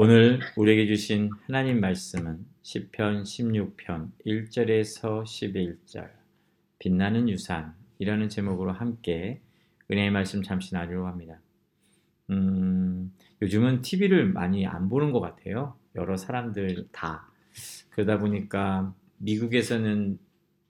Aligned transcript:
오늘 0.00 0.38
우리에게 0.56 0.86
주신 0.86 1.28
하나님 1.46 1.80
말씀은 1.80 2.46
시편 2.62 3.24
16편 3.24 4.12
1절에서 4.24 5.24
11절 5.24 6.08
빛나는 6.78 7.28
유산이라는 7.28 8.28
제목으로 8.28 8.70
함께 8.70 9.40
은혜의 9.90 10.12
말씀 10.12 10.44
잠시 10.44 10.72
나누려고 10.72 11.08
합니다. 11.08 11.40
음, 12.30 13.12
요즘은 13.42 13.82
TV를 13.82 14.32
많이 14.32 14.68
안 14.68 14.88
보는 14.88 15.10
것 15.10 15.18
같아요. 15.18 15.74
여러 15.96 16.16
사람들 16.16 16.86
다. 16.92 17.28
그러다 17.90 18.20
보니까 18.20 18.94
미국에서는 19.16 20.16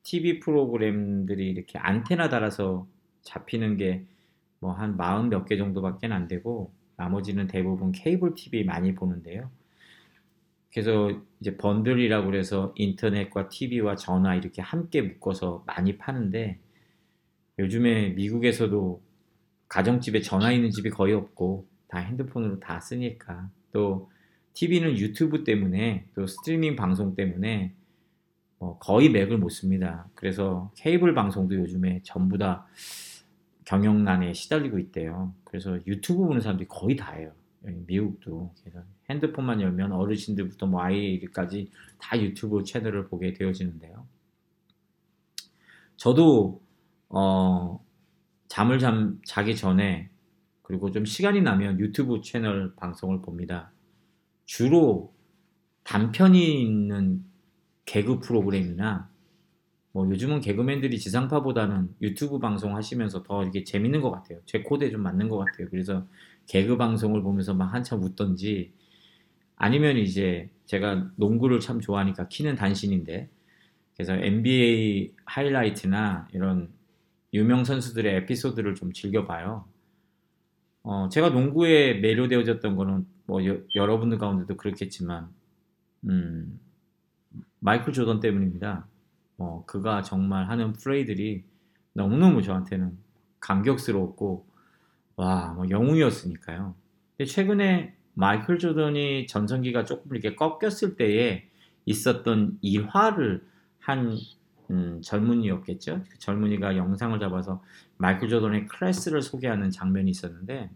TV 0.05 0.41
프로그램들이 0.41 1.51
이렇게 1.51 1.79
안테나 1.79 2.31
달아서 2.31 2.89
잡히는 3.21 3.77
게 3.77 4.07
뭐 4.61 4.73
한 4.73 4.97
마흔 4.97 5.29
몇 5.29 5.45
개 5.45 5.59
정도밖에 5.59 6.07
안 6.07 6.29
되고 6.29 6.73
나머지는 6.99 7.47
대부분 7.47 7.93
케이블 7.93 8.35
TV 8.35 8.65
많이 8.65 8.95
보는데요. 8.95 9.51
그래서 10.71 11.11
이제 11.41 11.57
번들이라고 11.57 12.27
그래서 12.27 12.75
인터넷과 12.77 13.49
TV와 13.49 13.97
전화 13.97 14.35
이렇게 14.35 14.61
함께 14.61 15.01
묶어서 15.01 15.65
많이 15.67 15.97
파는데 15.97 16.59
요즘에 17.59 18.11
미국에서도 18.11 19.01
가정집에 19.69 20.21
전화 20.21 20.53
있는 20.53 20.71
집이 20.71 20.91
거의 20.91 21.15
없고 21.15 21.67
다 21.89 21.99
핸드폰으로 21.99 22.61
다 22.61 22.81
쓰니까 22.81 23.49
또 23.73 24.11
TV는 24.55 24.99
유튜브 24.99 25.45
때문에 25.45 26.07
또 26.15 26.27
스트리밍 26.27 26.75
방송 26.75 27.15
때문에 27.15 27.75
뭐 28.59 28.77
거의 28.79 29.09
맥을 29.09 29.39
못 29.39 29.51
씁니다. 29.51 30.09
그래서 30.15 30.73
케이블 30.77 31.15
방송도 31.15 31.55
요즘에 31.55 32.01
전부 32.03 32.39
다 32.39 32.67
경영난에 33.65 34.33
시달리고 34.33 34.79
있대요. 34.79 35.33
그래서 35.49 35.79
유튜브 35.87 36.27
보는 36.27 36.41
사람들이 36.41 36.69
거의 36.69 36.95
다예요. 36.97 37.33
미국도. 37.63 38.55
그래서 38.61 38.85
핸드폰만 39.11 39.61
열면 39.61 39.93
어르신들부터 39.93 40.67
뭐 40.67 40.83
아이까지 40.83 41.71
다 41.99 42.21
유튜브 42.21 42.63
채널을 42.63 43.09
보게 43.09 43.33
되어지는데요. 43.33 44.07
저도 45.97 46.63
어, 47.09 47.85
잠을 48.49 48.79
잠, 48.79 49.19
자기 49.25 49.57
전에 49.57 50.11
그리고 50.63 50.91
좀 50.91 51.05
시간이 51.05 51.41
나면 51.41 51.81
유튜브 51.81 52.21
채널 52.21 52.75
방송을 52.77 53.23
봅니다. 53.23 53.73
주로 54.45 55.15
단편이 55.85 56.63
있는 56.63 57.25
개그 57.87 58.21
프로그램이나 58.21 59.11
뭐 59.99 60.09
요즘은 60.09 60.39
개그맨들이 60.43 60.97
지상파보다는 60.97 61.97
유튜브 62.03 62.39
방송 62.39 62.77
하시면서 62.77 63.25
더 63.25 63.43
이게 63.43 63.65
재밌는 63.65 64.01
것 64.01 64.13
같아요. 64.13 64.39
제 64.47 64.63
코드에 64.63 64.93
좀 64.93 65.03
맞는 65.03 65.29
것 65.29 65.39
같아요. 65.39 65.67
그래서 65.71 66.07
개그 66.47 66.77
방송을 66.77 67.21
보면서 67.21 67.53
막 67.53 67.75
한참 67.75 68.05
웃던지 68.05 68.73
아니면 69.57 69.97
이제 69.97 70.51
제가 70.67 71.11
농구를 71.17 71.59
참 71.59 71.81
좋아하니까 71.81 72.29
키는 72.29 72.55
단신인데 72.55 73.29
그래서 73.97 74.15
NBA 74.15 75.15
하이라이트나 75.25 76.29
이런 76.33 76.69
유명 77.35 77.65
선수들의 77.65 78.19
에피소드를 78.19 78.77
좀 78.77 78.93
즐겨봐요. 78.93 79.65
어, 80.85 81.09
제가 81.09 81.31
농구에 81.31 81.95
매료되어졌던 81.95 82.77
거는 82.77 83.05
뭐 83.27 83.45
여, 83.45 83.59
러분들 83.75 84.19
가운데도 84.19 84.57
그렇겠지만 84.59 85.29
음, 86.05 86.61
마이클 87.59 87.93
조던 87.93 88.21
때문입니다. 88.21 88.87
어, 89.39 89.65
그가 89.67 90.03
정말 90.03 90.49
하는 90.49 90.73
플레이들이 90.73 91.45
너무너무 91.93 92.43
저한테는 92.43 92.99
감격스러웠고 93.41 94.47
와, 95.17 95.53
뭐 95.55 95.69
영웅이었으니까요. 95.71 96.75
최근에 97.27 97.95
마이클 98.15 98.59
조던이 98.59 99.27
전성기가 99.27 99.85
조금 99.85 100.15
이렇게 100.15 100.37
꺾였을 100.37 100.97
때에 100.97 101.49
있었던 101.87 102.59
일화를 102.61 103.45
한 103.79 104.17
음, 104.71 105.01
젊은이였겠죠. 105.03 106.05
그 106.09 106.19
젊은이가 106.19 106.77
영상을 106.77 107.19
잡아서 107.19 107.63
마이클 107.97 108.29
조던의 108.29 108.67
클래스를 108.67 109.23
소개하는 109.23 109.71
장면이 109.71 110.11
있었는데 110.11 110.71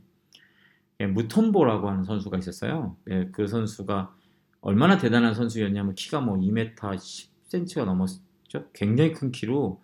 예, 1.00 1.06
무톤보라고 1.06 1.90
하는 1.90 2.04
선수가 2.04 2.38
있었어요. 2.38 2.96
예, 3.10 3.28
그 3.32 3.46
선수가 3.46 4.14
얼마나 4.60 4.96
대단한 4.96 5.34
선수였냐면 5.34 5.94
키가 5.94 6.20
뭐 6.20 6.38
2m 6.38 6.74
10cm가 6.96 7.84
넘었 7.84 8.20
죠. 8.52 8.68
굉장히 8.72 9.12
큰 9.12 9.32
키로 9.32 9.82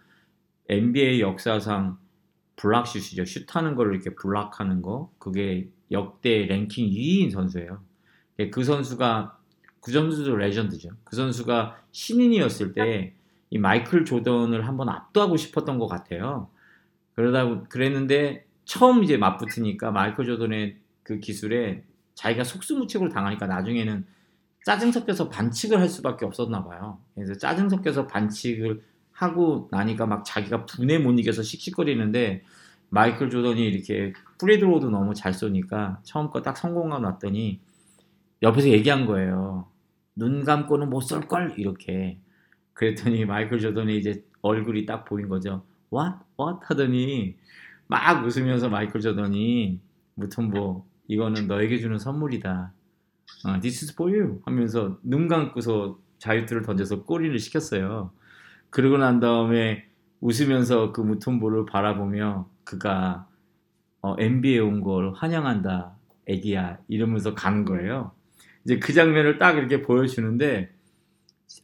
NBA 0.68 1.20
역사상 1.20 1.98
블락슛이죠. 2.56 3.24
슛하는 3.24 3.74
걸 3.74 3.94
이렇게 3.94 4.14
블락하는 4.14 4.82
거 4.82 5.12
그게 5.18 5.68
역대 5.90 6.46
랭킹 6.46 6.90
2위인 6.90 7.30
선수예요. 7.30 7.82
예, 8.40 8.50
그 8.50 8.64
선수가 8.64 9.38
그 9.80 9.92
선수도 9.92 10.36
레전드죠. 10.36 10.90
그 11.04 11.16
선수가 11.16 11.82
신인이었을 11.92 12.72
때 12.72 13.18
이 13.50 13.58
마이클 13.58 14.04
조던을 14.04 14.66
한번 14.66 14.88
압도하고 14.88 15.36
싶었던 15.36 15.78
것 15.78 15.86
같아요. 15.86 16.50
그러다 17.14 17.62
그랬는데 17.68 18.46
처음 18.64 19.02
이제 19.02 19.16
맞붙으니까 19.16 19.90
마이클 19.90 20.26
조던의 20.26 20.76
그 21.02 21.18
기술에 21.18 21.84
자기가 22.14 22.44
속수무책으로 22.44 23.10
당하니까 23.10 23.46
나중에는 23.46 24.06
짜증 24.68 24.92
섞여서 24.92 25.30
반칙을 25.30 25.80
할 25.80 25.88
수밖에 25.88 26.26
없었나 26.26 26.62
봐요. 26.62 26.98
그래서 27.14 27.32
짜증 27.32 27.70
섞여서 27.70 28.06
반칙을 28.06 28.82
하고 29.12 29.66
나니까 29.70 30.04
막 30.04 30.26
자기가 30.26 30.66
분에 30.66 30.98
못 30.98 31.18
이겨서 31.18 31.42
씩씩거리는데 31.42 32.44
마이클 32.90 33.30
조던이 33.30 33.66
이렇게 33.66 34.12
free 34.38 34.55
throw도 34.55 34.84
너무 34.86 35.14
잘 35.14 35.32
쏘니까 35.32 36.00
처음 36.04 36.28
거 36.30 36.42
딱 36.42 36.58
성공하고 36.58 37.02
났더니 37.02 37.60
옆에서 38.42 38.68
얘기한 38.68 39.06
거예요. 39.06 39.68
눈 40.14 40.44
감고는 40.44 40.90
못 40.90 41.00
쏠 41.02 41.28
걸 41.28 41.54
이렇게. 41.58 42.18
그랬더니 42.74 43.24
마이클 43.24 43.60
조던이 43.60 43.96
이제 43.96 44.22
얼굴이 44.42 44.84
딱 44.84 45.06
보인 45.06 45.28
거죠. 45.30 45.64
What? 45.92 46.18
What? 46.38 46.60
하더니 46.64 47.36
막 47.86 48.22
웃으면서 48.26 48.68
마이클 48.68 49.00
조던이 49.00 49.80
무튼 50.14 50.50
뭐 50.50 50.86
이거는 51.08 51.46
너에게 51.48 51.78
주는 51.78 51.98
선물이다. 51.98 52.74
어, 53.46 53.60
This 53.60 53.84
is 53.84 53.92
for 53.94 54.12
you 54.14 54.40
하면서 54.44 54.98
눈 55.02 55.28
감고서 55.28 55.98
자유투를 56.18 56.62
던져서 56.62 57.04
꼬리를 57.04 57.38
시켰어요. 57.38 58.12
그러고 58.70 58.98
난 58.98 59.20
다음에 59.20 59.86
웃으면서 60.20 60.92
그 60.92 61.00
무톤보를 61.00 61.66
바라보며 61.66 62.48
그가 62.64 63.28
어, 64.02 64.16
NBA에 64.18 64.60
온 64.60 64.82
걸 64.82 65.12
환영한다, 65.14 65.96
애기야 66.26 66.78
이러면서 66.88 67.34
가는 67.34 67.64
거예요. 67.64 68.12
이제 68.64 68.78
그 68.78 68.92
장면을 68.92 69.38
딱 69.38 69.56
이렇게 69.56 69.82
보여주는데 69.82 70.70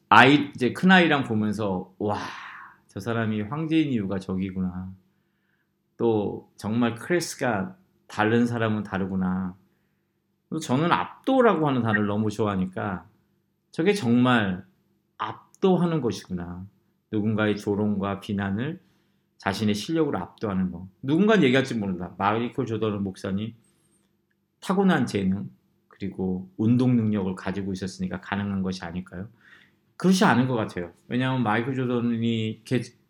아이 0.08 0.50
이제 0.54 0.72
큰 0.72 0.90
아이랑 0.92 1.24
보면서 1.24 1.92
와 1.98 2.18
저 2.88 3.00
사람이 3.00 3.42
황제인 3.42 3.90
이유가 3.92 4.20
저기구나. 4.20 4.92
또 5.96 6.48
정말 6.56 6.94
크레스가 6.94 7.76
다른 8.06 8.46
사람은 8.46 8.84
다르구나. 8.84 9.56
저는 10.60 10.92
압도라고 10.92 11.68
하는 11.68 11.82
단어를 11.82 12.06
너무 12.06 12.30
좋아하니까 12.30 13.06
저게 13.70 13.92
정말 13.92 14.64
압도하는 15.18 16.00
것이구나. 16.00 16.66
누군가의 17.10 17.56
조롱과 17.56 18.20
비난을 18.20 18.80
자신의 19.38 19.74
실력으로 19.74 20.18
압도하는 20.18 20.70
거. 20.70 20.88
누군가 21.02 21.42
얘기할지 21.42 21.74
모른다. 21.74 22.14
마이클 22.18 22.66
조던 22.66 23.02
목사님 23.02 23.54
타고난 24.60 25.06
재능 25.06 25.50
그리고 25.88 26.48
운동 26.56 26.96
능력을 26.96 27.34
가지고 27.34 27.72
있었으니까 27.72 28.20
가능한 28.20 28.62
것이 28.62 28.84
아닐까요? 28.84 29.28
그렇지 29.96 30.24
않은 30.24 30.48
것 30.48 30.54
같아요. 30.54 30.92
왜냐하면 31.08 31.42
마이클 31.42 31.74
조던이 31.74 32.62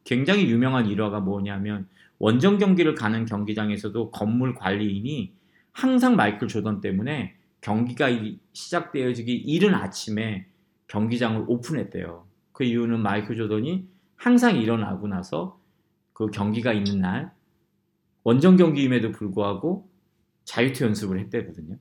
굉장히 0.05 0.50
유명한 0.50 0.87
일화가 0.87 1.20
뭐냐면 1.20 1.88
원정 2.19 2.58
경기를 2.58 2.94
가는 2.94 3.25
경기장에서도 3.25 4.11
건물 4.11 4.55
관리인이 4.55 5.32
항상 5.75 6.15
마이클 6.15 6.49
조던 6.49 6.81
때문에 6.81 7.37
경기가 7.61 8.09
시작되어지기 8.53 9.35
이른 9.35 9.75
아침에 9.75 10.47
경기장을 10.87 11.44
오픈했대요. 11.49 12.26
그 12.53 12.65
이유는 12.65 13.00
마이클 13.03 13.37
조던이 13.37 13.87
항상 14.15 14.56
일어나고 14.56 15.09
나서 15.09 15.61
그 16.12 16.26
경기가 16.29 16.73
있는 16.73 17.00
날 17.00 17.32
원정 18.23 18.56
경기임에도 18.56 19.11
불구하고 19.11 19.91
자유투 20.44 20.85
연습을 20.85 21.19
했대거든요. 21.21 21.77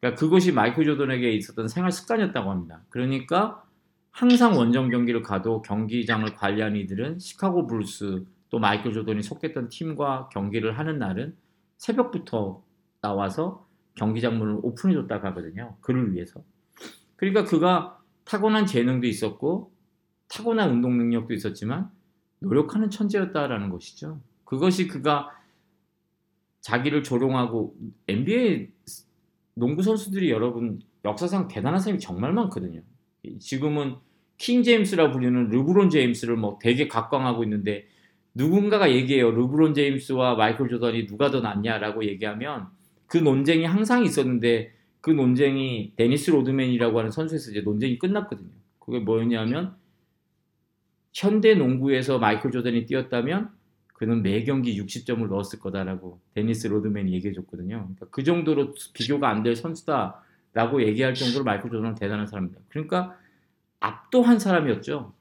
그러니까 0.00 0.18
그것이 0.18 0.52
마이클 0.52 0.86
조던에게 0.86 1.30
있었던 1.32 1.68
생활 1.68 1.92
습관이었다고 1.92 2.50
합니다. 2.50 2.82
그러니까 2.88 3.64
항상 4.10 4.56
원정 4.56 4.88
경기를 4.88 5.20
가도 5.20 5.60
경기장을 5.60 6.32
관리하는 6.34 6.80
이들은 6.80 7.18
시카고 7.18 7.66
불스 7.66 8.24
또 8.48 8.58
마이클 8.58 8.94
조던이 8.94 9.22
속했던 9.22 9.68
팀과 9.68 10.30
경기를 10.30 10.78
하는 10.78 10.98
날은 10.98 11.36
새벽부터 11.76 12.62
나와서 13.04 13.66
경기장 13.96 14.38
문을 14.38 14.60
오픈해줬다고 14.62 15.26
하거든요. 15.28 15.76
그를 15.82 16.14
위해서. 16.14 16.42
그러니까 17.16 17.44
그가 17.44 18.00
타고난 18.24 18.64
재능도 18.64 19.06
있었고 19.06 19.70
타고난 20.28 20.70
운동 20.70 20.96
능력도 20.96 21.34
있었지만 21.34 21.90
노력하는 22.40 22.88
천재였다라는 22.88 23.68
것이죠. 23.68 24.20
그것이 24.44 24.88
그가 24.88 25.30
자기를 26.62 27.02
조롱하고 27.02 27.76
NBA 28.08 28.70
농구 29.54 29.82
선수들이 29.82 30.30
여러분 30.30 30.80
역사상 31.04 31.46
대단한 31.48 31.78
사람이 31.78 32.00
정말 32.00 32.32
많거든요. 32.32 32.80
지금은 33.38 33.96
킹 34.38 34.62
제임스라 34.62 35.12
불리는 35.12 35.50
르브론 35.50 35.90
제임스를 35.90 36.36
뭐 36.36 36.58
되게 36.60 36.88
각광하고 36.88 37.44
있는데 37.44 37.86
누군가가 38.34 38.90
얘기해요. 38.90 39.30
르브론 39.30 39.74
제임스와 39.74 40.36
마이클 40.36 40.68
조던이 40.68 41.06
누가 41.06 41.30
더 41.30 41.40
낫냐라고 41.40 42.04
얘기하면 42.06 42.68
그 43.14 43.18
논쟁이 43.18 43.64
항상 43.64 44.04
있었는데 44.04 44.72
그 45.00 45.08
논쟁이 45.08 45.92
데니스 45.94 46.32
로드맨이라고 46.32 46.98
하는 46.98 47.12
선수에서 47.12 47.52
이제 47.52 47.60
논쟁이 47.60 47.96
끝났거든요. 47.96 48.50
그게 48.80 48.98
뭐였냐면 48.98 49.76
현대 51.12 51.54
농구에서 51.54 52.18
마이클 52.18 52.50
조던이 52.50 52.86
뛰었다면 52.86 53.50
그는 53.92 54.20
매 54.22 54.42
경기 54.42 54.76
60점을 54.82 55.28
넣었을 55.28 55.60
거다라고 55.60 56.18
데니스 56.34 56.66
로드맨이 56.66 57.12
얘기해 57.12 57.34
줬거든요. 57.34 57.82
그러니까 57.84 58.06
그 58.10 58.24
정도로 58.24 58.74
비교가 58.92 59.28
안 59.28 59.44
될 59.44 59.54
선수다라고 59.54 60.82
얘기할 60.82 61.14
정도로 61.14 61.44
마이클 61.44 61.70
조던은 61.70 61.94
대단한 61.94 62.26
사람입니다. 62.26 62.62
그러니까 62.68 63.16
압도한 63.78 64.40
사람이었죠. 64.40 65.12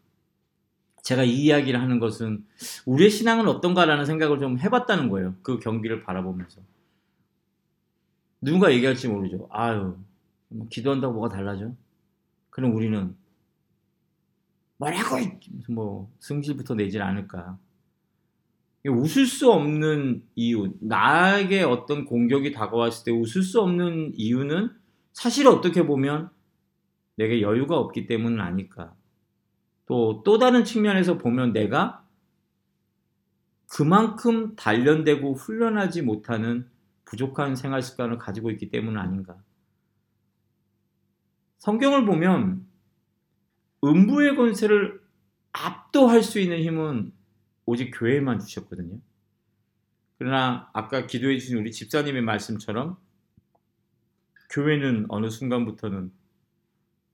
제가 1.03 1.23
이 1.25 1.43
이야기를 1.43 1.79
하는 1.79 1.99
것은 1.99 2.43
우리의 2.87 3.11
신앙은 3.11 3.47
어떤가라는 3.47 4.05
생각을 4.05 4.39
좀 4.39 4.57
해봤다는 4.57 5.09
거예요. 5.09 5.35
그 5.43 5.59
경기를 5.59 6.01
바라보면서. 6.01 6.59
누군가 8.43 8.71
얘기할지 8.73 9.07
모르죠. 9.07 9.47
아유, 9.51 9.97
뭐 10.49 10.67
기도한다고 10.69 11.13
뭐가 11.13 11.29
달라져? 11.29 11.71
그럼 12.49 12.75
우리는 12.75 13.15
뭐라고 14.77 15.15
뭐 15.69 16.11
승질부터 16.19 16.75
내질 16.75 17.01
않을까. 17.01 17.57
웃을 18.85 19.25
수 19.25 19.49
없는 19.49 20.23
이유, 20.35 20.73
나에게 20.81 21.63
어떤 21.63 22.03
공격이 22.03 22.51
다가왔을 22.51 23.05
때 23.05 23.11
웃을 23.11 23.41
수 23.41 23.61
없는 23.61 24.11
이유는 24.15 24.71
사실 25.13 25.47
어떻게 25.47 25.85
보면 25.85 26.29
내게 27.15 27.41
여유가 27.41 27.77
없기 27.77 28.07
때문은 28.07 28.41
아닐까. 28.41 28.93
또, 29.85 30.21
또 30.25 30.37
다른 30.37 30.65
측면에서 30.65 31.17
보면 31.17 31.53
내가 31.53 32.05
그만큼 33.69 34.55
단련되고 34.57 35.33
훈련하지 35.33 36.01
못하는 36.01 36.67
부족한 37.05 37.55
생활 37.55 37.81
습관을 37.81 38.17
가지고 38.17 38.51
있기 38.51 38.69
때문은 38.69 38.99
아닌가. 38.99 39.37
성경을 41.59 42.05
보면 42.05 42.65
음부의 43.83 44.35
권세를 44.35 45.01
압도할 45.51 46.23
수 46.23 46.39
있는 46.39 46.61
힘은 46.61 47.13
오직 47.65 47.91
교회만 47.91 48.39
주셨거든요. 48.39 48.99
그러나 50.17 50.69
아까 50.73 51.05
기도해 51.05 51.37
주신 51.37 51.57
우리 51.57 51.71
집사님의 51.71 52.21
말씀처럼 52.21 52.97
교회는 54.49 55.05
어느 55.09 55.29
순간부터는 55.29 56.11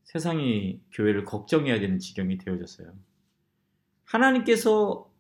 세상이 0.04 0.82
교회를 0.92 1.26
걱정해야 1.26 1.80
되는 1.80 2.00
지경이 2.00 2.38
되어졌어요. 2.40 2.94
하나님께서 4.06 5.12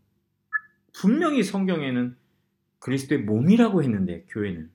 분명히 0.93 1.43
성경에는 1.43 2.17
그리스도의 2.79 3.21
몸이라고 3.21 3.83
했는데 3.83 4.25
교회는 4.29 4.69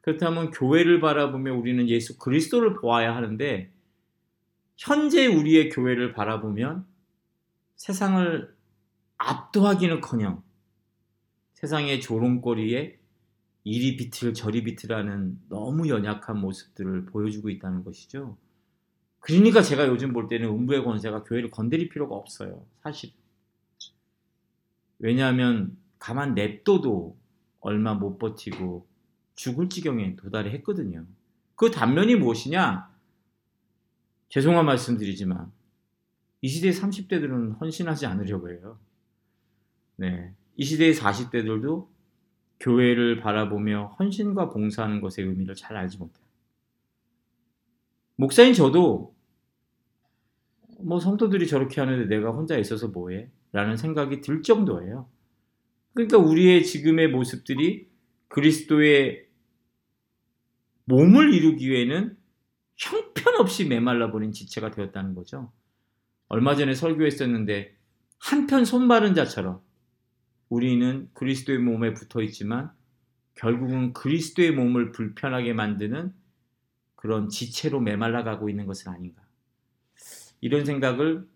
그렇다면 0.00 0.50
교회를 0.50 1.00
바라보며 1.00 1.54
우리는 1.54 1.88
예수 1.88 2.18
그리스도를 2.18 2.74
보아야 2.74 3.14
하는데 3.14 3.70
현재 4.76 5.26
우리의 5.26 5.70
교회를 5.70 6.12
바라보면 6.12 6.86
세상을 7.76 8.54
압도하기는커녕 9.18 10.42
세상의 11.54 12.00
조롱거리에 12.00 12.98
이리 13.64 13.96
비틀 13.96 14.34
저리 14.34 14.64
비틀하는 14.64 15.38
너무 15.48 15.88
연약한 15.88 16.40
모습들을 16.40 17.06
보여주고 17.06 17.48
있다는 17.50 17.84
것이죠. 17.84 18.36
그러니까 19.20 19.62
제가 19.62 19.86
요즘 19.86 20.12
볼 20.12 20.26
때는 20.26 20.48
음부의 20.48 20.82
권세가 20.82 21.22
교회를 21.22 21.50
건드릴 21.50 21.88
필요가 21.88 22.16
없어요. 22.16 22.66
사실. 22.82 23.12
왜냐하면 24.98 25.76
가만 26.00 26.34
냅둬도 26.34 27.16
얼마 27.62 27.94
못 27.94 28.18
버티고 28.18 28.86
죽을 29.34 29.68
지경에 29.68 30.16
도달을 30.16 30.52
했거든요. 30.54 31.06
그 31.54 31.70
단면이 31.70 32.16
무엇이냐? 32.16 32.90
죄송한 34.28 34.66
말씀 34.66 34.98
드리지만 34.98 35.50
이 36.42 36.48
시대 36.48 36.70
30대들은 36.70 37.60
헌신하지 37.60 38.06
않으려고 38.06 38.50
해요. 38.50 38.78
네. 39.96 40.34
이 40.56 40.64
시대의 40.64 40.94
40대들도 40.94 41.86
교회를 42.60 43.20
바라보며 43.20 43.96
헌신과 43.98 44.50
봉사하는 44.50 45.00
것의 45.00 45.28
의미를 45.28 45.54
잘 45.54 45.76
알지 45.76 45.98
못해요. 45.98 46.24
목사인 48.16 48.54
저도 48.54 49.14
뭐 50.80 50.98
성도들이 50.98 51.46
저렇게 51.46 51.80
하는데 51.80 52.06
내가 52.06 52.30
혼자 52.30 52.56
있어서 52.58 52.88
뭐해? 52.88 53.30
라는 53.52 53.76
생각이 53.76 54.20
들 54.20 54.42
정도예요. 54.42 55.08
그러니까 55.94 56.18
우리의 56.18 56.64
지금의 56.64 57.08
모습들이 57.08 57.88
그리스도의 58.28 59.26
몸을 60.84 61.34
이루기 61.34 61.68
위해는 61.68 62.16
형편없이 62.76 63.66
메말라버린 63.66 64.32
지체가 64.32 64.70
되었다는 64.70 65.14
거죠. 65.14 65.52
얼마 66.28 66.54
전에 66.56 66.74
설교했었는데 66.74 67.76
한편 68.18 68.64
손마른 68.64 69.14
자처럼 69.14 69.60
우리는 70.48 71.08
그리스도의 71.14 71.58
몸에 71.58 71.92
붙어 71.94 72.22
있지만 72.22 72.70
결국은 73.34 73.92
그리스도의 73.92 74.52
몸을 74.52 74.92
불편하게 74.92 75.52
만드는 75.52 76.12
그런 76.94 77.28
지체로 77.28 77.80
메말라가고 77.80 78.48
있는 78.48 78.66
것은 78.66 78.92
아닌가. 78.92 79.22
이런 80.40 80.64
생각을 80.64 81.26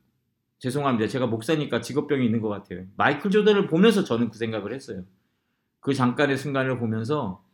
죄송합니다. 0.59 1.09
제가 1.09 1.27
목사니까 1.27 1.81
직업병이 1.81 2.25
있는 2.25 2.41
것 2.41 2.49
같아요. 2.49 2.87
마이클 2.97 3.31
조던을 3.31 3.67
보면서 3.67 4.05
저는 4.05 4.31
그 4.31 4.39
생각을 4.39 4.73
했어요. 4.73 5.05
그 5.81 5.95
잠깐의 5.95 6.37
순간을 6.37 6.79
보면서 6.79 7.45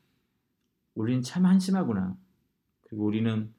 우리는 0.95 1.23
참 1.23 1.47
한심하구나. 1.47 2.17
그리고 2.83 3.05
우리는 3.05 3.53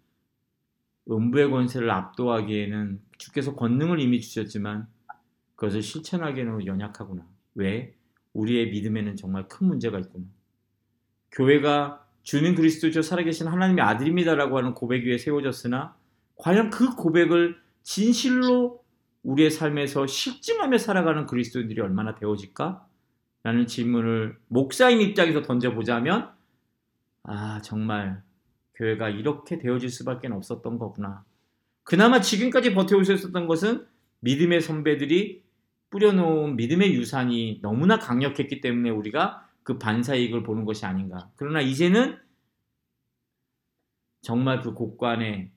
음부의 1.09 1.51
권세를 1.51 1.91
압도하기에는 1.91 3.01
주께서 3.17 3.55
권능을 3.55 3.99
이미 3.99 4.21
주셨지만 4.21 4.87
그것을 5.55 5.81
실천하기에는 5.81 6.65
연약하구나. 6.65 7.25
왜? 7.55 7.95
우리의 8.33 8.71
믿음에는 8.71 9.15
정말 9.15 9.47
큰 9.47 9.67
문제가 9.67 9.99
있구나. 9.99 10.25
교회가 11.31 12.05
주는 12.23 12.55
그리스도죠 12.55 13.01
살아계신 13.01 13.47
하나님의 13.47 13.83
아들입니다라고 13.83 14.57
하는 14.57 14.73
고백 14.73 15.05
위에 15.05 15.17
세워졌으나 15.17 15.95
과연 16.37 16.69
그 16.69 16.95
고백을 16.95 17.57
진실로 17.83 18.82
우리의 19.23 19.49
삶에서 19.49 20.05
실증하며 20.05 20.77
살아가는 20.77 21.25
그리스도인들이 21.25 21.81
얼마나 21.81 22.15
되어질까? 22.15 22.87
라는 23.43 23.67
질문을 23.67 24.37
목사인 24.47 25.01
입장에서 25.01 25.41
던져보자면, 25.41 26.31
아, 27.23 27.61
정말 27.61 28.21
교회가 28.75 29.09
이렇게 29.09 29.57
되어질 29.57 29.89
수밖에 29.89 30.27
없었던 30.27 30.77
거구나. 30.77 31.23
그나마 31.83 32.21
지금까지 32.21 32.73
있었던 33.13 33.47
것은 33.47 33.85
믿음의 34.21 34.61
선배들이 34.61 35.43
뿌려놓은 35.89 36.55
믿음의 36.55 36.95
유산이 36.95 37.59
너무나 37.61 37.99
강력했기 37.99 38.61
때문에 38.61 38.89
우리가 38.89 39.47
그 39.63 39.77
반사이익을 39.77 40.43
보는 40.43 40.65
것이 40.65 40.85
아닌가. 40.85 41.29
그러나 41.35 41.61
이제는 41.61 42.17
정말 44.21 44.61
그 44.61 44.73
곳간에 44.73 45.51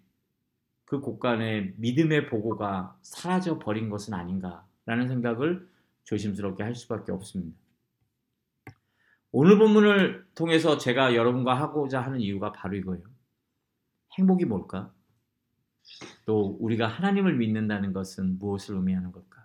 그 0.87 1.01
곳간에 1.01 1.75
믿음의 1.77 2.29
보고가 2.29 2.97
사라져 3.03 3.59
버린 3.59 3.91
것은 3.91 4.15
아닌가라는 4.15 5.09
생각을 5.09 5.69
조심스럽게 6.05 6.63
할 6.63 6.75
수밖에 6.75 7.13
없습니다. 7.13 7.59
오늘 9.33 9.59
본문을 9.59 10.27
통해서 10.35 10.79
제가 10.79 11.15
여러분과 11.15 11.55
하고자 11.61 12.01
하는 12.01 12.21
이유가 12.21 12.53
바로 12.53 12.77
이거예요. 12.77 13.03
행복이 14.17 14.47
뭘까? 14.47 14.93
또 16.25 16.57
우리가 16.61 16.87
하나님을 16.87 17.35
믿는다는 17.37 17.93
것은 17.93 18.39
무엇을 18.39 18.77
의미하는 18.77 19.13
걸까? 19.13 19.45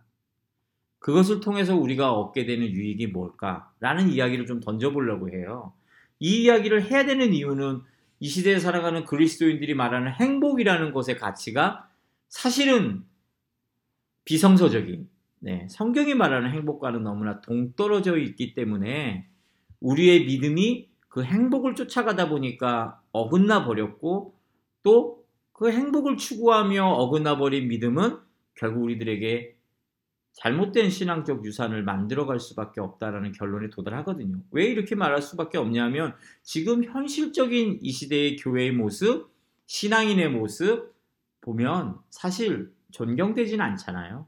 그것을 1.00 1.40
통해서 1.40 1.76
우리가 1.76 2.14
얻게 2.14 2.46
되는 2.46 2.68
유익이 2.68 3.08
뭘까? 3.08 3.74
라는 3.80 4.10
이야기를 4.10 4.46
좀 4.46 4.60
던져보려고 4.60 5.30
해요. 5.32 5.74
이 6.20 6.44
이야기를 6.44 6.92
해야 6.92 7.04
되는 7.04 7.34
이유는 7.34 7.82
이 8.22 8.30
시대에 8.30 8.60
살아가는 8.60 9.04
그리스도인들이 9.04 9.74
말하는 9.74 10.14
행복이라는 10.14 10.94
것의 10.94 11.18
가치가 11.18 11.90
사실은 12.30 13.04
비성서적인 14.24 15.10
네, 15.40 15.68
성경이 15.70 16.14
말하는 16.14 16.52
행복과는 16.52 17.04
너무나 17.04 17.42
동떨어져 17.42 18.18
있기 18.18 18.54
때문에 18.54 19.28
우리의 19.82 20.26
믿음이 20.26 20.90
그 21.10 21.24
행복을 21.24 21.76
쫓아가다 21.76 22.30
보니까 22.30 23.02
어긋나 23.12 23.66
버렸고 23.66 24.38
또 24.84 25.22
그 25.62 25.72
행복을 25.72 26.18
추구하며 26.18 26.84
어긋나 26.84 27.38
버린 27.38 27.68
믿음은 27.68 28.18
결국 28.56 28.82
우리들에게 28.82 29.56
잘못된 30.34 30.90
신앙적 30.90 31.46
유산을 31.46 31.84
만들어갈 31.84 32.40
수밖에 32.40 32.80
없다라는 32.82 33.34
결론에 33.34 33.70
도달하거든요. 33.70 34.40
왜 34.52 34.66
이렇게 34.66 34.96
말할 34.96 35.22
수밖에 35.22 35.58
없냐면 35.58 36.16
지금 36.42 36.84
현실적인 36.84 37.80
이 37.82 37.92
시대의 37.92 38.38
교회의 38.38 38.72
모습, 38.72 39.30
신앙인의 39.66 40.30
모습 40.30 40.94
보면 41.42 41.98
사실 42.10 42.72
존경되지는 42.92 43.64
않잖아요. 43.64 44.26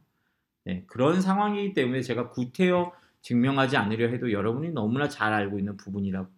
네, 0.66 0.84
그런 0.88 1.22
상황이기 1.22 1.74
때문에 1.74 2.02
제가 2.02 2.30
구태여 2.30 2.92
증명하지 3.22 3.78
않으려 3.78 4.10
해도 4.10 4.32
여러분이 4.32 4.72
너무나 4.72 5.08
잘 5.08 5.34
알고 5.34 5.60
있는 5.60 5.78
부분이라고 5.78 6.30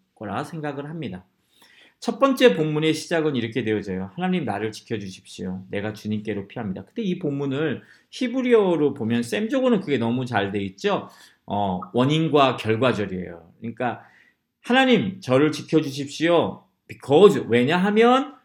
생각을 0.46 0.90
합니다. 0.90 1.26
첫 2.06 2.20
번째 2.20 2.56
본문의 2.56 2.94
시작은 2.94 3.36
이렇게 3.36 3.64
되어져요. 3.64 4.12
하나님 4.14 4.46
나를 4.46 4.72
지켜주십시오. 4.72 5.66
내가 5.72 5.92
주님께로 5.92 6.48
피합니다. 6.48 6.86
근데 6.86 7.02
이 7.02 7.18
본문을 7.18 7.82
히브리어로 8.12 8.94
보면 8.94 9.24
샘조고는 9.24 9.80
그게 9.80 9.98
너무 9.98 10.24
잘 10.28 10.52
돼 10.52 10.62
있죠. 10.62 11.10
어, 11.48 11.82
원인과 11.94 12.58
결과절이에요. 12.58 13.52
그러니까 13.58 14.04
하나님 14.62 15.20
저를 15.20 15.52
지켜주십시오. 15.52 16.66
because 16.88 17.44
왜냐하면 17.50 18.36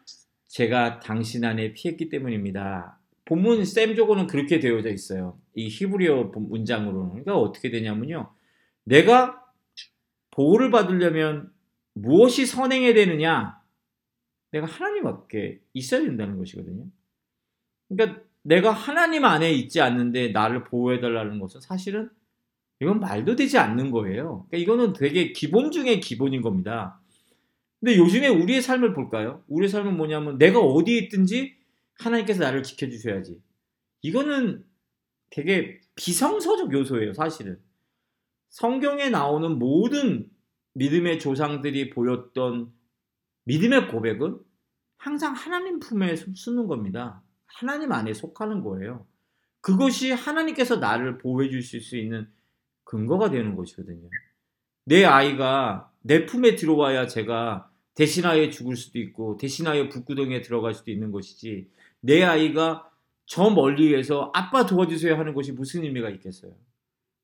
제가 0.47 0.99
당신 0.99 1.45
안에 1.45 1.73
피했기 1.73 2.09
때문입니다. 2.09 2.97
본문 3.25 3.63
샘조고는 3.63 4.25
그렇게 4.25 4.59
되어져 4.59 4.89
있어요. 4.89 5.37
이 5.53 5.67
히브리어 5.67 6.31
문장으로는. 6.33 7.09
그러니까 7.09 7.37
어떻게 7.37 7.69
되냐면요. 7.69 8.31
내가 8.85 9.39
보호를 10.31 10.71
받으려면 10.71 11.51
무엇이 11.93 12.45
선행해야 12.45 12.93
되느냐? 12.93 13.61
내가 14.51 14.65
하나님 14.65 15.07
앞에 15.07 15.59
있어야 15.73 16.01
된다는 16.01 16.37
것이거든요. 16.37 16.85
그러니까 17.89 18.21
내가 18.43 18.71
하나님 18.71 19.25
안에 19.25 19.51
있지 19.53 19.81
않는데 19.81 20.29
나를 20.29 20.63
보호해달라는 20.65 21.39
것은 21.39 21.61
사실은 21.61 22.09
이건 22.81 22.99
말도 22.99 23.35
되지 23.35 23.57
않는 23.57 23.91
거예요. 23.91 24.47
그러니까 24.49 24.57
이거는 24.57 24.93
되게 24.93 25.31
기본 25.31 25.71
중에 25.71 25.99
기본인 25.99 26.41
겁니다. 26.41 26.99
근데 27.79 27.97
요즘에 27.97 28.27
우리의 28.27 28.61
삶을 28.61 28.93
볼까요? 28.93 29.43
우리의 29.47 29.69
삶은 29.69 29.95
뭐냐면 29.97 30.37
내가 30.37 30.59
어디에 30.59 30.97
있든지 30.99 31.55
하나님께서 31.99 32.43
나를 32.43 32.63
지켜주셔야지. 32.63 33.41
이거는 34.01 34.65
되게 35.29 35.79
비성서적 35.95 36.73
요소예요, 36.73 37.13
사실은. 37.13 37.59
성경에 38.49 39.09
나오는 39.09 39.57
모든 39.57 40.29
믿음의 40.73 41.19
조상들이 41.19 41.89
보였던 41.89 42.71
믿음의 43.45 43.87
고백은 43.89 44.39
항상 44.97 45.33
하나님 45.33 45.79
품에 45.79 46.15
쓰는 46.15 46.67
겁니다. 46.67 47.23
하나님 47.47 47.91
안에 47.91 48.13
속하는 48.13 48.61
거예요. 48.61 49.05
그것이 49.61 50.11
하나님께서 50.11 50.77
나를 50.77 51.17
보호해 51.17 51.49
주실 51.49 51.81
수 51.81 51.97
있는 51.97 52.27
근거가 52.83 53.29
되는 53.29 53.55
것이거든요. 53.55 54.09
내 54.85 55.03
아이가 55.05 55.91
내 56.01 56.25
품에 56.25 56.55
들어와야 56.55 57.07
제가 57.07 57.69
대신하여 57.93 58.49
죽을 58.49 58.75
수도 58.75 58.99
있고 58.99 59.37
대신하여 59.37 59.89
북구덩이에 59.89 60.41
들어갈 60.41 60.73
수도 60.73 60.91
있는 60.91 61.11
것이지 61.11 61.69
내 61.99 62.23
아이가 62.23 62.89
저 63.25 63.49
멀리에서 63.49 64.31
아빠 64.33 64.65
도와주세요 64.65 65.15
하는 65.15 65.33
것이 65.33 65.51
무슨 65.51 65.83
의미가 65.83 66.09
있겠어요? 66.09 66.53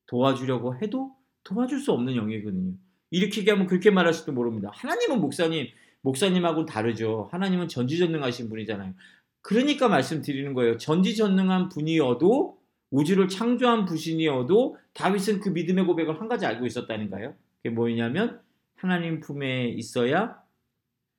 도와주려고 0.06 0.78
해도 0.78 1.16
도와줄 1.44 1.80
수 1.80 1.92
없는 1.92 2.16
영역이거든요. 2.16 2.74
이렇게 3.10 3.42
얘기하면 3.42 3.68
그렇게 3.68 3.90
말하실지도 3.92 4.34
모릅니다. 4.34 4.70
하나님은 4.74 5.20
목사님, 5.22 5.68
목사님하고는 6.02 6.66
다르죠. 6.66 7.30
하나님은 7.32 7.68
전지전능하신 7.68 8.50
분이잖아요. 8.50 8.94
그러니까 9.42 9.88
말씀드리는 9.88 10.54
거예요. 10.54 10.78
전지전능한 10.78 11.70
분이어도 11.70 12.58
우주를 12.90 13.28
창조한 13.28 13.86
부신이어도 13.86 14.78
다윗은 14.94 15.40
그 15.40 15.50
믿음의 15.50 15.86
고백을 15.86 16.20
한 16.20 16.28
가지 16.28 16.46
알고 16.46 16.66
있었다는가요? 16.66 17.36
그게 17.58 17.70
뭐냐면 17.70 18.42
하나님 18.76 19.20
품에 19.20 19.70
있어야 19.70 20.42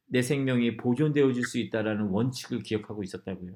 내 0.06 0.22
생명이 0.22 0.76
보존되어질 0.76 1.44
수 1.44 1.58
있다라는 1.58 2.06
원칙을 2.06 2.62
기억하고 2.62 3.02
있었다고요. 3.02 3.52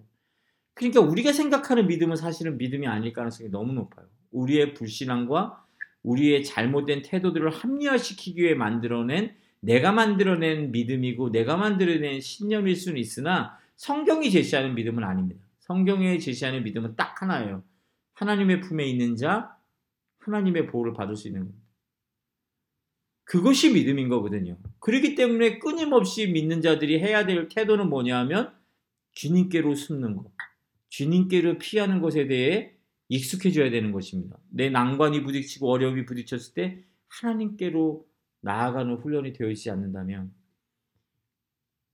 그러니까 0.74 1.00
우리가 1.00 1.32
생각하는 1.32 1.86
믿음은 1.86 2.16
사실은 2.16 2.58
믿음이 2.58 2.86
아닐 2.86 3.12
가능성이 3.12 3.50
너무 3.50 3.72
높아요. 3.72 4.06
우리의 4.30 4.74
불신앙과 4.74 5.61
우리의 6.02 6.44
잘못된 6.44 7.02
태도들을 7.02 7.50
합리화시키기 7.50 8.42
위해 8.42 8.54
만들어낸 8.54 9.34
내가 9.60 9.92
만들어낸 9.92 10.72
믿음이고 10.72 11.30
내가 11.30 11.56
만들어낸 11.56 12.20
신념일 12.20 12.74
수는 12.74 12.98
있으나 12.98 13.58
성경이 13.76 14.30
제시하는 14.30 14.74
믿음은 14.74 15.04
아닙니다. 15.04 15.40
성경에 15.60 16.18
제시하는 16.18 16.64
믿음은 16.64 16.96
딱 16.96 17.22
하나예요. 17.22 17.62
하나님의 18.14 18.60
품에 18.60 18.84
있는 18.84 19.16
자, 19.16 19.56
하나님의 20.18 20.66
보호를 20.66 20.92
받을 20.92 21.16
수 21.16 21.28
있는 21.28 21.42
겁니다. 21.42 21.62
그것이 23.24 23.72
믿음인 23.72 24.08
거거든요. 24.08 24.58
그렇기 24.80 25.14
때문에 25.14 25.58
끊임없이 25.58 26.26
믿는 26.26 26.60
자들이 26.60 26.98
해야 26.98 27.24
될 27.24 27.48
태도는 27.48 27.88
뭐냐 27.88 28.18
하면 28.20 28.52
주님께로 29.12 29.74
숨는 29.74 30.16
것, 30.16 30.26
주님께로 30.88 31.58
피하는 31.58 32.00
것에 32.00 32.26
대해 32.26 32.74
익숙해져야 33.12 33.70
되는 33.70 33.92
것입니다. 33.92 34.38
내 34.48 34.70
난관이 34.70 35.22
부딪히고 35.22 35.70
어려움이 35.70 36.06
부딪혔을 36.06 36.54
때 36.54 36.82
하나님께로 37.08 38.06
나아가는 38.40 38.94
훈련이 38.96 39.34
되어 39.34 39.50
있지 39.50 39.70
않는다면 39.70 40.32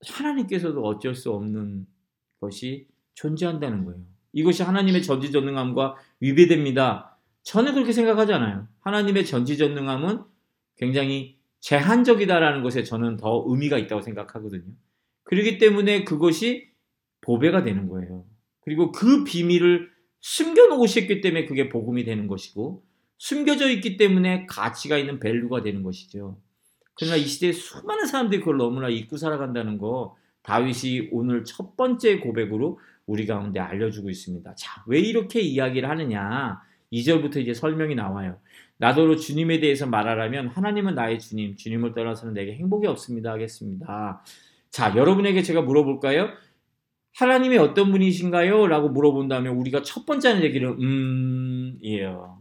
하나님께서도 0.06 0.80
어쩔 0.84 1.16
수 1.16 1.32
없는 1.32 1.88
것이 2.40 2.87
존재한다는 3.14 3.84
거예요. 3.84 4.00
이것이 4.32 4.62
하나님의 4.62 5.02
전지전능함과 5.02 5.96
위배됩니다. 6.20 7.18
저는 7.42 7.75
그렇게 7.75 7.90
생각하지 7.90 8.32
않아요. 8.34 8.68
하나님의 8.80 9.26
전지전능함은 9.26 10.22
굉장히 10.76 11.40
제한적이다라는 11.58 12.62
것에 12.62 12.84
저는 12.84 13.16
더 13.16 13.44
의미가 13.48 13.78
있다고 13.78 14.02
생각하거든요. 14.02 14.72
그렇기 15.25 15.58
때문에 15.58 16.04
그것이 16.04 16.70
보배가 17.22 17.64
되는 17.64 17.88
거예요. 17.88 18.25
그리고 18.60 18.92
그 18.92 19.25
비밀을 19.25 19.98
숨겨놓고 20.28 20.87
싶기 20.87 21.23
때문에 21.23 21.47
그게 21.47 21.70
복음이 21.70 22.04
되는 22.04 22.26
것이고 22.26 22.82
숨겨져 23.16 23.70
있기 23.70 23.97
때문에 23.97 24.44
가치가 24.44 24.99
있는 24.99 25.20
value가 25.20 25.62
되는 25.62 25.82
것이죠. 25.82 26.38
그러나 26.94 27.16
이 27.16 27.23
시대에 27.23 27.52
수많은 27.52 28.06
사람들이 28.06 28.40
그걸 28.40 28.58
너무나 28.58 28.90
잊고 28.90 29.16
살아간다는 29.16 29.78
거 29.78 30.16
다윗이 30.42 31.08
오늘 31.12 31.44
첫 31.44 31.76
번째 31.78 32.18
고백으로 32.18 32.78
우리 33.06 33.26
가운데 33.26 33.58
알려주고 33.58 34.11
있습니다. 34.11 34.54
자, 34.54 34.85
왜 34.87 35.00
이렇게 35.00 35.40
이야기를 35.40 35.88
하느냐? 35.88 36.61
2절부터 36.92 37.38
이제 37.38 37.54
설명이 37.54 37.94
나와요. 37.94 38.38
나더러 38.76 39.16
주님에 39.16 39.61
대해서 39.61 39.87
말하라면 39.87 40.49
하나님은 40.49 40.94
나의 40.94 41.18
주님, 41.20 41.56
주님을 41.56 41.94
떠나서는 41.94 42.35
내게 42.35 42.52
행복이 42.52 42.87
없습니다 42.87 43.32
하겠습니다. 43.32 44.23
자, 44.70 44.94
여러분에게 44.94 45.42
제가 45.42 45.62
물어볼까요? 45.62 46.28
하나님이 47.18 47.58
어떤 47.58 47.90
분이신가요? 47.90 48.68
라고 48.68 48.90
물어본다면 48.90 49.56
우리가 49.56 49.82
첫 49.82 50.06
번째 50.06 50.28
하는 50.28 50.44
얘기는 50.44 50.68
음, 50.68 51.76
이에요. 51.82 52.40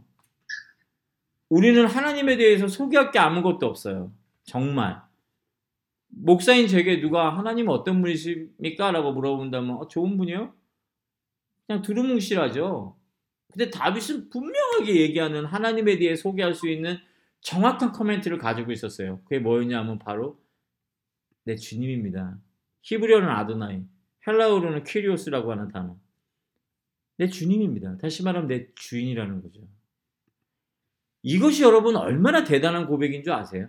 우리는 1.48 1.84
하나님에 1.84 2.36
대해서 2.36 2.68
소개할 2.68 3.10
게 3.10 3.18
아무것도 3.18 3.66
없어요. 3.66 4.12
정말. 4.44 5.02
목사인 6.10 6.68
제게 6.68 7.00
누가 7.00 7.36
하나님은 7.36 7.72
어떤 7.72 8.00
분이십니까? 8.00 8.92
라고 8.92 9.12
물어본다면 9.12 9.78
어, 9.78 9.88
좋은 9.88 10.16
분이요? 10.16 10.54
그냥 11.66 11.82
두루뭉실하죠. 11.82 12.96
근데 13.52 13.70
다윗은 13.70 14.30
분명하게 14.30 15.00
얘기하는 15.00 15.44
하나님에 15.44 15.98
대해 15.98 16.14
소개할 16.14 16.54
수 16.54 16.68
있는 16.68 16.98
정확한 17.40 17.90
커멘트를 17.90 18.38
가지고 18.38 18.70
있었어요. 18.70 19.22
그게 19.24 19.40
뭐였냐면 19.40 19.98
바로 19.98 20.38
내 21.42 21.56
주님입니다. 21.56 22.38
히브리어는 22.82 23.28
아도나이, 23.28 23.82
헬라어로는 24.28 24.84
퀴리오스라고 24.84 25.50
하는 25.50 25.68
단어. 25.68 25.96
내 27.16 27.28
주님입니다. 27.28 27.98
다시 27.98 28.22
말하면 28.22 28.48
내 28.48 28.68
주인이라는 28.74 29.42
거죠. 29.42 29.62
이것이 31.22 31.64
여러분 31.64 31.96
얼마나 31.96 32.44
대단한 32.44 32.86
고백인 32.86 33.24
줄 33.24 33.32
아세요? 33.32 33.68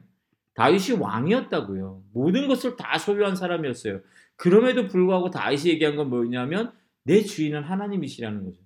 다윗이 0.53 0.99
왕이었다고요. 0.99 2.03
모든 2.13 2.47
것을 2.47 2.75
다 2.75 2.97
소유한 2.97 3.35
사람이었어요. 3.35 4.01
그럼에도 4.35 4.87
불구하고 4.87 5.31
다윗이 5.31 5.69
얘기한 5.69 5.95
건 5.95 6.09
뭐였냐면 6.09 6.73
내 7.03 7.21
주인은 7.21 7.63
하나님이시라는 7.63 8.43
거죠. 8.45 8.61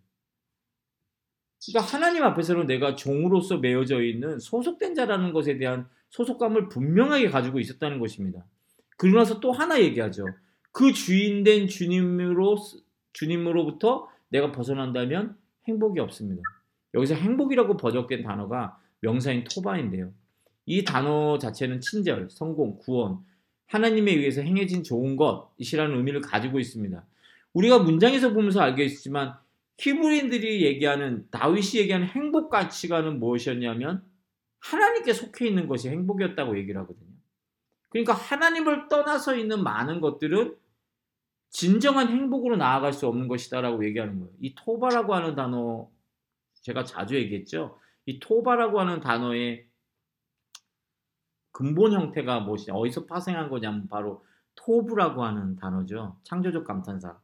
그러니까 1.65 1.93
하나님 1.93 2.23
앞에서는 2.23 2.65
내가 2.65 2.95
종으로서 2.95 3.57
매어져 3.57 4.03
있는 4.03 4.39
소속된 4.39 4.95
자라는 4.95 5.31
것에 5.31 5.57
대한 5.57 5.87
소속감을 6.09 6.67
분명하게 6.67 7.29
가지고 7.29 7.59
있었다는 7.59 7.99
것입니다. 7.99 8.45
그러고 8.97 9.19
나서 9.19 9.39
또 9.39 9.51
하나 9.51 9.79
얘기하죠. 9.79 10.25
그 10.73 10.91
주인 10.91 11.43
된 11.43 11.67
주님으로 11.67 12.57
주님으로부터 13.13 14.09
내가 14.29 14.51
벗어난다면 14.51 15.37
행복이 15.67 15.99
없습니다. 16.01 16.41
여기서 16.95 17.13
행복이라고 17.15 17.77
번역된 17.77 18.23
단어가 18.23 18.77
명사인 18.99 19.43
토바인데요. 19.45 20.11
이 20.65 20.83
단어 20.83 21.37
자체는 21.37 21.79
친절, 21.79 22.29
성공, 22.29 22.79
구원, 22.79 23.19
하나님에 23.67 24.11
의해서 24.11 24.41
행해진 24.41 24.83
좋은 24.83 25.15
것이라는 25.15 25.95
의미를 25.95 26.21
가지고 26.21 26.59
있습니다. 26.59 27.03
우리가 27.53 27.79
문장에서 27.79 28.33
보면서 28.33 28.61
알겠지만 28.61 29.35
히브리인들이 29.77 30.63
얘기하는 30.63 31.27
다윗이 31.29 31.81
얘기하는 31.81 32.07
행복 32.07 32.49
가치관은 32.49 33.19
무엇이었냐면 33.19 34.03
하나님께 34.59 35.13
속해 35.13 35.47
있는 35.47 35.67
것이 35.67 35.89
행복이었다고 35.89 36.57
얘기를 36.57 36.81
하거든요. 36.81 37.13
그러니까 37.89 38.13
하나님을 38.13 38.87
떠나서 38.87 39.35
있는 39.35 39.61
많은 39.63 40.01
것들은 40.01 40.55
진정한 41.53 42.09
행복으로 42.09 42.57
나아갈 42.57 42.93
수 42.93 43.07
없는 43.07 43.27
것이다라고 43.27 43.85
얘기하는 43.85 44.19
거예요. 44.19 44.33
이 44.39 44.55
토바라고 44.55 45.13
하는 45.13 45.35
단어 45.35 45.87
제가 46.55 46.83
자주 46.83 47.15
얘기했죠. 47.15 47.79
이 48.07 48.19
토바라고 48.19 48.79
하는 48.79 48.99
단어의 48.99 49.67
근본 51.51 51.93
형태가 51.93 52.39
무엇이냐, 52.39 52.75
어디서 52.75 53.05
파생한 53.05 53.49
거냐면 53.49 53.87
바로 53.87 54.25
토브라고 54.55 55.23
하는 55.23 55.55
단어죠. 55.55 56.17
창조적 56.23 56.65
감탄사. 56.65 57.19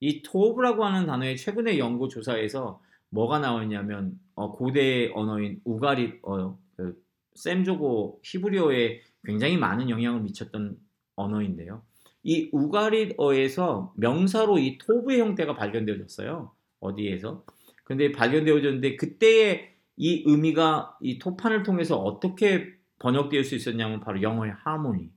이 0.00 0.22
토브라고 0.22 0.82
하는 0.86 1.04
단어의 1.04 1.36
최근의 1.36 1.78
연구 1.78 2.08
조사에서 2.08 2.80
뭐가 3.10 3.40
나왔냐면 3.40 4.18
어, 4.34 4.52
고대 4.52 5.10
언어인 5.12 5.60
우가리 5.64 6.18
어, 6.22 6.58
그 6.76 6.98
셈조고 7.34 8.22
히브리어에 8.24 9.02
굉장히 9.24 9.58
많은 9.58 9.90
영향을 9.90 10.22
미쳤던 10.22 10.78
언어인데요. 11.16 11.82
이 12.22 12.50
우가리어에서 12.52 13.94
명사로 13.96 14.58
이 14.58 14.78
토브의 14.78 15.20
형태가 15.20 15.54
발견되어졌어요. 15.54 16.52
어디에서? 16.80 17.44
근데 17.84 18.12
발견되어졌는데 18.12 18.96
그때의 18.96 19.70
이 19.96 20.22
의미가 20.26 20.96
이 21.00 21.18
토판을 21.18 21.62
통해서 21.62 21.98
어떻게 21.98 22.68
번역될 22.98 23.44
수 23.44 23.54
있었냐면 23.54 24.00
바로 24.00 24.22
영어의 24.22 24.52
하모니. 24.52 25.10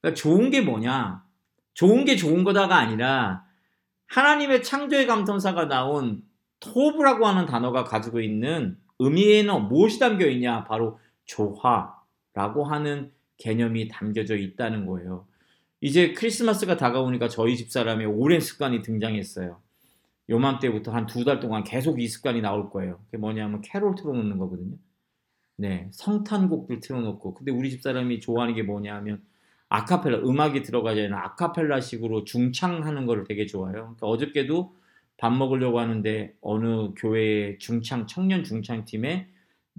그러니까 0.00 0.20
좋은 0.20 0.50
게 0.50 0.60
뭐냐? 0.60 1.24
좋은 1.74 2.04
게 2.04 2.16
좋은 2.16 2.44
거다가 2.44 2.76
아니라 2.76 3.44
하나님의 4.06 4.62
창조의 4.62 5.06
감탄사가 5.06 5.68
나온 5.68 6.22
토브라고 6.60 7.26
하는 7.26 7.46
단어가 7.46 7.84
가지고 7.84 8.20
있는 8.20 8.78
의미에는 8.98 9.68
무엇이 9.68 9.98
담겨 9.98 10.26
있냐? 10.26 10.64
바로 10.64 10.98
조화라고 11.24 12.64
하는 12.64 13.12
개념이 13.38 13.88
담겨져 13.88 14.36
있다는 14.36 14.86
거예요. 14.86 15.26
이제 15.86 16.12
크리스마스가 16.14 16.76
다가오니까 16.76 17.28
저희 17.28 17.56
집사람의 17.56 18.06
오랜 18.06 18.40
습관이 18.40 18.82
등장했어요. 18.82 19.60
요맘때부터 20.28 20.90
한 20.92 21.06
두 21.06 21.24
달 21.24 21.38
동안 21.38 21.62
계속 21.62 22.00
이 22.00 22.08
습관이 22.08 22.40
나올 22.40 22.70
거예요. 22.70 22.98
그게 23.06 23.18
뭐냐면 23.18 23.60
캐롤 23.62 23.94
틀어놓는 23.94 24.36
거거든요. 24.38 24.76
네, 25.56 25.88
성탄곡들 25.92 26.80
틀어놓고. 26.80 27.34
근데 27.34 27.52
우리 27.52 27.70
집사람이 27.70 28.20
좋아하는 28.20 28.54
게 28.56 28.62
뭐냐 28.64 28.96
하면 28.96 29.22
아카펠라, 29.68 30.18
음악이 30.28 30.62
들어가지 30.62 31.02
않은 31.02 31.14
아카펠라식으로 31.14 32.24
중창하는 32.24 33.06
거를 33.06 33.24
되게 33.24 33.46
좋아해요. 33.46 33.94
그러니까 33.96 34.06
어저께도 34.08 34.74
밥 35.18 35.30
먹으려고 35.32 35.78
하는데 35.80 36.34
어느 36.40 36.90
교회의 36.96 37.58
중창, 37.60 38.06
청년 38.08 38.42
중창 38.44 38.84
팀에 38.84 39.28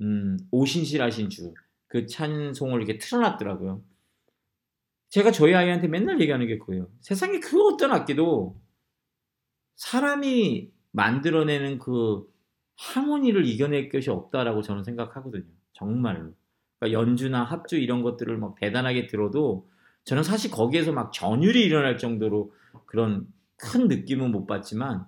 음, 0.01 0.37
오신실하신 0.51 1.29
주, 1.29 1.53
그 1.87 2.07
찬송을 2.07 2.81
이렇게 2.81 2.97
틀어놨더라고요. 2.97 3.81
제가 5.09 5.31
저희 5.31 5.53
아이한테 5.53 5.87
맨날 5.87 6.19
얘기하는 6.21 6.47
게 6.47 6.57
그거예요. 6.57 6.89
세상에 7.01 7.39
그 7.39 7.65
어떤 7.67 7.91
악기도 7.91 8.59
사람이 9.75 10.71
만들어내는 10.91 11.79
그 11.79 12.27
하모니를 12.75 13.45
이겨낼 13.45 13.89
것이 13.89 14.09
없다라고 14.09 14.61
저는 14.61 14.83
생각하거든요. 14.83 15.45
정말로. 15.73 16.33
그러니까 16.79 16.99
연주나 16.99 17.43
합주 17.43 17.77
이런 17.77 18.03
것들을 18.03 18.37
막 18.37 18.55
대단하게 18.55 19.07
들어도 19.07 19.69
저는 20.03 20.23
사실 20.23 20.51
거기에서 20.51 20.91
막 20.91 21.11
전율이 21.11 21.63
일어날 21.63 21.97
정도로 21.97 22.53
그런 22.85 23.27
큰 23.57 23.87
느낌은 23.87 24.31
못 24.31 24.45
받지만 24.45 25.05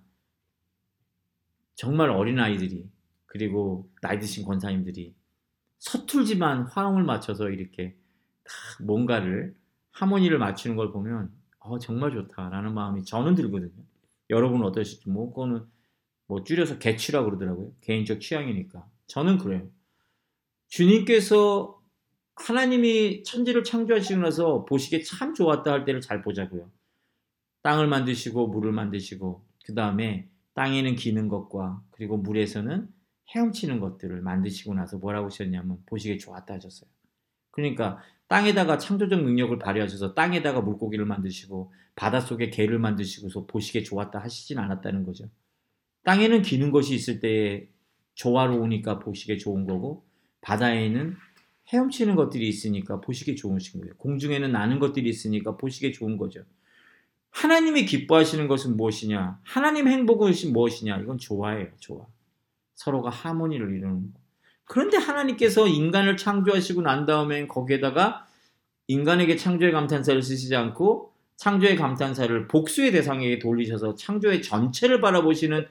정말 1.76 2.10
어린 2.10 2.40
아이들이 2.40 2.90
그리고 3.26 3.90
나이 4.02 4.20
드신 4.20 4.44
권사님들이 4.46 5.16
서툴지만 5.78 6.64
화음을 6.64 7.04
맞춰서 7.04 7.50
이렇게 7.50 7.96
뭔가를 8.82 9.56
하모니를 10.00 10.40
맞추는 10.40 10.78
걸 10.78 10.92
보면 10.92 11.32
어, 11.60 11.78
정말 11.78 12.12
좋다라는 12.12 12.74
마음이 12.74 13.04
저는 13.04 13.36
들거든요. 13.36 13.84
여러분은 14.30 14.66
어떠실지 14.68 15.10
뭐 15.10 15.30
그거는 15.30 15.66
뭐 16.28 16.44
줄여서 16.44 16.80
개취라고 16.80 17.26
그러더라고요. 17.26 17.74
개인적 17.82 18.22
취향이니까. 18.22 18.88
저는 19.08 19.38
그래요. 19.40 19.68
주님께서 20.68 21.82
하나님이 22.36 23.24
천지를 23.24 23.64
창조하시고 23.64 24.22
나서 24.22 24.64
보시기에 24.66 25.02
참 25.02 25.34
좋았다 25.34 25.72
할 25.72 25.84
때를 25.84 26.00
잘 26.00 26.22
보자고요. 26.22 26.72
땅을 27.64 27.88
만드시고 27.88 28.48
물을 28.48 28.72
만드시고 28.72 29.44
그 29.66 29.74
다음에 29.74 30.30
땅에는 30.54 30.96
기는 30.96 31.28
것과 31.28 31.84
그리고 31.92 32.18
물에서는 32.18 32.88
헤엄치는 33.36 33.80
것들을 33.80 34.22
만드시고 34.22 34.74
나서 34.74 34.98
뭐라고 34.98 35.26
하셨냐면 35.26 35.84
보시기에 35.86 36.18
좋았다 36.18 36.54
하셨어요. 36.54 36.90
그러니까 37.52 38.00
땅에다가 38.30 38.78
창조적 38.78 39.24
능력을 39.24 39.58
발휘하셔서 39.60 40.14
땅에다가 40.14 40.62
물고기를 40.62 41.06
만드시고 41.06 41.74
바닷속에 41.96 42.50
개를 42.52 42.80
만드시고서 42.80 43.48
보시기에 43.48 43.84
좋았다 43.84 44.20
하시진 44.20 44.60
않았다는 44.60 45.04
거죠. 45.04 45.26
땅에는 46.04 46.44
기는 46.44 46.72
것이 46.72 46.94
있을 46.96 47.20
때 47.20 47.68
조화로우니까 48.14 49.00
보시기에 49.00 49.38
좋은 49.38 49.66
거고 49.66 50.06
바다에는 50.42 51.16
헤엄치는 51.74 52.16
것들이 52.16 52.48
있으니까 52.48 53.02
보시기에 53.02 53.36
좋으신 53.36 53.82
거예요. 53.82 53.96
공중에는 53.98 54.52
나는 54.52 54.80
것들이 54.80 55.10
있으니까 55.10 55.58
보시기에 55.58 55.92
좋은 55.92 56.18
거죠. 56.18 56.46
하나님이 57.32 57.86
기뻐하시는 57.86 58.48
것은 58.48 58.78
무엇이냐? 58.78 59.40
하나님 59.44 59.88
행복은 59.88 60.34
무엇이냐? 60.52 61.00
이건 61.00 61.18
좋아예요, 61.18 61.68
좋아. 61.80 62.06
서로가 62.76 63.10
하모니를 63.10 63.76
이루는 63.76 64.14
거. 64.14 64.20
그런데 64.70 64.98
하나님께서 64.98 65.68
인간을 65.68 66.16
창조하시고 66.16 66.84
난 66.84 67.08
다음엔 67.08 67.48
거기에다가 67.48 68.28
인간에게 68.88 69.36
창조의 69.36 69.72
감탄사를 69.72 70.22
쓰시지 70.22 70.56
않고 70.56 71.12
창조의 71.38 71.76
감탄사를 71.76 72.48
복수의 72.48 72.92
대상에게 72.92 73.40
돌리셔서 73.40 73.96
창조의 73.96 74.44
전체를 74.44 75.02
바라보시는 75.02 75.68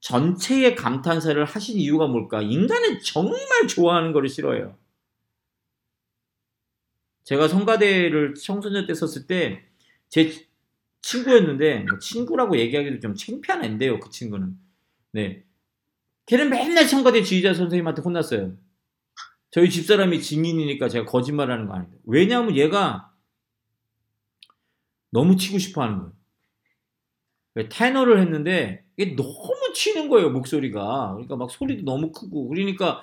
전체의 0.00 0.76
감탄사를 0.76 1.44
하신 1.44 1.78
이유가 1.78 2.06
뭘까? 2.06 2.40
인간은 2.42 3.00
정말 3.02 3.68
좋아하는 3.68 4.12
것을 4.12 4.28
싫어해요. 4.30 4.76
제가 7.24 7.48
성가대를 7.48 8.34
청소년 8.34 8.86
때 8.86 8.94
썼을 8.94 9.26
때 9.26 9.66
제 10.08 10.32
친구였는데 11.02 11.80
뭐 11.88 11.98
친구라고 11.98 12.58
얘기하기도 12.58 13.00
좀 13.00 13.14
창피한 13.14 13.64
앤데요. 13.64 14.00
그 14.00 14.10
친구는. 14.10 14.58
네. 15.12 15.44
걔는 16.26 16.50
맨날 16.50 16.84
성가대 16.84 17.22
지휘자 17.22 17.54
선생님한테 17.54 18.02
혼났어요. 18.02 18.56
저희 19.50 19.70
집사람이 19.70 20.20
증인이니까 20.20 20.88
제가 20.88 21.06
거짓말하는 21.06 21.66
거 21.66 21.74
아닌데. 21.74 21.96
왜냐하면 22.04 22.56
얘가 22.56 23.12
너무 25.10 25.36
치고 25.36 25.58
싶어 25.58 25.82
하는 25.82 25.98
거예요. 27.54 27.68
테너를 27.70 28.20
했는데 28.20 28.84
이게 28.96 29.14
너무 29.16 29.72
치는 29.74 30.08
거예요, 30.08 30.30
목소리가. 30.30 31.12
그러니까 31.12 31.36
막 31.36 31.50
소리도 31.50 31.84
너무 31.84 32.12
크고. 32.12 32.48
그러니까 32.48 33.02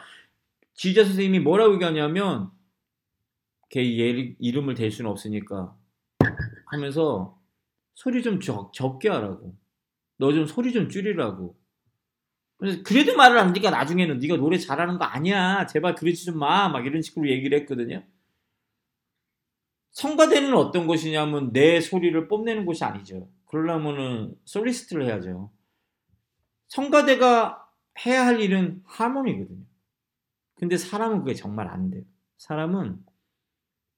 지휘자 0.75 1.05
선생님이 1.05 1.39
뭐라고 1.39 1.73
얘기하냐면 1.75 2.51
걔 3.69 3.81
이름을 3.81 4.75
댈 4.75 4.91
수는 4.91 5.09
없으니까 5.09 5.75
하면서 6.67 7.39
소리 7.95 8.21
좀 8.21 8.39
적, 8.39 8.73
적게 8.73 9.09
하라고. 9.09 9.55
너 10.17 10.31
좀 10.33 10.45
소리 10.45 10.71
좀 10.73 10.89
줄이라고. 10.89 11.57
그래도 12.84 13.15
말을 13.15 13.38
안 13.38 13.49
하니까 13.49 13.69
나중에는 13.69 14.19
네가 14.19 14.38
노래 14.38 14.58
잘하는 14.58 14.97
거 14.97 15.06
아니야. 15.06 15.65
제발 15.65 15.95
그러지 15.95 16.26
좀 16.26 16.39
마. 16.39 16.69
막 16.69 16.86
이런 16.86 17.02
식으로 17.02 17.30
얘기를 17.30 17.60
했거든요. 17.60 18.04
성가대는 19.91 20.54
어떤 20.56 20.88
곳이냐면 20.88 21.52
내 21.52 21.80
소리를 21.82 22.28
뽐내는 22.28 22.65
곳이 22.65 22.84
아니죠. 22.84 23.30
그러려면은 23.45 24.36
솔리스트를 24.45 25.06
해야죠. 25.06 25.52
성가대가 26.69 27.69
해야 28.06 28.26
할 28.26 28.39
일은 28.39 28.82
하모니거든요. 28.86 29.65
근데 30.56 30.78
사람은 30.78 31.19
그게 31.19 31.34
정말 31.34 31.67
안 31.67 31.91
돼요. 31.91 32.04
사람은 32.38 33.04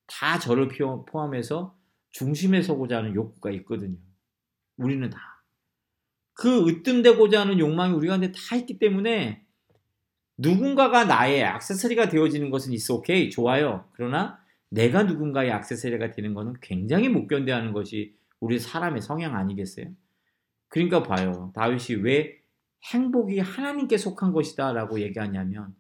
다 0.08 0.39
저를 0.39 0.67
포함해서 1.06 1.78
중심에 2.12 2.62
서고자 2.62 2.97
하는 2.97 3.15
욕구가 3.15 3.51
있거든요. 3.51 3.97
우리는 4.78 5.10
다. 5.10 5.34
그 6.35 6.67
으뜸되고자 6.67 7.41
하는 7.41 7.59
욕망이 7.59 7.93
우리가한테 7.93 8.31
다 8.33 8.55
있기 8.57 8.77
때문에 8.77 9.41
누군가가 10.37 11.05
나의 11.05 11.41
액세서리가 11.41 12.09
되어지는 12.09 12.49
것은 12.49 12.73
있어 12.73 12.95
오케이 12.95 13.29
좋아요. 13.29 13.89
그러나 13.93 14.37
내가 14.69 15.03
누군가의 15.03 15.49
액세서리가 15.49 16.11
되는 16.11 16.33
것은 16.33 16.55
굉장히 16.61 17.07
못 17.07 17.27
견뎌하는 17.27 17.71
것이 17.71 18.15
우리 18.41 18.59
사람의 18.59 19.01
성향 19.01 19.35
아니겠어요? 19.35 19.87
그러니까 20.67 21.03
봐요. 21.03 21.53
다윗이 21.55 22.01
왜 22.01 22.37
행복이 22.91 23.39
하나님께 23.39 23.97
속한 23.97 24.33
것이다라고 24.33 24.99
얘기하냐면 24.99 25.73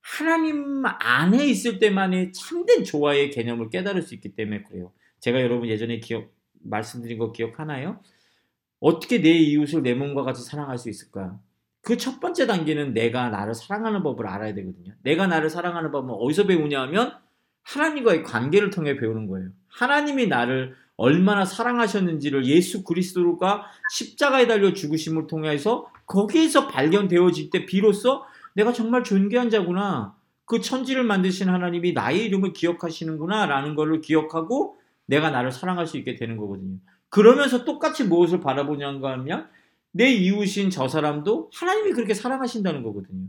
하나님 0.00 0.82
안에 0.84 1.46
있을 1.46 1.78
때만의 1.78 2.32
참된 2.32 2.82
조화의 2.82 3.30
개념을 3.30 3.70
깨달을 3.70 4.02
수 4.02 4.14
있기 4.14 4.34
때문에 4.34 4.64
그래요. 4.64 4.92
제가 5.20 5.40
여러분 5.40 5.68
예전에 5.68 6.00
기억 6.00 6.34
말씀드린 6.60 7.18
거 7.18 7.30
기억하나요? 7.30 8.00
어떻게 8.82 9.22
내 9.22 9.30
이웃을 9.30 9.82
내 9.82 9.94
몸과 9.94 10.24
같이 10.24 10.42
사랑할 10.42 10.76
수 10.76 10.90
있을까? 10.90 11.38
그 11.82 11.96
첫 11.96 12.20
번째 12.20 12.46
단계는 12.46 12.94
내가 12.94 13.28
나를 13.28 13.54
사랑하는 13.54 14.02
법을 14.02 14.26
알아야 14.26 14.54
되거든요. 14.54 14.92
내가 15.02 15.26
나를 15.26 15.50
사랑하는 15.50 15.92
법은 15.92 16.14
어디서 16.14 16.46
배우냐 16.46 16.80
하면 16.82 17.14
하나님과의 17.62 18.24
관계를 18.24 18.70
통해 18.70 18.96
배우는 18.96 19.28
거예요. 19.28 19.50
하나님이 19.68 20.26
나를 20.26 20.74
얼마나 20.96 21.44
사랑하셨는지를 21.44 22.46
예수 22.46 22.84
그리스도가 22.84 23.66
십자가에 23.92 24.46
달려 24.46 24.72
죽으심을 24.72 25.26
통해서 25.28 25.86
거기에서 26.06 26.66
발견되어질 26.68 27.50
때 27.50 27.66
비로소 27.66 28.22
내가 28.54 28.72
정말 28.72 29.04
존귀한 29.04 29.48
자구나. 29.48 30.14
그 30.44 30.60
천지를 30.60 31.04
만드신 31.04 31.48
하나님이 31.48 31.92
나의 31.92 32.24
이름을 32.26 32.52
기억하시는구나 32.52 33.46
라는 33.46 33.74
것을 33.74 34.00
기억하고 34.00 34.76
내가 35.06 35.30
나를 35.30 35.50
사랑할 35.50 35.86
수 35.86 35.96
있게 35.98 36.16
되는 36.16 36.36
거거든요. 36.36 36.78
그러면서 37.12 37.66
똑같이 37.66 38.04
무엇을 38.04 38.40
바라보냐가 38.40 39.12
하면 39.12 39.46
내 39.90 40.10
이웃인 40.10 40.70
저 40.70 40.88
사람도 40.88 41.50
하나님이 41.52 41.92
그렇게 41.92 42.14
사랑하신다는 42.14 42.82
거거든요. 42.82 43.28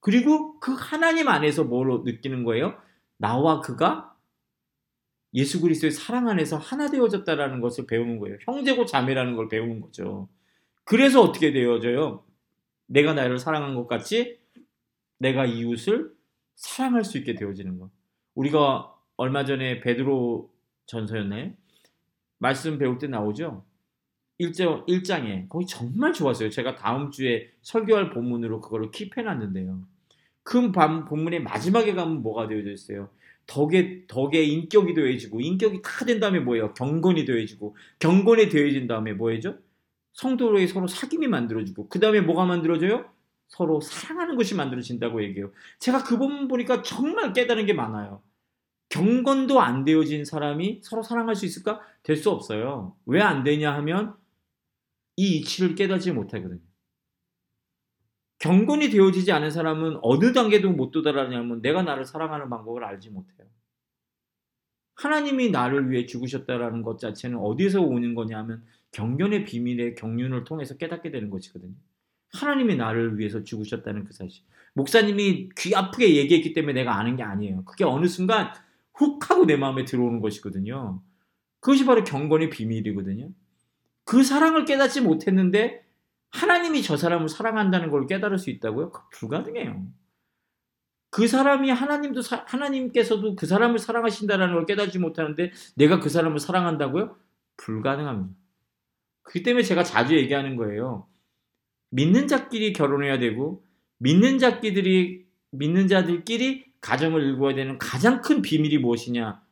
그리고 0.00 0.58
그 0.58 0.72
하나님 0.72 1.28
안에서 1.28 1.64
뭘 1.64 2.00
느끼는 2.02 2.44
거예요? 2.44 2.80
나와 3.18 3.60
그가 3.60 4.16
예수 5.34 5.60
그리스도의 5.60 5.90
사랑 5.90 6.30
안에서 6.30 6.56
하나 6.56 6.88
되어졌다라는 6.88 7.60
것을 7.60 7.86
배우는 7.86 8.20
거예요. 8.20 8.38
형제고 8.40 8.86
자매라는 8.86 9.36
걸 9.36 9.50
배우는 9.50 9.82
거죠. 9.82 10.30
그래서 10.84 11.20
어떻게 11.20 11.52
되어져요? 11.52 12.24
내가 12.86 13.12
나를 13.12 13.38
사랑한 13.38 13.74
것 13.74 13.86
같이 13.86 14.38
내가 15.18 15.44
이웃을 15.44 16.10
사랑할 16.56 17.04
수 17.04 17.18
있게 17.18 17.34
되어지는 17.34 17.78
거. 17.78 17.90
우리가 18.34 18.94
얼마 19.18 19.44
전에 19.44 19.82
베드로 19.82 20.50
전서였나요? 20.86 21.59
말씀 22.40 22.78
배울 22.78 22.98
때 22.98 23.06
나오죠? 23.08 23.64
1장, 24.40 24.86
1장에 24.88 25.48
거기 25.48 25.66
정말 25.66 26.12
좋았어요. 26.14 26.50
제가 26.50 26.76
다음 26.76 27.10
주에 27.12 27.50
설교할 27.62 28.10
본문으로 28.10 28.60
그거를 28.62 28.90
킵해놨는데요. 28.90 29.84
큰 30.42 30.72
본문의 30.72 31.42
마지막에 31.42 31.94
가면 31.94 32.22
뭐가 32.22 32.48
되어져 32.48 32.70
있어요? 32.72 33.10
덕에, 33.46 34.06
덕에 34.08 34.42
인격이 34.44 34.94
되어지고, 34.94 35.40
인격이 35.40 35.82
다 35.82 36.06
된 36.06 36.20
다음에 36.20 36.40
뭐예요? 36.40 36.74
경건이 36.74 37.24
되어지고, 37.26 37.76
경건이 37.98 38.48
되어진 38.48 38.86
다음에 38.86 39.12
뭐예요? 39.12 39.40
성도로의 40.14 40.68
서로 40.68 40.86
사귐이 40.86 41.28
만들어지고, 41.28 41.88
그 41.88 42.00
다음에 42.00 42.20
뭐가 42.22 42.46
만들어져요? 42.46 43.06
서로 43.48 43.80
사랑하는 43.80 44.36
것이 44.36 44.54
만들어진다고 44.54 45.22
얘기해요. 45.24 45.52
제가 45.80 46.04
그 46.04 46.16
부분 46.18 46.48
보니까 46.48 46.82
정말 46.82 47.32
깨달은 47.32 47.66
게 47.66 47.74
많아요. 47.74 48.22
경건도 48.90 49.60
안 49.60 49.84
되어진 49.84 50.24
사람이 50.24 50.80
서로 50.84 51.02
사랑할 51.02 51.34
수 51.36 51.46
있을까? 51.46 51.80
될 52.02 52.16
수 52.16 52.30
없어요. 52.30 52.96
왜 53.06 53.20
안 53.22 53.44
되냐 53.44 53.74
하면 53.76 54.16
이 55.16 55.38
이치를 55.38 55.74
깨닫지 55.76 56.12
못하거든요. 56.12 56.60
경건이 58.38 58.88
되어지지 58.90 59.32
않은 59.32 59.50
사람은 59.50 59.98
어느 60.02 60.32
단계도 60.32 60.72
못 60.72 60.90
도달하냐면 60.92 61.60
내가 61.62 61.82
나를 61.82 62.04
사랑하는 62.06 62.48
방법을 62.50 62.84
알지 62.84 63.10
못해요. 63.10 63.46
하나님이 64.96 65.50
나를 65.50 65.90
위해 65.90 66.06
죽으셨다라는 66.06 66.82
것 66.82 66.98
자체는 66.98 67.38
어디서 67.38 67.80
오는 67.82 68.14
거냐 68.14 68.38
하면 68.38 68.64
경건의 68.92 69.44
비밀의 69.44 69.94
경륜을 69.94 70.44
통해서 70.44 70.76
깨닫게 70.76 71.10
되는 71.10 71.30
것이거든요. 71.30 71.74
하나님이 72.32 72.76
나를 72.76 73.18
위해서 73.18 73.42
죽으셨다는 73.44 74.04
그 74.04 74.12
사실. 74.12 74.44
목사님이 74.74 75.50
귀 75.58 75.74
아프게 75.74 76.16
얘기했기 76.16 76.52
때문에 76.52 76.74
내가 76.74 76.96
아는 76.98 77.16
게 77.16 77.22
아니에요. 77.22 77.64
그게 77.64 77.84
어느 77.84 78.06
순간 78.06 78.52
훅 79.00 79.30
하고 79.30 79.46
내 79.46 79.56
마음에 79.56 79.84
들어오는 79.84 80.20
것이거든요. 80.20 81.02
그것이 81.60 81.86
바로 81.86 82.04
경건의 82.04 82.50
비밀이거든요. 82.50 83.30
그 84.04 84.22
사랑을 84.22 84.66
깨닫지 84.66 85.00
못했는데 85.00 85.82
하나님이 86.30 86.82
저 86.82 86.96
사람을 86.96 87.28
사랑한다는 87.28 87.90
걸 87.90 88.06
깨달을 88.06 88.38
수 88.38 88.50
있다고요? 88.50 88.92
불가능해요. 89.12 89.86
그 91.10 91.26
사람이 91.26 91.70
하나님도 91.70 92.20
사, 92.22 92.44
하나님께서도 92.46 93.36
그 93.36 93.46
사람을 93.46 93.78
사랑하신다는 93.78 94.52
걸 94.52 94.66
깨닫지 94.66 94.98
못하는데 94.98 95.50
내가 95.76 95.98
그 95.98 96.08
사람을 96.08 96.38
사랑한다고요? 96.38 97.16
불가능합니다. 97.56 98.38
그렇기 99.22 99.42
때문에 99.42 99.62
제가 99.64 99.82
자주 99.82 100.16
얘기하는 100.16 100.56
거예요. 100.56 101.08
믿는 101.90 102.28
자끼리 102.28 102.72
결혼해야 102.74 103.18
되고 103.18 103.64
믿는 103.98 104.38
자끼들이 104.38 105.26
믿는 105.52 105.88
자들끼리 105.88 106.69
가정을 106.80 107.22
일구어야 107.22 107.54
되는 107.54 107.78
가장 107.78 108.20
큰 108.20 108.42
비밀이 108.42 108.78
무엇이냐? 108.78 109.42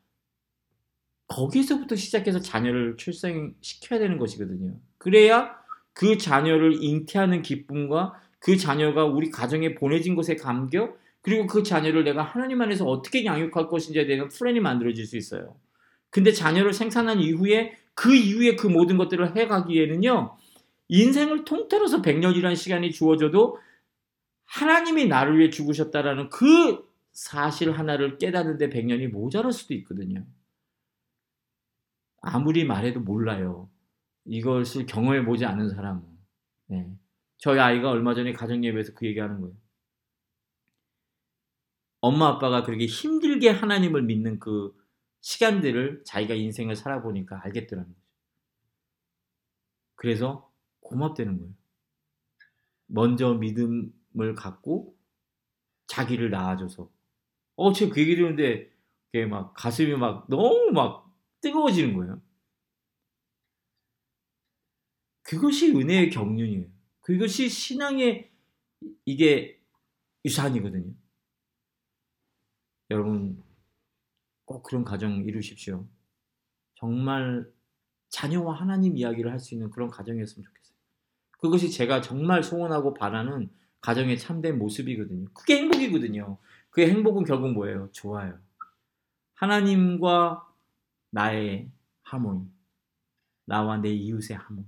거기서부터 1.29 1.95
시작해서 1.95 2.41
자녀를 2.41 2.97
출생시켜야 2.97 4.01
되는 4.01 4.19
것이거든요. 4.19 4.77
그래야 4.97 5.57
그 5.93 6.17
자녀를 6.17 6.83
잉태하는 6.83 7.43
기쁨과 7.43 8.15
그 8.39 8.57
자녀가 8.57 9.05
우리 9.05 9.31
가정에 9.31 9.75
보내진 9.75 10.15
것에 10.15 10.37
감격, 10.37 10.99
그리고 11.21 11.47
그 11.47 11.63
자녀를 11.63 12.05
내가 12.05 12.23
하나님 12.23 12.63
안에서 12.63 12.87
어떻게 12.87 13.25
양육할 13.25 13.69
것인지에 13.69 14.07
대한 14.07 14.29
플랜이 14.29 14.61
만들어질 14.61 15.05
수 15.05 15.17
있어요. 15.17 15.57
근데 16.11 16.33
자녀를 16.33 16.73
생산한 16.73 17.21
이후에 17.21 17.77
그 17.95 18.15
이후에 18.15 18.57
그 18.57 18.67
모든 18.67 18.97
것들을 18.97 19.37
해가기에는요, 19.37 20.37
인생을 20.89 21.45
통틀어서 21.45 22.01
100년이라는 22.01 22.57
시간이 22.57 22.93
주어져도 22.93 23.59
하나님이 24.47 25.07
나를 25.07 25.39
위해 25.39 25.51
죽으셨다라는 25.51 26.31
그 26.31 26.88
사실 27.19 27.73
하나를 27.73 28.17
깨닫는데 28.17 28.71
100년이 28.71 29.09
모자랄 29.09 29.51
수도 29.51 29.75
있거든요. 29.75 30.25
아무리 32.21 32.65
말해도 32.65 33.01
몰라요. 33.01 33.69
이것을 34.25 34.87
경험해 34.87 35.25
보지 35.25 35.45
않은 35.45 35.69
사람은. 35.69 36.01
네. 36.67 36.97
저희 37.37 37.59
아이가 37.59 37.91
얼마 37.91 38.15
전에 38.15 38.33
가정예배에서 38.33 38.95
그 38.95 39.05
얘기하는 39.07 39.41
거예요. 39.41 39.57
엄마 42.01 42.29
아빠가 42.29 42.63
그렇게 42.63 42.87
힘들게 42.87 43.51
하나님을 43.51 44.03
믿는 44.03 44.39
그 44.39 44.73
시간들을 45.21 46.05
자기가 46.05 46.35
인생을 46.35 46.77
살아보니까 46.77 47.41
알겠더라는 47.43 47.89
거죠. 47.89 48.01
그래서 49.97 50.53
고맙다는 50.83 51.39
거예요. 51.39 51.53
먼저 52.87 53.35
믿음을 53.35 54.37
갖고 54.37 54.97
자기를 55.89 56.31
낳아줘서. 56.31 56.97
어, 57.59 57.73
제가 57.73 57.93
그 57.95 58.01
얘기 58.01 58.17
들었는데, 58.17 58.71
막 59.29 59.53
가슴이 59.55 59.97
막 59.97 60.27
너무 60.31 60.71
막 60.73 61.13
뜨거워지는 61.43 61.95
거예요. 61.97 62.23
그것이 65.23 65.71
은혜의 65.75 66.11
경륜이에요. 66.11 66.67
그것이 67.01 67.49
신앙의 67.49 68.31
이게 69.07 69.61
유산이거든요. 70.25 70.95
여러분 72.91 73.43
꼭 74.45 74.63
그런 74.63 74.85
가정 74.85 75.25
이루십시오. 75.25 75.87
정말 76.77 77.51
자녀와 78.11 78.55
하나님 78.61 78.97
이야기를 78.97 79.31
할 79.33 79.41
수 79.41 79.55
있는 79.55 79.71
그런 79.71 79.91
가정이었으면 79.91 80.45
좋겠어요. 80.47 80.77
그것이 81.41 81.71
제가 81.71 82.03
정말 82.03 82.43
소원하고 82.43 82.95
바라는 82.95 83.51
가정의 83.81 84.19
참된 84.19 84.59
모습이거든요. 84.59 85.29
그게 85.35 85.59
행복이거든요. 85.59 86.39
그 86.71 86.83
행복은 86.83 87.25
결국 87.25 87.53
뭐예요? 87.53 87.89
좋아요. 87.93 88.39
하나님과 89.35 90.47
나의 91.11 91.71
하모니, 92.03 92.51
나와 93.45 93.79
내 93.79 93.91
이웃의 93.91 94.37
하모니. 94.37 94.67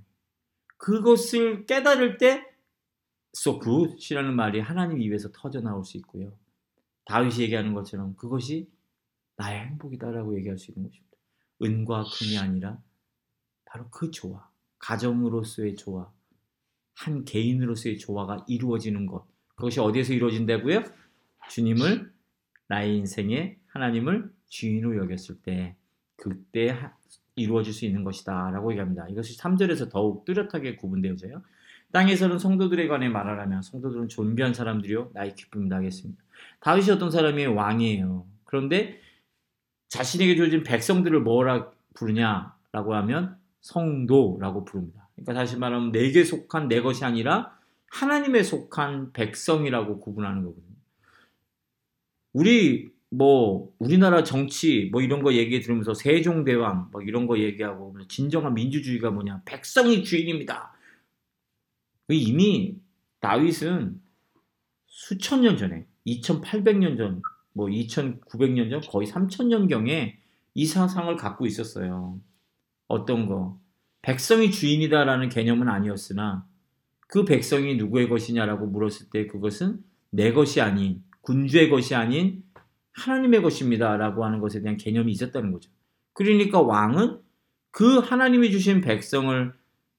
그것을 0.77 1.67
깨달을 1.67 2.19
때 2.19 2.47
so 3.37 3.61
good이라는 3.61 4.35
말이 4.35 4.61
하나님 4.61 5.01
입에서 5.01 5.31
터져 5.33 5.61
나올 5.61 5.85
수 5.85 5.97
있고요. 5.99 6.33
다윗이 7.05 7.41
얘기하는 7.41 7.75
것처럼 7.75 8.15
그것이 8.17 8.71
나의 9.37 9.61
행복이다라고 9.67 10.37
얘기할 10.39 10.59
수 10.59 10.71
있는 10.71 10.89
것입니다. 10.89 11.17
은과 11.63 12.05
금이 12.05 12.39
아니라 12.39 12.79
바로 13.65 13.89
그 13.91 14.11
조화, 14.11 14.49
가정으로서의 14.79 15.77
조화, 15.77 16.11
한 16.95 17.25
개인으로서의 17.25 17.99
조화가 17.99 18.45
이루어지는 18.49 19.07
것. 19.07 19.27
그것이 19.55 19.81
어디에서 19.81 20.13
이루어진다고요? 20.13 20.85
주님을 21.51 22.13
나의 22.69 22.97
인생에 22.97 23.57
하나님을 23.69 24.31
주인으로 24.49 24.97
여겼을 25.03 25.37
때 25.43 25.77
그때 26.17 26.77
이루어질 27.35 27.73
수 27.73 27.85
있는 27.85 28.05
것이다 28.05 28.51
라고 28.51 28.71
얘기합니다. 28.71 29.07
이것이 29.09 29.37
3절에서 29.39 29.91
더욱 29.91 30.25
뚜렷하게 30.25 30.77
구분되어져요. 30.77 31.43
땅에서는 31.93 32.39
성도들에 32.39 32.87
관해 32.87 33.09
말하라면 33.09 33.63
성도들은 33.63 34.09
존귀한 34.09 34.55
사람들이요 34.55 35.11
나의 35.13 35.35
기쁨이다 35.35 35.77
하겠습니다. 35.77 36.23
다윗이 36.61 36.91
어떤 36.93 37.11
사람이 37.11 37.47
왕이에요. 37.47 38.27
그런데 38.45 39.01
자신에게 39.89 40.37
주어진 40.37 40.63
백성들을 40.63 41.21
뭐라 41.21 41.71
부르냐라고 41.95 42.95
하면 42.95 43.37
성도라고 43.61 44.65
부릅니다. 44.65 45.09
그러니까 45.15 45.35
다시 45.35 45.59
말하면 45.59 45.91
내게 45.91 46.23
속한 46.23 46.69
내 46.69 46.81
것이 46.81 47.05
아니라 47.05 47.59
하나님에 47.91 48.45
속한 48.45 49.13
백성이라고 49.13 49.99
구분하는 49.99 50.45
거거든요. 50.45 50.71
우리 52.33 52.91
뭐 53.11 53.73
우리나라 53.79 54.23
정치 54.23 54.89
뭐 54.93 55.03
이런 55.03 55.23
거 55.23 55.35
얘기 55.35 55.61
들으면서 55.61 55.95
세종대왕 55.95 56.91
뭐 56.93 57.03
이런 57.03 57.27
거 57.27 57.39
얘기하고 57.39 57.97
진정한 58.09 58.55
민주주의가 58.55 59.11
뭐냐 59.11 59.43
백성이 59.45 60.05
주인입니다. 60.05 60.73
이미 62.09 62.77
다윗은 63.21 64.01
수천 64.87 65.43
년 65.43 65.57
전에 65.57 65.87
2800년 66.07 66.97
전, 66.97 67.23
뭐 67.53 67.67
2900년 67.67 68.71
전, 68.71 68.81
거의 68.81 69.07
3000년 69.09 69.69
경에 69.69 70.19
이 70.55 70.67
사상을 70.67 71.15
갖고 71.17 71.47
있었어요. 71.47 72.21
어떤 72.89 73.27
거 73.27 73.59
백성이 74.03 74.51
주인이다라는 74.51 75.29
개념은 75.29 75.69
아니었으나 75.69 76.47
그 77.07 77.25
백성이 77.25 77.77
누구의 77.77 78.09
것이냐라고 78.09 78.67
물었을 78.67 79.11
때 79.11 79.27
그것은 79.27 79.83
내 80.11 80.33
것이 80.33 80.61
아닌 80.61 81.03
군주의 81.21 81.69
것이 81.69 81.95
아닌 81.95 82.43
하나님의 82.93 83.43
것입니다 83.43 83.97
라고 83.97 84.25
하는 84.25 84.41
것에 84.41 84.61
대한 84.61 84.77
개념이 84.77 85.13
있었다는 85.13 85.53
거죠. 85.53 85.71
그러니까 86.13 86.61
왕은 86.61 87.21
그 87.71 87.99
하나님이 87.99 88.51
주신 88.51 88.81
백성을 88.81 89.53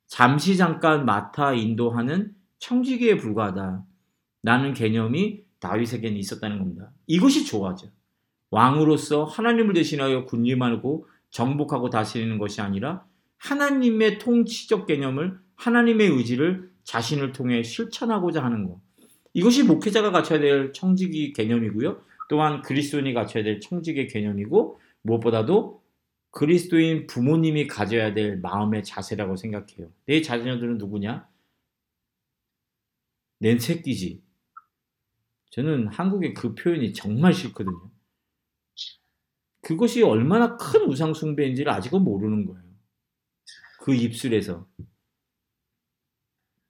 잠시 0.07 0.57
잠깐 0.57 1.05
맡아 1.05 1.53
인도하는 1.53 2.35
청지기에 2.59 3.17
불과하다. 3.17 3.85
라는 4.43 4.73
개념이 4.73 5.43
다윗에게는 5.59 6.17
있었다는 6.17 6.59
겁니다. 6.59 6.91
이것이 7.07 7.45
좋아져. 7.45 7.87
왕으로서 8.49 9.23
하나님을 9.23 9.73
대신하여 9.73 10.25
군림하고 10.25 11.07
정복하고 11.29 11.89
다스리는 11.89 12.37
것이 12.37 12.59
아니라 12.61 13.05
하나님의 13.37 14.19
통치적 14.19 14.85
개념을 14.85 15.39
하나님의 15.55 16.09
의지를 16.09 16.69
자신을 16.83 17.31
통해 17.31 17.63
실천하고자 17.63 18.43
하는 18.43 18.67
것. 18.67 18.79
이것이 19.33 19.63
목회자가 19.63 20.11
갖춰야 20.11 20.39
될 20.39 20.73
청지기 20.73 21.33
개념이고요. 21.33 22.03
또한 22.29 22.61
그리스도인이 22.61 23.13
갖춰야 23.13 23.43
될 23.43 23.59
청지기 23.59 24.07
개념이고 24.07 24.79
무엇보다도 25.01 25.81
그리스도인 26.31 27.07
부모님이 27.07 27.67
가져야 27.67 28.13
될 28.13 28.37
마음의 28.37 28.83
자세라고 28.83 29.35
생각해요. 29.35 29.91
내 30.05 30.21
자녀들은 30.21 30.77
누구냐? 30.77 31.27
내 33.39 33.57
새끼지. 33.57 34.21
저는 35.49 35.87
한국의 35.87 36.33
그 36.33 36.55
표현이 36.55 36.93
정말 36.93 37.33
싫거든요. 37.33 37.91
그것이 39.61 40.01
얼마나 40.01 40.55
큰 40.57 40.85
우상숭배인지를 40.85 41.71
아직은 41.71 42.01
모르는 42.03 42.45
거예요. 42.45 42.63
그 43.81 43.93
입술에서. 43.93 44.67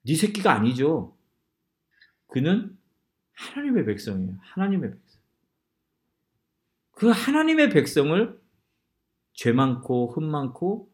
네 0.04 0.15
새끼가 0.15 0.54
아니죠. 0.54 1.15
그는 2.32 2.78
하나님의 3.34 3.86
백성이에요. 3.86 4.38
하나님의 4.39 4.91
백성. 4.91 5.22
그 6.91 7.10
하나님의 7.10 7.70
백성을 7.72 8.41
죄 9.34 9.52
많고 9.52 10.13
흠 10.13 10.24
많고 10.24 10.89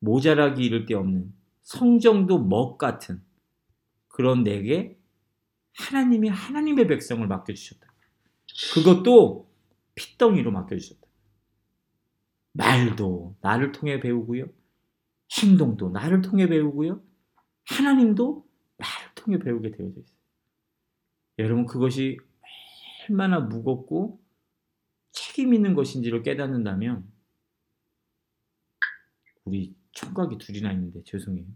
모자라기 0.00 0.64
이를 0.64 0.84
데 0.84 0.94
없는 0.94 1.32
성정도 1.62 2.42
먹 2.42 2.76
같은 2.76 3.22
그런 4.08 4.42
내게 4.42 4.98
하나님이 5.74 6.28
하나님의 6.28 6.88
백성을 6.88 7.24
맡겨주셨다. 7.24 7.86
그것도 8.74 9.48
핏덩이로 9.94 10.50
맡겨주셨다. 10.50 11.06
말도 12.52 13.36
나를 13.40 13.70
통해 13.70 14.00
배우고요. 14.00 14.46
행동도 15.40 15.90
나를 15.90 16.20
통해 16.20 16.48
배우고요. 16.48 17.00
하나님도 17.66 18.44
나를 18.76 19.14
통해 19.14 19.38
배우게 19.38 19.70
되어져 19.70 20.00
있어요. 20.00 20.17
여러분 21.38 21.66
그것이 21.66 22.18
얼마나 23.08 23.38
무겁고 23.40 24.20
책임 25.12 25.54
있는 25.54 25.74
것인지를 25.74 26.22
깨닫는다면 26.22 27.10
우리 29.44 29.74
총각이 29.92 30.38
둘이나 30.38 30.72
있는데 30.72 31.02
죄송해요. 31.04 31.46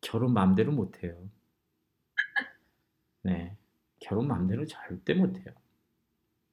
결혼 0.00 0.32
마음대로 0.32 0.72
못해요. 0.72 1.30
네. 3.22 3.56
결혼 4.00 4.26
마음대로 4.26 4.66
절대 4.66 5.14
못해요. 5.14 5.54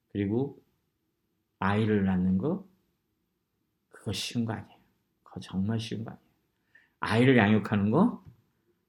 그리고 0.10 0.62
아이를 1.60 2.06
낳는 2.06 2.38
거 2.38 2.68
그거 3.90 4.14
쉬운 4.14 4.46
거 4.46 4.54
아니에요. 4.54 4.80
그거 5.24 5.40
정말 5.40 5.80
쉬운 5.80 6.04
거 6.04 6.12
아니에요. 6.12 6.28
아이를 7.00 7.38
양육하는 7.38 7.92
거 7.92 8.24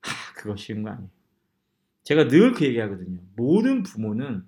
하, 0.00 0.35
그거 0.35 0.54
쉬운 0.57 0.83
거 0.83 0.90
아니에요. 0.90 1.17
제가 2.09 2.27
늘 2.29 2.55
그 2.55 2.64
얘기하거든요. 2.64 3.18
모든 3.37 3.83
부모는 3.83 4.42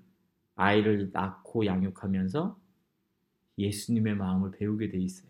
아이를 0.57 1.11
낳고 1.13 1.67
양육하면서 1.67 2.59
예수님의 3.59 4.17
마음을 4.17 4.51
배우게 4.53 4.89
돼 4.89 4.99
있어요. 4.99 5.29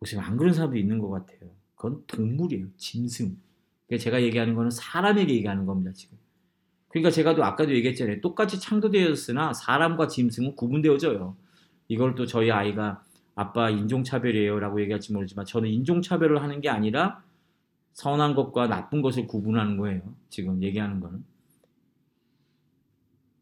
혹시 0.00 0.16
안 0.16 0.36
그런 0.36 0.54
사람도 0.54 0.76
있는 0.76 1.00
것 1.00 1.10
같아요. 1.10 1.50
그건 1.74 2.04
동물이에요. 2.06 2.68
짐승. 2.76 3.36
그러니까 3.88 4.04
제가 4.04 4.22
얘기하는 4.22 4.54
거는 4.54 4.70
사람에게 4.70 5.34
얘기하는 5.34 5.66
겁니다, 5.66 5.90
지금. 5.92 6.16
그러니까 6.86 7.10
제가 7.10 7.34
또 7.34 7.44
아까도 7.44 7.74
얘기했잖아요. 7.74 8.20
똑같이 8.20 8.60
창조되었으나 8.60 9.54
사람과 9.54 10.06
짐승은 10.06 10.54
구분되어져요. 10.54 11.36
이걸 11.88 12.14
또 12.14 12.24
저희 12.24 12.52
아이가 12.52 13.02
아빠 13.34 13.68
인종차별이에요 13.70 14.60
라고 14.60 14.80
얘기할지 14.80 15.12
모르지만 15.12 15.44
저는 15.44 15.70
인종차별을 15.70 16.40
하는 16.40 16.60
게 16.60 16.68
아니라 16.68 17.24
선한 17.98 18.34
것과 18.34 18.68
나쁜 18.68 19.02
것을 19.02 19.26
구분하는 19.26 19.76
거예요. 19.76 20.02
지금 20.28 20.62
얘기하는 20.62 21.00
거는. 21.00 21.24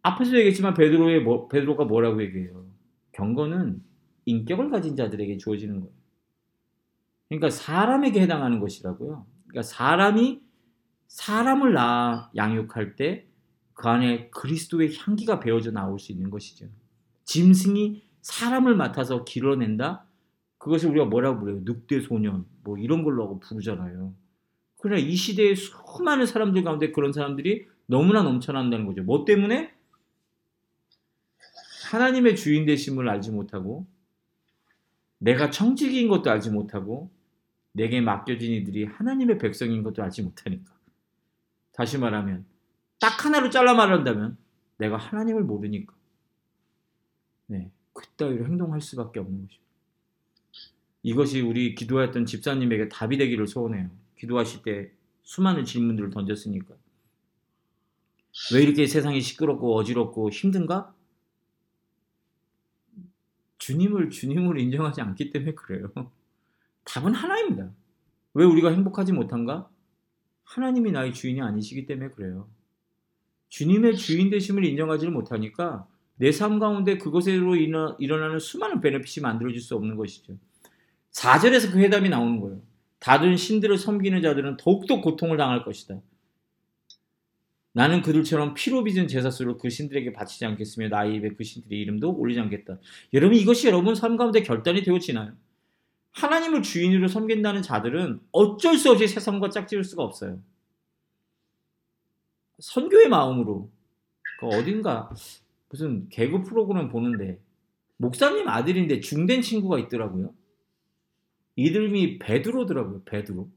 앞에서 0.03 0.37
얘기했지만 0.37 0.75
베드로의 0.75 1.23
뭐, 1.23 1.49
베드로가 1.49 1.85
뭐라고 1.85 2.23
얘기해요? 2.23 2.65
경건은 3.13 3.83
인격을 4.25 4.71
가진 4.71 4.97
자들에게 4.97 5.37
주어지는 5.39 5.81
거예요. 5.81 5.93
그러니까 7.29 7.51
사람에게 7.51 8.21
해당하는 8.21 8.61
것이라고요. 8.61 9.27
그러니까 9.47 9.63
사람이 9.63 10.43
사람을 11.09 11.73
낳아 11.73 12.31
양육할 12.35 12.97
때 12.97 13.27
그 13.77 13.89
안에 13.89 14.31
그리스도의 14.31 14.97
향기가 14.97 15.39
배어져 15.39 15.71
나올 15.71 15.99
수 15.99 16.11
있는 16.11 16.31
것이죠. 16.31 16.67
짐승이 17.25 18.03
사람을 18.23 18.75
맡아서 18.75 19.23
길어낸다? 19.23 20.07
그것을 20.57 20.89
우리가 20.91 21.05
뭐라고 21.05 21.41
부르요 21.41 21.61
늑대 21.63 22.01
소년 22.01 22.47
뭐 22.65 22.79
이런 22.79 23.05
걸로 23.05 23.25
하고 23.25 23.39
부르잖아요. 23.39 24.15
그러나 24.79 25.01
이 25.01 25.15
시대에 25.15 25.55
수많은 25.55 26.27
사람들 26.27 26.63
가운데 26.63 26.93
그런 26.93 27.13
사람들이 27.13 27.67
너무나 27.87 28.23
넘쳐난다는 28.23 28.87
거죠. 28.87 29.03
뭐 29.03 29.25
때문에? 29.25 29.75
하나님의 31.91 32.37
주인 32.37 32.67
되심을 32.67 33.09
알지 33.09 33.31
못하고 33.31 33.87
내가 35.19 35.51
청지기인 35.51 36.09
것도 36.09 36.31
알지 36.31 36.51
못하고 36.51 37.11
내게 37.73 38.01
맡겨진 38.01 38.53
이들이 38.53 38.85
하나님의 38.85 39.39
백성인 39.39 39.83
것도 39.83 40.03
알지 40.03 40.23
못하니까. 40.23 40.73
다시 41.73 41.99
말하면 41.99 42.45
딱 42.99 43.25
하나로 43.25 43.51
잘라 43.51 43.75
말한다면 43.75 44.37
내가 44.79 44.97
하나님을 44.97 45.45
모르니까. 45.45 45.95
네, 47.47 47.71
그따위로 47.93 48.47
행동할 48.47 48.81
수밖에 48.81 49.21
없는 49.21 49.47
것입니다. 49.47 49.67
이것이 51.03 51.41
우리 51.41 51.75
기도했던 51.75 52.27
집사님에게 52.27 52.89
답이 52.89 53.17
되기를 53.19 53.47
소원해요. 53.47 53.91
기도하실 54.19 54.63
때 54.63 54.91
수많은 55.23 55.65
질문들을 55.65 56.11
던졌으니까. 56.11 56.75
왜 58.55 58.63
이렇게 58.63 58.87
세상이 58.87 59.21
시끄럽고 59.21 59.75
어지럽고 59.77 60.31
힘든가? 60.31 60.95
주님을 63.59 64.11
주님으로 64.11 64.59
인정하지 64.59 65.01
않기 65.01 65.31
때문에 65.31 65.55
그래요. 65.55 65.91
답은 66.85 67.15
하나입니다. 67.15 67.71
왜 68.35 68.45
우리가 68.45 68.71
행복하지 68.71 69.13
못한가? 69.13 69.69
하나님이 70.45 70.93
나의 70.93 71.13
주인이 71.13 71.41
아니시기 71.41 71.87
때문에 71.87 72.11
그래요. 72.11 72.49
주님의 73.49 73.97
주인 73.97 74.31
되심을 74.31 74.65
인정하지를 74.65 75.13
못하니까 75.13 75.89
내 76.17 76.31
삶 76.31 76.59
가운데 76.59 76.97
그것으로 76.99 77.57
일어나는 77.57 78.39
수많은 78.39 78.81
베네핏이 78.81 79.23
만들어질 79.23 79.61
수 79.61 79.75
없는 79.75 79.97
것이죠. 79.97 80.39
4절에서 81.13 81.73
그 81.73 81.79
회담이 81.79 82.09
나오는 82.09 82.41
거예요. 82.41 82.61
다른 82.99 83.37
신들을 83.37 83.79
섬기는 83.79 84.23
자들은 84.23 84.57
더욱더 84.57 85.01
고통을 85.01 85.37
당할 85.37 85.65
것이다. 85.65 86.01
나는 87.73 88.01
그들처럼 88.01 88.55
피로 88.55 88.83
빚은 88.85 89.07
제사수를 89.07 89.59
그 89.59 89.69
신들에게 89.69 90.15
바치지 90.15 90.47
않겠으며 90.47 90.89
나의 90.89 91.17
입에 91.17 91.31
그 91.37 91.45
신들의 91.45 91.79
이름도 91.79 92.17
올리지 92.17 92.41
않겠다. 92.41 92.79
여러분 93.13 93.37
이것이 93.37 93.67
여러분 93.67 93.95
삶 93.95 94.17
가운데 94.17 94.43
결단이 94.43 94.83
되어지나요? 94.83 95.35
하나님을 96.13 96.63
주인으로 96.63 97.09
섬긴다는 97.09 97.61
자들은 97.61 98.21
어쩔 98.33 98.79
수 98.79 98.91
없이 98.91 99.07
세상과 99.07 99.51
짝지을 99.51 99.85
수가 99.85 100.03
없어요. 100.03 100.41
선교의 102.59 103.11
마음으로 103.11 103.71
그 104.41 104.47
어딘가 104.47 105.11
무슨 105.69 106.09
개그 106.09 106.45
프로그램 106.45 106.89
보는데 106.89 107.39
목사님 107.99 108.49
아들인데 108.49 109.01
중된 109.01 109.43
친구가 109.43 109.79
있더라고요. 109.81 110.33
이름이 111.57 112.19
베드로더라고요. 112.19 113.03
베드로. 113.05 113.49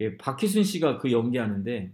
예, 0.00 0.16
박희순 0.16 0.64
씨가 0.64 0.98
그 0.98 1.12
연기하는데 1.12 1.92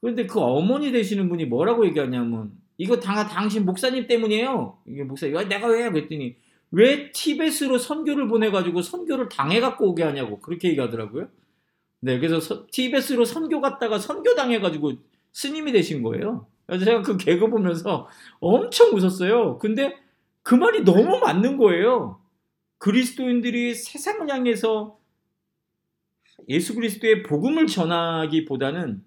그런데 0.00 0.26
그 0.26 0.40
어머니 0.40 0.90
되시는 0.90 1.28
분이 1.28 1.46
뭐라고 1.46 1.86
얘기하냐면 1.86 2.52
이거 2.78 2.98
다 2.98 3.26
당신 3.28 3.64
목사님 3.64 4.06
때문이에요. 4.06 4.78
이게 4.86 5.04
목사님 5.04 5.48
내가 5.48 5.68
왜 5.68 5.88
그랬더니 5.90 6.36
왜 6.72 7.12
티벳으로 7.12 7.78
선교를 7.78 8.26
보내가지고 8.28 8.82
선교를 8.82 9.28
당해 9.28 9.60
갖고 9.60 9.90
오게 9.90 10.02
하냐고 10.02 10.40
그렇게 10.40 10.70
얘기하더라고요. 10.70 11.28
네, 12.00 12.18
그래서 12.18 12.40
서, 12.40 12.66
티벳으로 12.70 13.24
선교 13.24 13.60
갔다가 13.60 13.98
선교 13.98 14.34
당해가지고 14.34 14.94
스님이 15.32 15.72
되신 15.72 16.02
거예요. 16.02 16.46
그래서 16.66 16.84
제가 16.84 17.02
그 17.02 17.16
개그 17.16 17.48
보면서 17.48 18.08
엄청 18.40 18.90
웃었어요. 18.94 19.58
근데 19.58 19.94
그 20.42 20.54
말이 20.54 20.82
너무 20.82 21.18
맞는 21.18 21.58
거예요. 21.58 22.21
그리스도인들이 22.82 23.76
세상을 23.76 24.28
향해서 24.28 24.98
예수 26.48 26.74
그리스도의 26.74 27.22
복음을 27.22 27.68
전하기보다는 27.68 29.04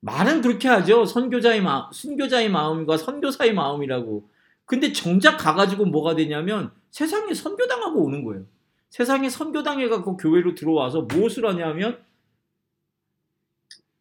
말은 0.00 0.42
그렇게 0.42 0.66
하죠. 0.66 1.04
선교자의 1.04 1.62
마음, 1.62 1.92
순교자의 1.92 2.50
마음과 2.50 2.96
선교사의 2.96 3.54
마음이라고. 3.54 4.28
근데 4.64 4.92
정작 4.92 5.36
가가지고 5.36 5.84
뭐가 5.86 6.16
되냐면 6.16 6.72
세상에 6.90 7.32
선교당하고 7.32 8.02
오는 8.02 8.24
거예요. 8.24 8.46
세상에 8.90 9.28
선교당해갖고 9.28 10.16
교회로 10.16 10.56
들어와서 10.56 11.02
무엇을 11.02 11.46
하냐면 11.46 12.04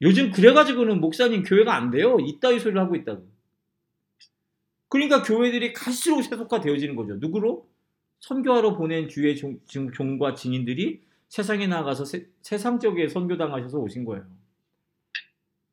요즘 0.01 0.31
그래가지고는 0.31 0.99
목사님 0.99 1.43
교회가 1.43 1.75
안 1.75 1.91
돼요. 1.91 2.17
이따위 2.19 2.59
소리를 2.59 2.81
하고 2.81 2.95
있다고. 2.95 3.27
그러니까 4.87 5.21
교회들이 5.21 5.71
갈수록 5.71 6.23
세속화 6.23 6.61
되어지는 6.61 6.95
거죠. 6.95 7.13
누구로? 7.17 7.70
선교하러 8.21 8.77
보낸 8.77 9.09
주의 9.09 9.35
종, 9.35 9.59
종과 9.65 10.35
증인들이 10.35 11.01
세상에 11.27 11.67
나가서 11.67 12.05
세, 12.05 12.27
상적에 12.41 13.07
선교당하셔서 13.07 13.79
오신 13.79 14.05
거예요. 14.05 14.25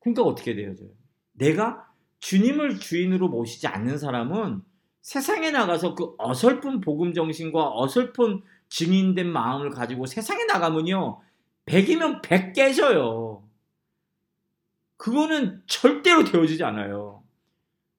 그러니까 0.01 0.23
어떻게 0.23 0.55
되어져요? 0.55 0.89
내가 1.33 1.87
주님을 2.21 2.81
주인으로 2.81 3.29
모시지 3.29 3.67
않는 3.67 3.99
사람은 3.99 4.63
세상에 5.03 5.51
나가서 5.51 5.95
그 5.95 6.15
어설픈 6.19 6.81
복음 6.81 7.13
정신과 7.13 7.79
어설픈 7.79 8.43
증인된 8.69 9.31
마음을 9.31 9.71
가지고 9.71 10.07
세상에 10.07 10.45
나가면요. 10.45 11.21
100이면 11.67 12.23
100 12.23 12.55
깨져요. 12.55 13.47
그거는 14.97 15.63
절대로 15.67 16.25
되어지지 16.25 16.65
않아요. 16.65 17.23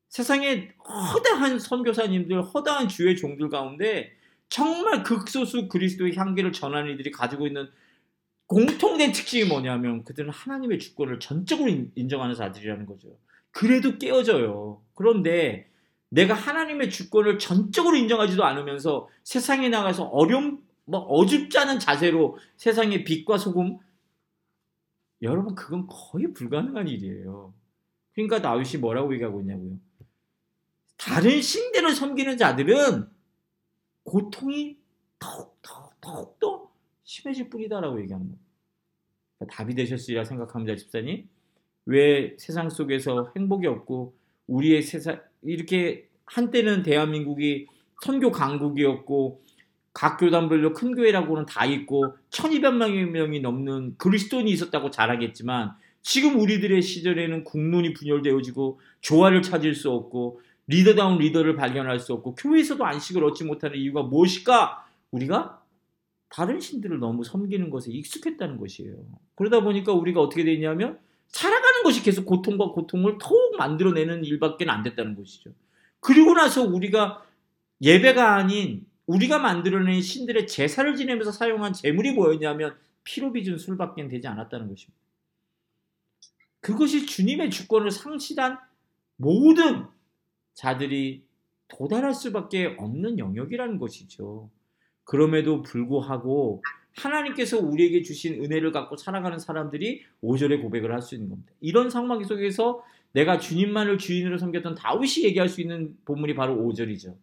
세상에 0.09 0.69
허다한 0.79 1.59
선교사님들, 1.59 2.41
허다한 2.41 2.87
주의 2.87 3.15
종들 3.15 3.49
가운데 3.49 4.18
정말 4.49 5.03
극소수 5.03 5.67
그리스도의 5.67 6.15
향기를 6.15 6.51
전하는 6.51 6.91
이들이 6.93 7.11
가지고 7.11 7.47
있는 7.47 7.69
공통된 8.47 9.11
특징이 9.11 9.45
뭐냐면 9.45 10.03
그들은 10.03 10.31
하나님의 10.31 10.79
주권을 10.79 11.19
전적으로 11.19 11.69
인정하는 11.95 12.33
자들이라는 12.35 12.87
거죠. 12.87 13.15
그래도 13.51 13.97
깨어져요. 13.97 14.81
그런데 14.95 15.69
내가 16.09 16.33
하나님의 16.33 16.89
주권을 16.89 17.37
전적으로 17.37 17.95
인정하지도 17.95 18.43
않으면서 18.43 19.07
세상에 19.23 19.69
나가서 19.69 20.05
어려움, 20.05 20.63
뭐 20.85 21.01
어줍지 21.01 21.57
않은 21.59 21.79
자세로 21.79 22.39
세상의 22.57 23.03
빛과 23.03 23.37
소금 23.37 23.77
여러분 25.21 25.53
그건 25.53 25.85
거의 25.87 26.33
불가능한 26.33 26.87
일이에요. 26.87 27.53
그러니까 28.13 28.41
다윗이 28.41 28.81
뭐라고 28.81 29.13
얘기하고 29.13 29.41
있냐고요. 29.41 29.77
다른 30.97 31.39
신들을 31.41 31.93
섬기는 31.93 32.37
자들은 32.37 33.18
고통이 34.09 34.75
더욱더 35.19 35.91
더욱더 36.01 36.71
심해질 37.03 37.51
뿐이다라고 37.51 38.01
얘기합니다. 38.01 38.39
그러니까 39.37 39.55
답이 39.55 39.75
되셨으리라 39.75 40.23
생각합니다, 40.23 40.75
집사님. 40.75 41.29
왜 41.85 42.35
세상 42.39 42.71
속에서 42.71 43.31
행복이 43.37 43.67
없고 43.67 44.15
우리의 44.47 44.81
세상 44.81 45.21
이렇게 45.43 46.09
한때는 46.25 46.81
대한민국이 46.81 47.67
선교 48.01 48.31
강국이었고 48.31 49.43
각 49.93 50.17
교단별로 50.17 50.73
큰 50.73 50.95
교회라고는 50.95 51.45
다 51.45 51.65
있고 51.65 52.15
1200명이 52.31 53.41
넘는 53.41 53.95
그리스도인이 53.97 54.49
있었다고 54.51 54.89
자랑했지만 54.89 55.73
지금 56.01 56.39
우리들의 56.39 56.81
시절에는 56.81 57.43
국론이 57.43 57.93
분열되어지고 57.93 58.79
조화를 59.01 59.43
찾을 59.43 59.75
수 59.75 59.91
없고 59.91 60.41
리더다운 60.69 61.17
리더를 61.17 61.55
발견할 61.55 61.99
수 61.99 62.13
없고 62.13 62.35
교회에서도 62.35 62.85
안식을 62.85 63.23
얻지 63.23 63.43
못하는 63.43 63.75
이유가 63.77 64.03
무엇일까? 64.03 64.85
우리가 65.09 65.63
다른 66.29 66.59
신들을 66.59 66.99
너무 66.99 67.23
섬기는 67.23 67.71
것에 67.71 67.91
익숙했다는 67.91 68.57
것이에요. 68.57 69.03
그러다 69.33 69.61
보니까 69.61 69.93
우리가 69.93 70.21
어떻게 70.21 70.43
되냐면 70.43 70.99
살아가는 71.27 71.81
것이 71.81 72.03
계속 72.03 72.25
고통과 72.27 72.69
고통을 72.69 73.17
더욱 73.19 73.57
만들어내는 73.57 74.23
일밖에 74.25 74.65
안 74.69 74.83
됐다는 74.83 75.15
것이죠. 75.15 75.49
그리고 75.99 76.35
나서 76.35 76.63
우리가 76.63 77.25
예배가 77.81 78.35
아닌 78.35 78.85
우리가 79.07 79.39
만들어낸 79.39 80.01
신들의 80.01 80.45
제사를 80.45 80.95
지내면서 80.95 81.31
사용한 81.31 81.73
재물이 81.73 82.11
뭐였냐면 82.11 82.75
피로 83.03 83.31
빚은 83.31 83.57
술밖에 83.57 84.07
되지 84.07 84.27
않았다는 84.27 84.69
것입니다. 84.69 84.99
그것이 86.59 87.07
주님의 87.07 87.49
주권을 87.49 87.89
상실한 87.89 88.59
모든 89.15 89.87
자들이 90.59 91.23
도달할 91.69 92.13
수밖에 92.13 92.75
없는 92.77 93.17
영역이라는 93.17 93.79
것이죠. 93.79 94.49
그럼에도 95.05 95.61
불구하고 95.61 96.61
하나님께서 96.97 97.59
우리에게 97.59 98.01
주신 98.01 98.43
은혜를 98.43 98.73
갖고 98.73 98.97
살아가는 98.97 99.39
사람들이 99.39 100.03
5절의 100.21 100.61
고백을 100.61 100.91
할 100.91 101.01
수 101.01 101.15
있는 101.15 101.29
겁니다. 101.29 101.53
이런 101.61 101.89
상황 101.89 102.21
속에서 102.25 102.83
내가 103.13 103.39
주님만을 103.39 103.99
주인으로 103.99 104.37
섬겼던 104.37 104.75
다윗이 104.75 105.23
얘기할 105.27 105.47
수 105.47 105.61
있는 105.61 105.95
본문이 106.03 106.35
바로 106.35 106.57
5절이죠. 106.57 107.15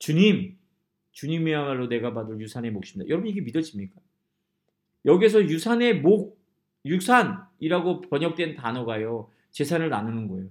주님, 0.00 0.56
주님이야말로 1.12 1.88
내가 1.88 2.12
받을 2.12 2.40
유산의 2.40 2.72
몫입니다. 2.72 3.08
여러분 3.08 3.28
이게 3.28 3.42
믿어집니까? 3.42 3.94
여기서 5.04 5.44
유산의 5.44 6.00
목, 6.00 6.36
유산이라고 6.84 8.00
번역된 8.10 8.56
단어가요. 8.56 9.30
재산을 9.52 9.88
나누는 9.88 10.26
거예요. 10.26 10.48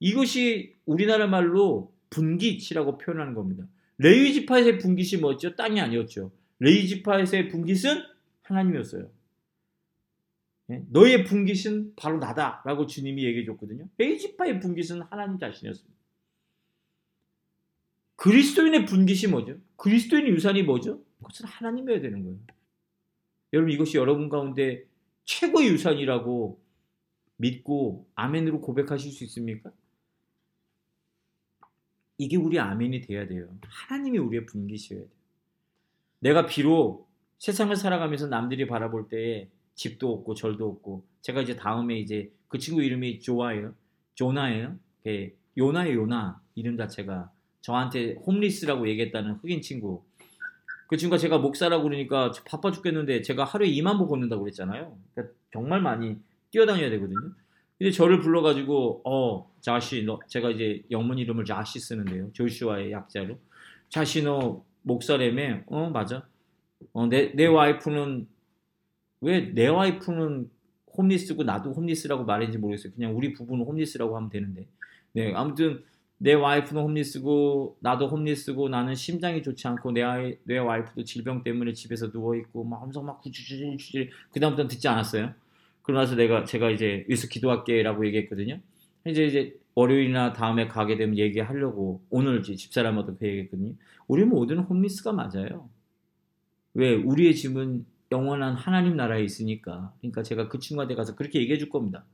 이것이 0.00 0.74
우리나라 0.84 1.26
말로 1.26 1.92
분깃이라고 2.10 2.98
표현하는 2.98 3.34
겁니다. 3.34 3.66
레위 3.98 4.32
지파에서의 4.32 4.78
분깃이 4.78 5.20
뭐였죠? 5.20 5.56
땅이 5.56 5.80
아니었죠. 5.80 6.30
레위 6.60 6.86
지파에서의 6.86 7.48
분깃은 7.48 8.02
하나님이었어요. 8.42 9.10
네? 10.66 10.84
너의 10.90 11.24
분깃은 11.24 11.94
바로 11.96 12.18
나다라고 12.18 12.86
주님이 12.86 13.24
얘기해 13.24 13.44
줬거든요. 13.46 13.88
레위 13.98 14.18
지파의 14.18 14.60
분깃은 14.60 15.02
하나님 15.10 15.38
자신이었습니다. 15.38 15.98
그리스도인의 18.16 18.84
분깃이 18.86 19.30
뭐죠? 19.30 19.56
그리스도인의 19.76 20.32
유산이 20.32 20.64
뭐죠? 20.64 21.02
그것은 21.18 21.46
하나님이어야 21.46 22.00
되는 22.00 22.22
거예요. 22.22 22.38
여러분 23.52 23.72
이것이 23.72 23.96
여러분 23.96 24.28
가운데 24.28 24.84
최고의 25.24 25.68
유산이라고 25.68 26.60
믿고 27.36 28.06
아멘으로 28.14 28.60
고백하실 28.60 29.12
수 29.12 29.24
있습니까? 29.24 29.72
이게 32.18 32.36
우리 32.36 32.58
아멘이 32.58 33.00
돼야 33.02 33.26
돼요. 33.26 33.48
하나님이 33.62 34.18
우리의 34.18 34.46
분깃이어야 34.46 35.00
돼요. 35.00 35.10
내가 36.20 36.46
비록 36.46 37.08
세상을 37.38 37.74
살아가면서 37.76 38.26
남들이 38.26 38.66
바라볼 38.66 39.08
때 39.08 39.48
집도 39.74 40.12
없고 40.12 40.34
절도 40.34 40.68
없고 40.68 41.04
제가 41.22 41.40
이제 41.40 41.54
다음에 41.54 41.98
이제 41.98 42.32
그 42.48 42.58
친구 42.58 42.82
이름이 42.82 43.20
조아예요. 43.20 43.74
조나예요. 44.14 44.76
요나의 45.56 45.94
요나 45.94 46.40
이름 46.56 46.76
자체가 46.76 47.30
저한테 47.60 48.14
홈리스라고 48.26 48.88
얘기했다는 48.88 49.34
흑인 49.36 49.62
친구. 49.62 50.02
그 50.88 50.96
친구가 50.96 51.18
제가 51.18 51.38
목사라고 51.38 51.84
그러니까 51.84 52.32
바빠 52.46 52.72
죽겠는데 52.72 53.22
제가 53.22 53.44
하루에 53.44 53.68
2만 53.70 53.98
보 53.98 54.08
걷는다고 54.08 54.42
그랬잖아요. 54.42 54.98
그러니까 55.14 55.34
정말 55.52 55.80
많이 55.80 56.16
뛰어다녀야 56.50 56.90
되거든요. 56.90 57.32
근데 57.78 57.90
저를 57.92 58.20
불러가지고 58.20 59.02
어 59.04 59.50
자시 59.60 60.04
너 60.04 60.18
제가 60.26 60.50
이제 60.50 60.82
영문 60.90 61.18
이름을 61.18 61.44
자시 61.44 61.78
쓰는데요. 61.80 62.32
조슈아의 62.32 62.92
약자로 62.92 63.38
자시 63.88 64.22
너 64.24 64.64
목사래매 64.82 65.64
어 65.66 65.90
맞아. 65.90 66.26
어내 66.92 67.32
내 67.34 67.46
와이프는 67.46 68.28
왜 69.20 69.52
내 69.54 69.66
와이프는 69.68 70.50
홈리스고 70.96 71.44
나도 71.44 71.72
홈리스라고 71.72 72.24
말했는지 72.24 72.58
모르겠어요. 72.58 72.92
그냥 72.94 73.16
우리 73.16 73.32
부부는 73.32 73.64
홈리스라고 73.64 74.16
하면 74.16 74.30
되는데. 74.30 74.66
네 75.12 75.32
아무튼 75.34 75.84
내 76.18 76.34
와이프는 76.34 76.82
홈리스고 76.82 77.76
나도 77.80 78.08
홈리스고 78.08 78.68
나는 78.68 78.94
심장이 78.96 79.42
좋지 79.42 79.68
않고 79.68 79.92
내, 79.92 80.02
아이, 80.02 80.36
내 80.44 80.58
와이프도 80.58 81.04
질병 81.04 81.44
때문에 81.44 81.72
집에서 81.74 82.10
누워 82.10 82.34
있고 82.36 82.64
막 82.64 82.82
엄청 82.82 83.06
막 83.06 83.20
구주주주주 83.20 84.08
그 84.32 84.40
다음부터는 84.40 84.68
듣지 84.68 84.88
않았어요. 84.88 85.32
그러고 85.88 86.02
나서 86.02 86.16
내가 86.16 86.44
제가 86.44 86.68
이제 86.68 87.06
위서 87.08 87.28
기도할게라고 87.28 88.06
얘기했거든요. 88.08 88.60
이제 89.06 89.24
이제 89.24 89.58
월요일이나 89.74 90.34
다음에 90.34 90.68
가게 90.68 90.98
되면 90.98 91.16
얘기하려고 91.16 92.02
오늘 92.10 92.42
집사람하고 92.42 93.16
그 93.16 93.26
얘기했거든요. 93.26 93.72
우리 94.06 94.26
모두는 94.26 94.64
홈리스가 94.64 95.14
맞아요. 95.14 95.70
왜 96.74 96.94
우리의 96.94 97.34
집은 97.34 97.86
영원한 98.12 98.54
하나님 98.54 98.96
나라에 98.96 99.24
있으니까. 99.24 99.94
그러니까 100.00 100.22
제가 100.22 100.48
그 100.50 100.58
친구한테 100.58 100.94
가서 100.94 101.14
그렇게 101.14 101.40
얘기해 101.40 101.56
줄 101.56 101.70
겁니다. 101.70 102.04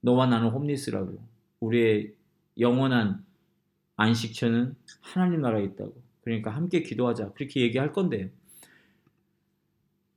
너와 0.00 0.26
나는 0.26 0.48
홈리스라고. 0.48 1.24
우리의 1.60 2.14
영원한 2.58 3.24
안식처는 3.94 4.74
하나님 5.00 5.42
나라에 5.42 5.62
있다고. 5.62 5.94
그러니까 6.22 6.50
함께 6.50 6.82
기도하자. 6.82 7.34
그렇게 7.34 7.60
얘기할 7.60 7.92
건데. 7.92 8.32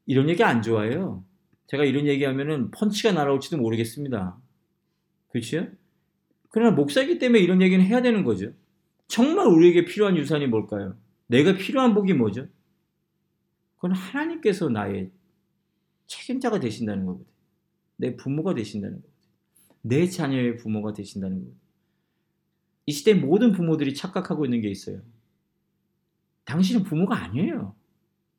이런 0.07 0.27
얘기 0.27 0.43
안 0.43 0.63
좋아해요. 0.63 1.23
제가 1.67 1.83
이런 1.83 2.07
얘기하면은 2.07 2.71
펀치가 2.71 3.11
날아올지도 3.11 3.57
모르겠습니다. 3.57 4.37
그렇죠? 5.29 5.67
그러나 6.49 6.71
목사이기 6.75 7.19
때문에 7.19 7.41
이런 7.41 7.61
얘기는 7.61 7.83
해야 7.83 8.01
되는 8.01 8.23
거죠. 8.23 8.53
정말 9.07 9.47
우리에게 9.47 9.85
필요한 9.85 10.17
유산이 10.17 10.47
뭘까요? 10.47 10.95
내가 11.27 11.55
필요한 11.55 11.93
복이 11.93 12.13
뭐죠? 12.13 12.47
그건 13.75 13.91
하나님께서 13.91 14.69
나의 14.69 15.11
책임자가 16.07 16.59
되신다는 16.59 17.05
거거든. 17.05 17.25
내 17.97 18.15
부모가 18.15 18.53
되신다는 18.53 18.97
거거든. 18.97 19.15
내 19.81 20.07
자녀의 20.07 20.57
부모가 20.57 20.93
되신다는 20.93 21.39
거거든. 21.39 21.57
이 22.87 22.91
시대 22.91 23.13
모든 23.13 23.51
부모들이 23.51 23.95
착각하고 23.95 24.45
있는 24.45 24.61
게 24.61 24.69
있어요. 24.69 25.01
당신은 26.45 26.83
부모가 26.83 27.17
아니에요. 27.17 27.75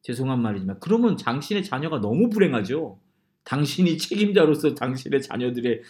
죄송한 0.02 0.40
말이지만 0.40 0.78
그러면 0.80 1.16
당신의 1.16 1.64
자녀가 1.64 2.00
너무 2.00 2.30
불행하죠. 2.30 3.00
당신이 3.46 3.96
책임자로서 3.98 4.74
당신의 4.74 5.22
자녀들의 5.22 5.82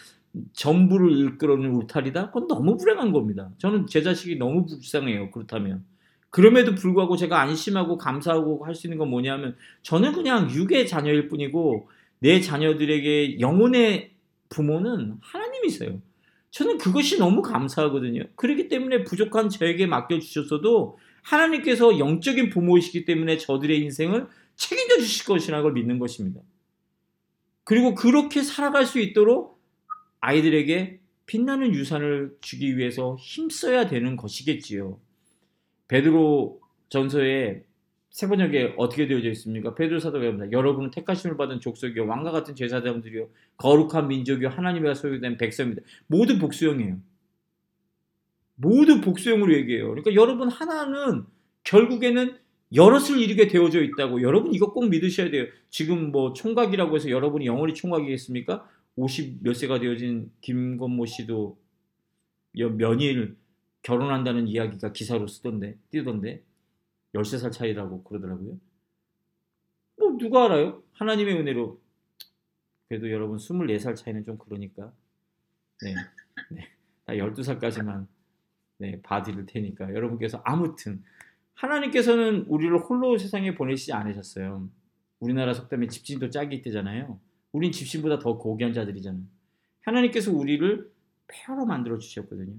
전부를 0.53 1.33
이끌어내는 1.33 1.75
울타리다? 1.75 2.27
그건 2.27 2.47
너무 2.47 2.77
불행한 2.77 3.11
겁니다. 3.11 3.49
저는 3.57 3.87
제 3.87 4.01
자식이 4.03 4.37
너무 4.37 4.65
불쌍해요. 4.65 5.31
그렇다면. 5.31 5.83
그럼에도 6.29 6.75
불구하고 6.75 7.17
제가 7.17 7.41
안심하고 7.41 7.97
감사하고 7.97 8.63
할 8.65 8.75
수 8.75 8.87
있는 8.87 8.97
건 8.99 9.09
뭐냐면 9.09 9.55
저는 9.81 10.13
그냥 10.13 10.51
육의 10.51 10.87
자녀일 10.87 11.29
뿐이고 11.29 11.89
내 12.19 12.41
자녀들에게 12.41 13.39
영혼의 13.39 14.11
부모는 14.49 15.15
하나님이세요. 15.21 15.99
저는 16.51 16.77
그것이 16.77 17.17
너무 17.17 17.41
감사하거든요. 17.41 18.23
그렇기 18.35 18.67
때문에 18.67 19.03
부족한 19.03 19.49
저에게 19.49 19.87
맡겨주셨어도 19.87 20.97
하나님께서 21.23 21.97
영적인 21.99 22.49
부모이시기 22.49 23.05
때문에 23.05 23.37
저들의 23.37 23.79
인생을 23.81 24.27
책임져 24.55 24.97
주실 24.99 25.25
것이라는 25.25 25.63
걸 25.63 25.73
믿는 25.73 25.97
것입니다. 25.99 26.41
그리고 27.67 27.95
그렇게 27.95 28.43
살아갈 28.43 28.85
수 28.85 28.97
있도록 28.97 29.61
아이들에게 30.21 31.01
빛나는 31.25 31.73
유산을 31.73 32.37
주기 32.39 32.77
위해서 32.77 33.17
힘써야 33.19 33.87
되는 33.87 34.15
것이겠지요. 34.15 34.97
베드로 35.89 36.61
전서에 36.87 37.65
세 38.09 38.29
번역에 38.29 38.75
어떻게 38.77 39.05
되어져 39.05 39.29
있습니까? 39.31 39.75
베드로 39.75 39.99
사도가 39.99 40.25
합니다. 40.25 40.49
여러분은 40.53 40.91
택하심을 40.91 41.35
받은 41.35 41.59
족속이요 41.59 42.07
왕과 42.07 42.31
같은 42.31 42.55
제사장들이요 42.55 43.27
거룩한 43.57 44.07
민족이요 44.07 44.47
하나님의 44.47 44.95
소유된 44.95 45.37
백성입니다. 45.37 45.81
모두 46.07 46.39
복수형이에요. 46.39 47.01
모두 48.55 49.01
복수형으로 49.01 49.53
얘기해요. 49.55 49.89
그러니까 49.89 50.15
여러분 50.15 50.47
하나는 50.47 51.25
결국에는 51.65 52.37
여럿을 52.73 53.19
이루게 53.19 53.47
되어져 53.47 53.81
있다고 53.81 54.21
여러분 54.21 54.53
이거 54.53 54.73
꼭 54.73 54.89
믿으셔야 54.89 55.31
돼요. 55.31 55.45
지금 55.69 56.11
뭐 56.11 56.33
총각이라고 56.33 56.95
해서 56.95 57.09
여러분이 57.09 57.45
영원히 57.45 57.73
총각이겠습니까? 57.73 58.67
50 58.95 59.43
몇 59.43 59.53
세가 59.53 59.79
되어진 59.79 60.31
김건모 60.41 61.05
씨도 61.05 61.57
연일 62.59 63.37
결혼한다는 63.83 64.47
이야기가 64.47 64.91
기사로 64.91 65.27
쓰던데 65.27 65.77
띄던데 65.91 66.43
13살 67.15 67.51
차이라고 67.51 68.03
그러더라고요. 68.03 68.59
뭐 69.97 70.17
누가 70.17 70.45
알아요? 70.45 70.83
하나님의 70.93 71.35
은혜로 71.35 71.79
그래도 72.89 73.11
여러분 73.11 73.37
24살 73.37 73.95
차이는 73.95 74.23
좀 74.23 74.37
그러니까 74.37 74.91
네. 75.81 75.95
네. 76.51 76.67
다 77.05 77.13
12살까지만 77.13 78.07
네, 78.79 79.01
봐드릴 79.01 79.45
테니까 79.45 79.93
여러분께서 79.93 80.41
아무튼 80.43 81.03
하나님께서는 81.57 82.45
우리를 82.47 82.77
홀로 82.77 83.17
세상에 83.17 83.55
보내시지 83.55 83.93
않으셨어요. 83.93 84.69
우리나라 85.19 85.53
속담에 85.53 85.87
집신도 85.87 86.29
짝이 86.29 86.55
있대잖아요. 86.57 87.19
우린 87.51 87.71
집신보다 87.71 88.19
더 88.19 88.37
고귀한 88.37 88.73
자들이잖아요. 88.73 89.23
하나님께서 89.81 90.31
우리를 90.31 90.91
폐허로 91.27 91.65
만들어 91.65 91.97
주셨거든요. 91.97 92.53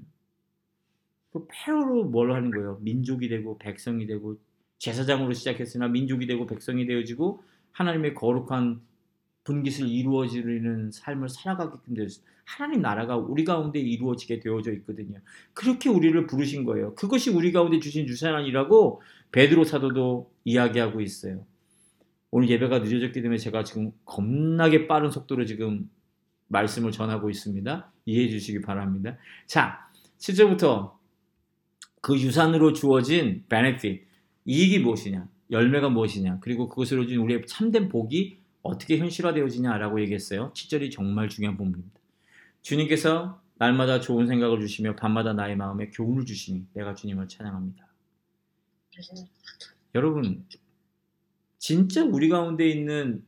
그 1.33 1.47
폐허로 1.49 2.05
뭘 2.05 2.33
하는 2.33 2.51
거예요? 2.51 2.79
민족이 2.83 3.29
되고 3.29 3.57
백성이 3.59 4.07
되고 4.07 4.37
제사장으로 4.79 5.33
시작했으나 5.33 5.89
민족이 5.89 6.27
되고 6.27 6.47
백성이 6.47 6.87
되어지고 6.87 7.43
하나님의 7.73 8.15
거룩한 8.15 8.81
분깃을 9.49 9.89
이루어지는 9.89 10.91
삶을 10.91 11.31
살아가게끔 11.31 11.95
되었어요. 11.95 12.23
하나님 12.45 12.83
나라가 12.83 13.17
우리 13.17 13.45
가운데 13.45 13.79
이루어지게 13.81 14.41
되어져 14.41 14.73
있거든요. 14.75 15.21
그렇게 15.55 15.89
우리를 15.89 16.27
부르신 16.27 16.65
거예요. 16.65 16.95
그것이 16.95 17.31
우리 17.31 17.51
가운데 17.51 17.79
주신 17.79 18.07
유산이라고 18.07 19.01
베드로 19.33 19.65
사도도 19.65 20.31
이야기하고 20.45 21.01
있어요. 21.01 21.47
오늘 22.31 22.51
예배가 22.51 22.81
늦어졌기 22.81 23.23
때문에 23.23 23.39
제가 23.39 23.65
지금 23.65 23.91
겁나게 24.05 24.87
빠른 24.87 25.11
속도로 25.11 25.47
지금 25.47 25.89
말씀을 26.49 26.93
전하고 26.93 27.31
있습니다. 27.31 27.93
이해해 28.05 28.29
주시기 28.29 28.61
바랍니다. 28.61 29.17
자, 29.47 29.89
7절부터 30.19 30.93
그 32.03 32.19
유산으로 32.19 32.75
주어진 32.75 33.45
베네핏, 33.49 34.07
이익이 34.45 34.81
무엇이냐, 34.81 35.27
열매가 35.51 35.89
무엇이냐, 35.89 36.41
그리고 36.41 36.69
그것으로 36.69 37.07
준 37.07 37.19
우리의 37.19 37.43
참된 37.47 37.89
복이 37.89 38.48
어떻게 38.63 38.99
현실화되어지냐라고 38.99 40.01
얘기했어요. 40.03 40.53
7절이 40.53 40.93
정말 40.93 41.29
중요한 41.29 41.57
부분입니다. 41.57 41.99
주님께서 42.63 43.41
날마다 43.55 44.01
좋은 44.01 44.27
생각을 44.27 44.61
주시며 44.61 44.97
밤마다 44.97 45.33
나의 45.33 45.57
마음에 45.57 45.89
교훈을 45.91 46.25
주시니 46.25 46.67
내가 46.75 46.95
주님을 46.95 47.29
찬양합니다. 47.29 47.87
여러분, 49.95 50.45
진짜 51.59 52.05
우리 52.05 52.29
가운데 52.29 52.69
있는 52.69 53.25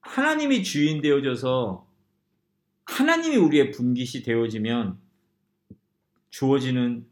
하나님이 0.00 0.62
주인 0.62 1.00
되어져서 1.00 1.86
하나님이 2.84 3.36
우리의 3.36 3.72
분깃이 3.72 4.22
되어지면 4.22 4.98
주어지는 6.30 7.06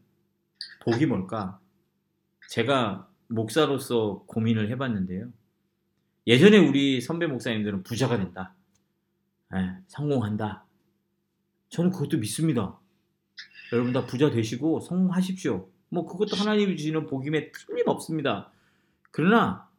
복이 0.81 1.05
뭘까? 1.07 1.59
제가 2.49 3.09
목사로서 3.27 4.23
고민을 4.27 4.69
해봤는데요. 4.69 5.31
예전에 6.27 6.57
우리 6.57 7.01
선배 7.01 7.27
목사님들은 7.27 7.83
부자가 7.83 8.17
된다. 8.17 8.53
네, 9.51 9.77
성공한다. 9.87 10.65
저는 11.69 11.91
그것도 11.91 12.17
믿습니다. 12.17 12.79
여러분 13.73 13.93
다 13.93 14.05
부자 14.05 14.29
되시고 14.29 14.79
성공하십시오. 14.79 15.69
뭐 15.89 16.05
그것도 16.05 16.35
하나님이 16.35 16.77
주시는 16.77 17.07
복임에 17.07 17.51
틀림없습니다. 17.51 18.51
그러나 19.11 19.69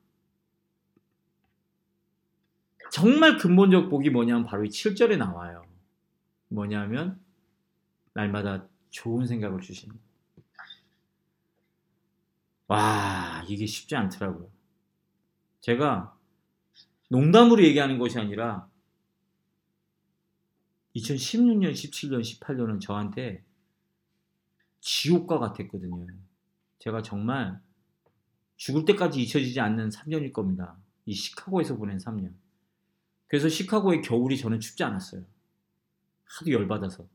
정말 2.91 3.37
근본적 3.37 3.91
복이 3.91 4.11
뭐냐면 4.11 4.45
바로 4.45 4.65
이 4.65 4.69
7절에 4.69 5.19
나와요. 5.19 5.65
뭐냐면 6.49 7.21
날마다 8.13 8.67
좋은 8.91 9.27
생각을 9.27 9.61
주십니다. 9.61 10.03
와, 12.69 13.45
이게 13.49 13.67
쉽지 13.67 13.95
않더라고요. 13.95 14.51
제가 15.61 16.16
농담으로 17.09 17.63
얘기하는 17.65 17.99
것이 17.99 18.19
아니라 18.19 18.69
2016년, 20.97 21.73
17년, 21.73 22.21
18년은 22.21 22.81
저한테 22.81 23.45
지옥과 24.81 25.39
같았거든요. 25.39 26.07
제가 26.79 27.03
정말 27.03 27.61
죽을 28.57 28.85
때까지 28.85 29.21
잊혀지지 29.23 29.61
않는 29.61 29.91
3년일 29.91 30.33
겁니다. 30.33 30.77
이 31.05 31.13
시카고에서 31.13 31.77
보낸 31.77 31.99
3년. 31.99 32.33
그래서 33.29 33.49
시카고의 33.49 34.03
겨울이 34.03 34.39
저는 34.39 34.61
춥지 34.61 34.85
않았어요. 34.85 35.25
하도 36.25 36.51
열받아서. 36.51 37.07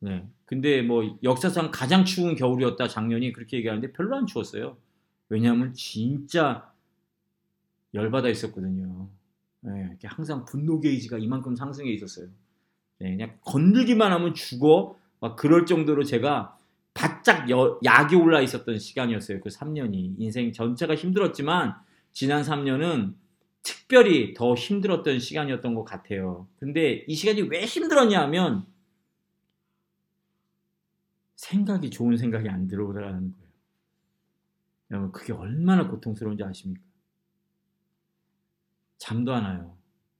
네. 0.00 0.26
근데 0.46 0.82
뭐 0.82 1.18
역사상 1.22 1.70
가장 1.70 2.04
추운 2.04 2.34
겨울이었다 2.34 2.88
작년이 2.88 3.32
그렇게 3.32 3.58
얘기하는데 3.58 3.92
별로 3.92 4.16
안 4.16 4.26
추웠어요. 4.26 4.78
왜냐하면 5.28 5.74
진짜 5.74 6.69
열받아 7.94 8.28
있었거든요. 8.28 9.08
네, 9.62 9.96
항상 10.04 10.44
분노 10.44 10.80
게이지가 10.80 11.18
이만큼 11.18 11.54
상승해 11.54 11.90
있었어요. 11.90 12.28
네, 12.98 13.10
그냥 13.10 13.38
건들기만 13.42 14.12
하면 14.12 14.34
죽어. 14.34 14.96
막 15.20 15.36
그럴 15.36 15.66
정도로 15.66 16.04
제가 16.04 16.56
바짝 16.94 17.50
여, 17.50 17.78
약이 17.84 18.14
올라 18.16 18.40
있었던 18.40 18.78
시간이었어요. 18.78 19.40
그 19.40 19.48
3년이. 19.48 20.16
인생 20.18 20.52
전체가 20.52 20.94
힘들었지만 20.94 21.74
지난 22.12 22.42
3년은 22.42 23.14
특별히 23.62 24.34
더 24.34 24.54
힘들었던 24.54 25.18
시간이었던 25.18 25.74
것 25.74 25.84
같아요. 25.84 26.48
근데 26.58 27.04
이 27.06 27.14
시간이 27.14 27.42
왜 27.42 27.64
힘들었냐 27.64 28.20
하면 28.22 28.66
생각이 31.36 31.90
좋은 31.90 32.16
생각이 32.16 32.48
안 32.48 32.66
들어오라는 32.68 33.32
거예요. 33.32 33.50
여러분, 34.90 35.12
그게 35.12 35.32
얼마나 35.32 35.88
고통스러운지 35.88 36.42
아십니까? 36.42 36.82
잠도 39.00 39.34
안 39.34 39.44
와요. 39.44 39.76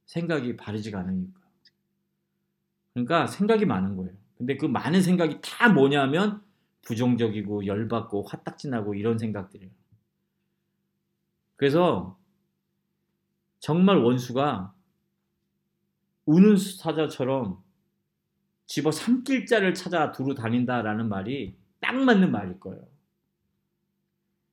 생각이 0.06 0.56
바르지가 0.56 0.98
않으니까. 0.98 1.38
그러니까 2.94 3.26
생각이 3.26 3.66
많은 3.66 3.94
거예요. 3.96 4.12
근데 4.36 4.56
그 4.56 4.64
많은 4.64 5.02
생각이 5.02 5.40
다 5.42 5.68
뭐냐면 5.68 6.42
부정적이고 6.82 7.66
열받고 7.66 8.22
화딱지나고 8.22 8.94
이런 8.94 9.18
생각들이에요. 9.18 9.70
그래서 11.56 12.18
정말 13.58 13.98
원수가 13.98 14.74
우는 16.24 16.56
사자처럼 16.56 17.62
집어 18.64 18.90
삼킬 18.90 19.44
자를 19.44 19.74
찾아 19.74 20.10
두루 20.10 20.34
다닌다라는 20.34 21.10
말이 21.10 21.58
딱 21.80 21.94
맞는 21.96 22.32
말일 22.32 22.58
거예요. 22.60 22.82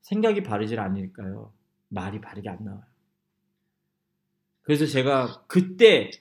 생각이 0.01 0.43
바르질 0.43 0.81
않으니까요. 0.81 1.53
말이 1.87 2.19
바르게 2.19 2.49
안 2.49 2.65
나와요. 2.65 2.86
그래서 4.67 4.85
제가 4.85 5.45
그때 5.47 6.11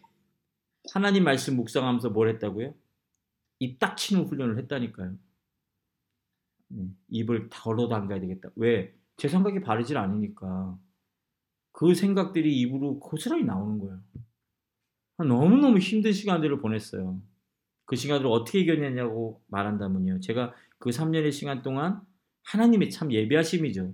하나님 0.94 1.24
말씀 1.24 1.56
묵상하면서 1.56 2.10
뭘 2.10 2.28
했다고요? 2.28 2.76
입딱 3.58 3.96
치는 3.96 4.26
훈련을 4.26 4.56
했다니까요. 4.58 5.16
네, 6.68 6.88
입을 7.08 7.48
덜어 7.50 7.88
담가야 7.88 8.20
되겠다. 8.20 8.50
왜? 8.54 8.94
제 9.16 9.26
생각이 9.26 9.58
바르질 9.62 9.98
않으니까. 9.98 10.78
그 11.72 11.96
생각들이 11.96 12.60
입으로 12.60 13.00
고스란히 13.00 13.42
나오는 13.42 13.80
거예요. 13.80 14.00
너무너무 15.18 15.78
힘든 15.78 16.12
시간들을 16.12 16.60
보냈어요. 16.60 17.20
그 17.84 17.96
시간을 17.96 18.28
어떻게 18.28 18.60
이겨냈냐고 18.60 19.42
말한다면요. 19.48 20.20
제가 20.20 20.54
그 20.78 20.90
3년의 20.90 21.32
시간 21.32 21.62
동안 21.62 22.00
하나님의 22.44 22.90
참 22.90 23.10
예비하심이죠. 23.10 23.92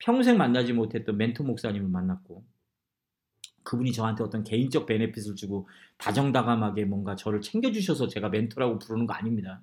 평생 0.00 0.36
만나지 0.36 0.74
못했던 0.74 1.16
멘토 1.16 1.42
목사님을 1.42 1.88
만났고 1.88 2.44
그분이 3.66 3.92
저한테 3.92 4.22
어떤 4.22 4.44
개인적 4.44 4.86
베네핏을 4.86 5.34
주고 5.34 5.68
다정다감하게 5.98 6.84
뭔가 6.84 7.16
저를 7.16 7.40
챙겨주셔서 7.40 8.06
제가 8.06 8.28
멘토라고 8.28 8.78
부르는 8.78 9.06
거 9.06 9.12
아닙니다. 9.12 9.60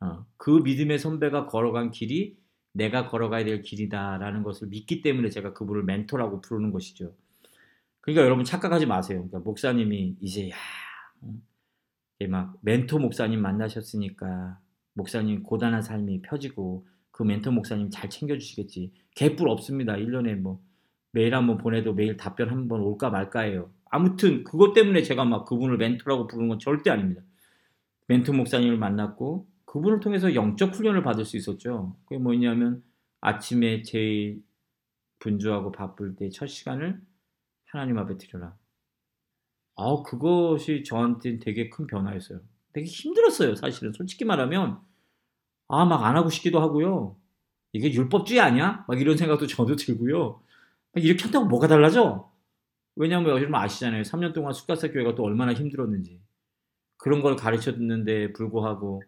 어, 0.00 0.26
그 0.36 0.50
믿음의 0.50 0.98
선배가 0.98 1.46
걸어간 1.46 1.90
길이 1.92 2.36
내가 2.72 3.08
걸어가야 3.08 3.44
될 3.44 3.62
길이다라는 3.62 4.42
것을 4.42 4.68
믿기 4.68 5.02
때문에 5.02 5.30
제가 5.30 5.52
그분을 5.52 5.84
멘토라고 5.84 6.40
부르는 6.40 6.72
것이죠. 6.72 7.14
그러니까 8.00 8.24
여러분 8.24 8.44
착각하지 8.44 8.86
마세요. 8.86 9.18
그러니까 9.18 9.38
목사님이 9.38 10.16
이제 10.20 10.50
야, 10.50 10.56
어, 11.22 11.34
막 12.28 12.56
멘토 12.62 12.98
목사님 12.98 13.40
만나셨으니까 13.40 14.58
목사님 14.94 15.44
고단한 15.44 15.82
삶이 15.82 16.22
펴지고 16.22 16.86
그 17.12 17.22
멘토 17.22 17.52
목사님 17.52 17.90
잘 17.90 18.10
챙겨주시겠지. 18.10 18.92
개뿔 19.14 19.48
없습니다. 19.48 19.94
1년에 19.94 20.34
뭐 20.34 20.60
메일 21.12 21.34
한번 21.34 21.56
보내도 21.58 21.94
매일 21.94 22.16
답변 22.16 22.50
한번 22.50 22.80
올까 22.80 23.10
말까예요. 23.10 23.70
아무튼 23.90 24.44
그것 24.44 24.72
때문에 24.74 25.02
제가 25.02 25.24
막 25.24 25.44
그분을 25.46 25.78
멘토라고 25.78 26.26
부르는 26.26 26.48
건 26.48 26.58
절대 26.58 26.90
아닙니다. 26.90 27.22
멘토 28.06 28.32
목사님을 28.32 28.78
만났고 28.78 29.46
그분을 29.66 30.00
통해서 30.00 30.34
영적 30.34 30.74
훈련을 30.74 31.02
받을 31.02 31.24
수 31.24 31.36
있었죠. 31.36 31.96
그게 32.06 32.18
뭐냐면 32.18 32.82
아침에 33.20 33.82
제일 33.82 34.42
분주하고 35.20 35.72
바쁠 35.72 36.16
때 36.16 36.30
첫 36.30 36.46
시간을 36.46 37.00
하나님 37.66 37.98
앞에 37.98 38.16
드려라. 38.18 38.56
아, 39.76 40.02
그것이 40.04 40.82
저한테 40.84 41.38
되게 41.38 41.68
큰 41.70 41.86
변화였어요. 41.86 42.40
되게 42.72 42.86
힘들었어요, 42.86 43.54
사실은. 43.54 43.92
솔직히 43.92 44.24
말하면, 44.24 44.80
아, 45.68 45.84
막 45.84 46.04
안 46.04 46.16
하고 46.16 46.30
싶기도 46.30 46.60
하고요. 46.60 47.16
이게 47.72 47.92
율법주의 47.92 48.40
아니야? 48.40 48.84
막 48.88 49.00
이런 49.00 49.16
생각도 49.16 49.46
저도 49.46 49.76
들고요. 49.76 50.40
이렇게 51.04 51.24
한다고 51.24 51.46
뭐가 51.46 51.68
달라져? 51.68 52.32
왜냐하면 52.96 53.30
여러분 53.30 53.54
아시잖아요. 53.54 54.02
3년 54.02 54.34
동안 54.34 54.52
숫가사 54.52 54.90
교회가 54.90 55.14
또 55.14 55.22
얼마나 55.22 55.52
힘들었는지. 55.52 56.20
그런 56.96 57.22
걸 57.22 57.36
가르쳐 57.36 57.72
줬는데 57.72 58.32
불구하고 58.32 59.02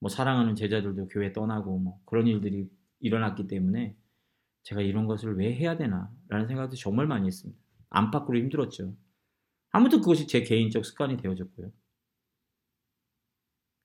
뭐 0.00 0.08
사랑하는 0.10 0.56
제자들도 0.56 1.08
교회 1.08 1.32
떠나고 1.32 1.78
뭐 1.78 2.00
그런 2.04 2.26
일들이 2.26 2.68
일어났기 3.00 3.46
때문에 3.46 3.96
제가 4.64 4.80
이런 4.82 5.06
것을 5.06 5.36
왜 5.36 5.54
해야 5.54 5.76
되나 5.76 6.10
라는 6.28 6.48
생각도 6.48 6.76
정말 6.76 7.06
많이 7.06 7.26
했습니다. 7.28 7.58
안팎으로 7.90 8.36
힘들었죠. 8.38 8.96
아무튼 9.70 10.00
그것이 10.00 10.26
제 10.26 10.42
개인적 10.42 10.84
습관이 10.84 11.16
되어졌고요. 11.16 11.70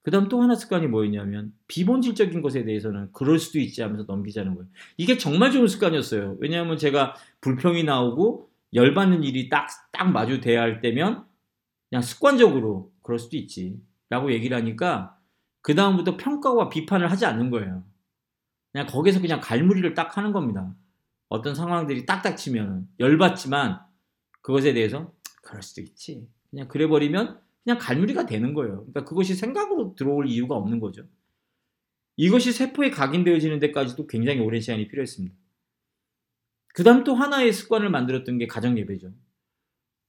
그 0.03 0.09
다음 0.09 0.29
또 0.29 0.41
하나 0.41 0.55
습관이 0.55 0.87
뭐였냐면 0.87 1.53
비본질적인 1.67 2.41
것에 2.41 2.63
대해서는 2.63 3.11
그럴 3.11 3.37
수도 3.37 3.59
있지 3.59 3.81
하면서 3.81 4.03
넘기자는 4.03 4.55
거예요. 4.55 4.67
이게 4.97 5.17
정말 5.17 5.51
좋은 5.51 5.67
습관이었어요. 5.67 6.37
왜냐하면 6.39 6.77
제가 6.77 7.15
불평이 7.41 7.83
나오고 7.83 8.49
열받는 8.73 9.23
일이 9.23 9.49
딱, 9.49 9.67
딱 9.91 10.11
마주 10.11 10.41
돼야 10.41 10.61
할 10.61 10.81
때면 10.81 11.25
그냥 11.89 12.01
습관적으로 12.01 12.91
그럴 13.03 13.19
수도 13.19 13.37
있지 13.37 13.79
라고 14.09 14.31
얘기를 14.31 14.57
하니까 14.57 15.17
그 15.61 15.75
다음부터 15.75 16.17
평가와 16.17 16.69
비판을 16.69 17.11
하지 17.11 17.25
않는 17.25 17.51
거예요. 17.51 17.83
그냥 18.71 18.87
거기서 18.87 19.21
그냥 19.21 19.39
갈무리를 19.39 19.93
딱 19.93 20.17
하는 20.17 20.31
겁니다. 20.31 20.73
어떤 21.29 21.53
상황들이 21.53 22.05
딱딱 22.05 22.37
치면 22.37 22.87
열받지만 22.99 23.79
그것에 24.41 24.73
대해서 24.73 25.13
그럴 25.43 25.61
수도 25.61 25.81
있지. 25.81 26.27
그냥 26.49 26.67
그래 26.67 26.87
버리면 26.87 27.39
그냥 27.63 27.77
갈무리가 27.79 28.25
되는 28.25 28.53
거예요. 28.53 28.77
그러니까 28.77 29.05
그것이 29.05 29.35
생각으로 29.35 29.95
들어올 29.95 30.27
이유가 30.27 30.55
없는 30.55 30.79
거죠. 30.79 31.07
이것이 32.17 32.51
세포에 32.51 32.89
각인되어지는 32.89 33.59
데까지도 33.59 34.07
굉장히 34.07 34.39
오랜 34.39 34.61
시간이 34.61 34.87
필요했습니다. 34.87 35.35
그 36.73 36.83
다음 36.83 37.03
또 37.03 37.15
하나의 37.15 37.53
습관을 37.53 37.89
만들었던 37.89 38.37
게 38.37 38.47
가정예배죠. 38.47 39.13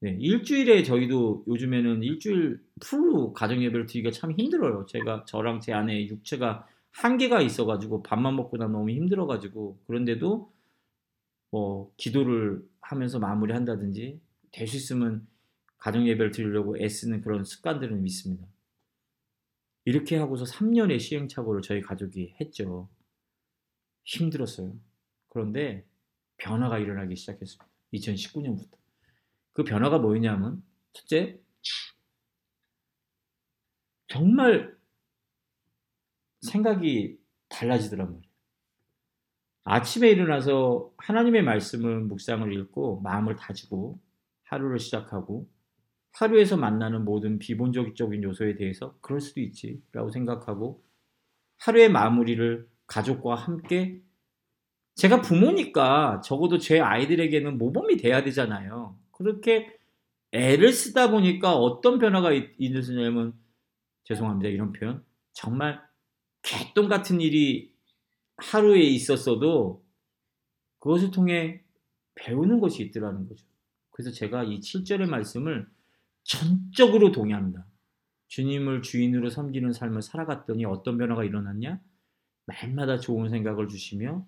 네, 0.01 0.17
일주일에 0.21 0.83
저희도 0.83 1.45
요즘에는 1.47 2.03
일주일 2.03 2.61
풀로 2.81 3.33
가정예배를 3.33 3.87
드리기가 3.87 4.11
참 4.11 4.33
힘들어요. 4.33 4.87
제가 4.89 5.25
저랑 5.27 5.61
제 5.61 5.73
아내의 5.73 6.09
육체가 6.09 6.67
한계가 6.93 7.41
있어가지고 7.41 8.03
밥만 8.03 8.37
먹고 8.37 8.57
나 8.57 8.67
너무 8.67 8.91
힘들어가지고 8.91 9.81
그런데도 9.87 10.53
뭐 11.51 11.93
기도를 11.97 12.63
하면서 12.81 13.19
마무리한다든지 13.19 14.21
될 14.53 14.69
수 14.69 14.77
있으면 14.77 15.27
가정 15.83 16.07
예배를 16.07 16.31
드리려고 16.31 16.79
애쓰는 16.79 17.23
그런 17.23 17.43
습관들은 17.43 18.07
있습니다. 18.07 18.47
이렇게 19.85 20.17
하고서 20.17 20.45
3년의 20.45 21.01
시행착오를 21.01 21.61
저희 21.61 21.81
가족이 21.81 22.37
했죠. 22.41 22.89
힘들었어요. 24.05 24.79
그런데 25.29 25.85
변화가 26.37 26.79
일어나기 26.79 27.17
시작했습니다. 27.17 27.69
2019년부터. 27.95 28.77
그 29.55 29.65
변화가 29.65 29.99
뭐였냐면, 29.99 30.63
첫째, 30.93 31.41
정말 34.07 34.79
생각이 36.43 37.19
달라지더란 37.49 38.07
말이에요. 38.07 38.33
아침에 39.65 40.11
일어나서 40.11 40.95
하나님의 40.97 41.43
말씀을 41.43 42.03
묵상을 42.03 42.53
읽고 42.53 43.01
마음을 43.01 43.35
다지고 43.35 44.01
하루를 44.45 44.79
시작하고 44.79 45.51
하루에서 46.13 46.57
만나는 46.57 47.05
모든 47.05 47.39
비본적인 47.39 48.23
요소에 48.23 48.55
대해서 48.55 48.97
그럴 49.01 49.21
수도 49.21 49.41
있지라고 49.41 50.11
생각하고 50.11 50.83
하루의 51.59 51.91
마무리를 51.91 52.69
가족과 52.87 53.35
함께 53.35 54.01
제가 54.95 55.23
부모니까 55.23 56.21
적어도 56.23 56.59
제 56.59 56.81
아이들에게는 56.81 57.57
모범이 57.57 57.97
돼야 57.97 58.23
되잖아요. 58.23 58.99
그렇게 59.11 59.79
애를 60.33 60.73
쓰다 60.73 61.11
보니까 61.11 61.57
어떤 61.57 61.99
변화가 61.99 62.33
있느냐면 62.59 63.35
죄송합니다 64.05 64.49
이런 64.49 64.73
표현 64.73 65.05
정말 65.33 65.81
개똥 66.43 66.89
같은 66.89 67.21
일이 67.21 67.73
하루에 68.37 68.81
있었어도 68.81 69.83
그것을 70.81 71.11
통해 71.11 71.63
배우는 72.15 72.61
것이 72.61 72.83
있더라는 72.83 73.29
거죠. 73.29 73.47
그래서 73.91 74.11
제가 74.11 74.45
이 74.45 74.59
7절의 74.59 75.09
말씀을 75.09 75.69
전적으로 76.25 77.13
동의합니다. 77.13 77.67
주님을 78.29 78.83
주인으로 78.83 79.29
섬기는 79.29 79.73
삶을 79.73 80.03
살아갔더니 80.03 80.65
어떤 80.65 80.97
변화가 80.97 81.25
일어났냐? 81.25 81.81
날마다 82.47 82.99
좋은 82.99 83.29
생각을 83.29 83.69
주시며 83.69 84.27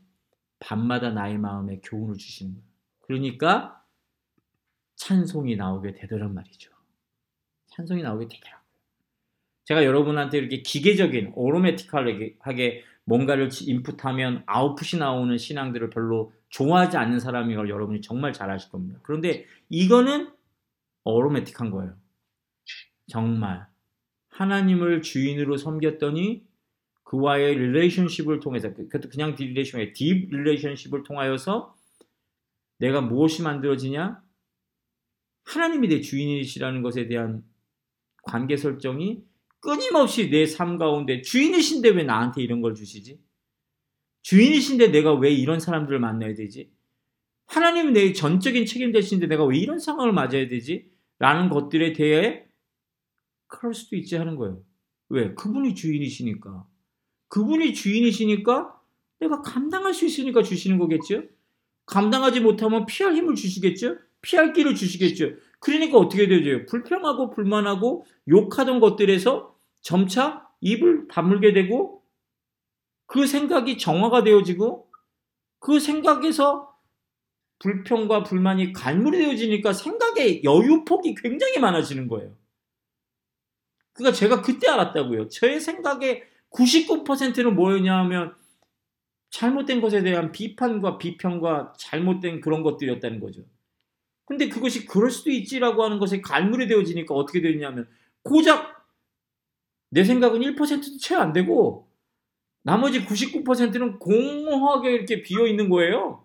밤마다 0.58 1.10
나의 1.10 1.38
마음에 1.38 1.80
교훈을 1.82 2.16
주시는 2.16 2.54
거예요. 2.54 2.66
그러니까 3.00 3.82
찬송이 4.96 5.56
나오게 5.56 5.92
되더란 5.94 6.34
말이죠. 6.34 6.70
찬송이 7.68 8.02
나오게 8.02 8.28
되더라고요. 8.28 8.64
제가 9.64 9.84
여러분한테 9.84 10.38
이렇게 10.38 10.62
기계적인 10.62 11.32
오로매티컬하게 11.34 12.84
뭔가를 13.04 13.50
인풋하면 13.60 14.42
아웃풋이 14.46 14.98
나오는 14.98 15.36
신앙들을 15.36 15.90
별로 15.90 16.32
좋아하지 16.50 16.96
않는 16.96 17.20
사람이 17.20 17.54
걸 17.54 17.68
여러분이 17.68 18.00
정말 18.00 18.32
잘 18.32 18.50
아실 18.50 18.70
겁니다. 18.70 19.00
그런데 19.02 19.46
이거는 19.68 20.30
automatic한 21.04 21.70
거예요. 21.70 21.96
정말 23.08 23.66
하나님을 24.30 25.02
주인으로 25.02 25.56
섬겼더니 25.56 26.46
그와의 27.04 27.56
relationship을 27.56 28.40
통해서 28.40 28.72
그, 28.74 28.88
그것도 28.88 29.10
그냥 29.10 29.34
relation에 29.34 29.92
deep 29.92 30.28
relationship을 30.30 31.02
통하여서 31.04 31.76
내가 32.78 33.00
무엇이 33.00 33.42
만들어지냐? 33.42 34.22
하나님이 35.44 35.88
내 35.88 36.00
주인이시라는 36.00 36.82
것에 36.82 37.06
대한 37.06 37.44
관계 38.22 38.56
설정이 38.56 39.22
끊임없이 39.60 40.30
내 40.30 40.46
삶 40.46 40.78
가운데 40.78 41.20
주인이신데 41.22 41.90
왜 41.90 42.02
나한테 42.04 42.42
이런 42.42 42.60
걸 42.62 42.74
주시지? 42.74 43.20
주인이신데 44.22 44.88
내가 44.88 45.12
왜 45.14 45.30
이런 45.30 45.60
사람들을 45.60 45.98
만나야 46.00 46.34
되지? 46.34 46.72
하나님이 47.46 47.92
내 47.92 48.12
전적인 48.12 48.64
책임 48.66 48.90
되시는데 48.92 49.26
내가 49.26 49.44
왜 49.44 49.58
이런 49.58 49.78
상황을 49.78 50.12
맞아야 50.12 50.48
되지? 50.48 50.90
라는 51.18 51.48
것들에 51.48 51.92
대해 51.92 52.46
그럴 53.46 53.74
수도 53.74 53.96
있지 53.96 54.16
하는 54.16 54.36
거예요. 54.36 54.62
왜? 55.08 55.34
그분이 55.34 55.74
주인이시니까. 55.74 56.66
그분이 57.28 57.74
주인이시니까 57.74 58.80
내가 59.20 59.42
감당할 59.42 59.94
수 59.94 60.06
있으니까 60.06 60.42
주시는 60.42 60.78
거겠죠? 60.78 61.22
감당하지 61.86 62.40
못하면 62.40 62.86
피할 62.86 63.14
힘을 63.14 63.34
주시겠죠? 63.34 63.98
피할 64.22 64.52
길을 64.52 64.74
주시겠죠? 64.74 65.36
그러니까 65.60 65.98
어떻게 65.98 66.26
되죠? 66.26 66.66
불평하고 66.66 67.30
불만하고 67.30 68.06
욕하던 68.28 68.80
것들에서 68.80 69.54
점차 69.80 70.48
입을 70.60 71.08
다물게 71.08 71.52
되고 71.52 72.02
그 73.06 73.26
생각이 73.26 73.78
정화가 73.78 74.24
되어지고 74.24 74.88
그 75.58 75.78
생각에서 75.78 76.73
불평과 77.58 78.22
불만이 78.24 78.72
갈무리 78.72 79.18
되어지니까 79.18 79.72
생각의 79.72 80.42
여유폭이 80.44 81.14
굉장히 81.14 81.58
많아지는 81.58 82.08
거예요. 82.08 82.36
그러니까 83.92 84.16
제가 84.16 84.42
그때 84.42 84.68
알았다고요. 84.68 85.28
저의 85.28 85.60
생각의 85.60 86.24
99%는 86.50 87.54
뭐였냐 87.54 87.96
하면 88.00 88.34
잘못된 89.30 89.80
것에 89.80 90.02
대한 90.02 90.30
비판과 90.32 90.98
비평과 90.98 91.74
잘못된 91.78 92.40
그런 92.40 92.62
것들이었다는 92.62 93.20
거죠. 93.20 93.42
근데 94.26 94.48
그것이 94.48 94.86
그럴 94.86 95.10
수도 95.10 95.30
있지라고 95.30 95.84
하는 95.84 95.98
것에 95.98 96.20
갈무리 96.20 96.66
되어지니까 96.66 97.14
어떻게 97.14 97.40
되냐면 97.40 97.88
고작 98.22 98.86
내 99.90 100.04
생각은 100.04 100.40
1%도 100.40 100.98
채 100.98 101.14
안 101.14 101.32
되고 101.32 101.88
나머지 102.62 103.04
99%는 103.04 103.98
공허하게 103.98 104.92
이렇게 104.92 105.22
비어 105.22 105.46
있는 105.46 105.68
거예요. 105.68 106.23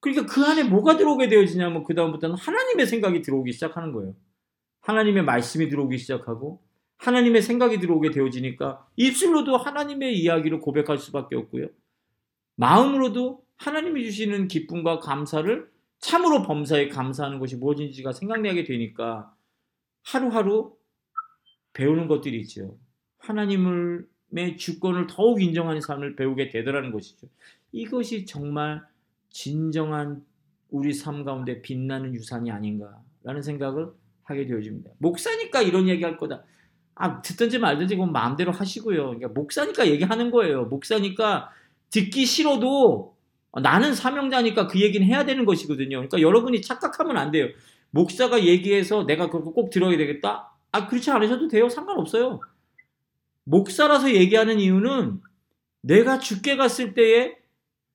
그러니까 0.00 0.26
그 0.26 0.42
안에 0.44 0.64
뭐가 0.64 0.96
들어오게 0.96 1.28
되어지냐면 1.28 1.84
그 1.84 1.94
다음부터는 1.94 2.36
하나님의 2.36 2.86
생각이 2.86 3.22
들어오기 3.22 3.52
시작하는 3.52 3.92
거예요. 3.92 4.14
하나님의 4.80 5.24
말씀이 5.24 5.68
들어오기 5.68 5.98
시작하고 5.98 6.62
하나님의 6.96 7.42
생각이 7.42 7.78
들어오게 7.78 8.10
되어지니까 8.10 8.86
입술로도 8.96 9.56
하나님의 9.56 10.18
이야기를 10.18 10.60
고백할 10.60 10.98
수밖에 10.98 11.36
없고요. 11.36 11.68
마음으로도 12.56 13.44
하나님이 13.56 14.04
주시는 14.04 14.48
기쁨과 14.48 15.00
감사를 15.00 15.70
참으로 15.98 16.42
범사에 16.42 16.88
감사하는 16.88 17.38
것이 17.38 17.56
무엇인지가 17.56 18.12
생각나게 18.12 18.64
되니까 18.64 19.34
하루하루 20.02 20.76
배우는 21.74 22.08
것들이 22.08 22.40
있죠. 22.40 22.78
하나님의 23.18 24.56
주권을 24.58 25.06
더욱 25.06 25.42
인정하는 25.42 25.80
삶을 25.80 26.16
배우게 26.16 26.48
되더라는 26.48 26.90
것이죠. 26.90 27.28
이것이 27.72 28.24
정말 28.26 28.82
진정한 29.30 30.24
우리 30.70 30.92
삶 30.92 31.24
가운데 31.24 31.62
빛나는 31.62 32.14
유산이 32.14 32.50
아닌가라는 32.50 33.42
생각을 33.42 33.88
하게 34.22 34.46
되어집니다. 34.46 34.90
목사니까 34.98 35.62
이런 35.62 35.88
얘기 35.88 36.04
할 36.04 36.16
거다. 36.16 36.44
아, 36.94 37.22
듣든지 37.22 37.58
말든지 37.58 37.96
그건 37.96 38.12
마음대로 38.12 38.52
하시고요. 38.52 39.06
그러니까 39.06 39.28
목사니까 39.28 39.88
얘기하는 39.88 40.30
거예요. 40.30 40.66
목사니까 40.66 41.50
듣기 41.90 42.26
싫어도 42.26 43.16
나는 43.62 43.94
사명자니까 43.94 44.68
그 44.68 44.80
얘기는 44.80 45.04
해야 45.06 45.24
되는 45.24 45.44
것이거든요. 45.44 45.96
그러니까 45.96 46.20
여러분이 46.20 46.62
착각하면 46.62 47.16
안 47.16 47.30
돼요. 47.30 47.48
목사가 47.90 48.44
얘기해서 48.44 49.04
내가 49.04 49.28
그거 49.30 49.52
꼭 49.52 49.70
들어야 49.70 49.96
되겠다? 49.96 50.52
아, 50.72 50.86
그렇지 50.86 51.10
않으셔도 51.10 51.48
돼요. 51.48 51.68
상관없어요. 51.68 52.40
목사라서 53.44 54.14
얘기하는 54.14 54.60
이유는 54.60 55.20
내가 55.80 56.18
죽게 56.18 56.56
갔을 56.56 56.94
때에 56.94 57.39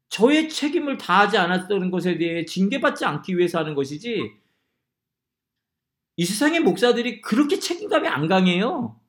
저의 0.09 0.49
책임을 0.49 0.97
다하지 0.97 1.37
않았던 1.37 1.91
것에 1.91 2.17
대해 2.17 2.45
징계받지 2.45 3.05
않기 3.05 3.37
위해서 3.37 3.59
하는 3.59 3.75
것이지 3.75 4.31
이 6.17 6.25
세상의 6.25 6.61
목사들이 6.61 7.21
그렇게 7.21 7.59
책임감이 7.59 8.07
안 8.07 8.27
강해요. 8.27 8.99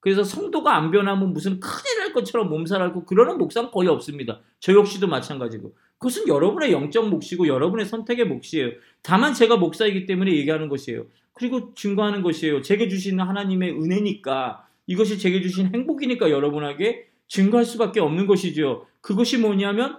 그래서 0.00 0.22
성도가 0.22 0.76
안 0.76 0.90
변하면 0.90 1.32
무슨 1.32 1.58
큰일 1.58 1.98
날 1.98 2.12
것처럼 2.12 2.48
몸살 2.48 2.80
앓고 2.80 3.06
그러는 3.06 3.38
목사는 3.38 3.70
거의 3.70 3.88
없습니다. 3.88 4.40
저 4.60 4.72
역시도 4.72 5.08
마찬가지고. 5.08 5.74
그것은 5.98 6.28
여러분의 6.28 6.72
영적 6.72 7.08
몫이고 7.08 7.48
여러분의 7.48 7.86
선택의 7.86 8.26
몫이에요. 8.26 8.72
다만 9.02 9.34
제가 9.34 9.56
목사이기 9.56 10.06
때문에 10.06 10.32
얘기하는 10.32 10.68
것이에요. 10.68 11.06
그리고 11.32 11.74
증거하는 11.74 12.22
것이에요. 12.22 12.62
제게 12.62 12.88
주시는 12.88 13.24
하나님의 13.24 13.72
은혜니까 13.72 14.66
이것이 14.86 15.18
제게 15.18 15.42
주신 15.42 15.74
행복이니까 15.74 16.30
여러분에게 16.30 17.08
증거할 17.28 17.64
수밖에 17.64 18.00
없는 18.00 18.26
것이죠. 18.26 18.86
그것이 19.00 19.38
뭐냐면 19.38 19.98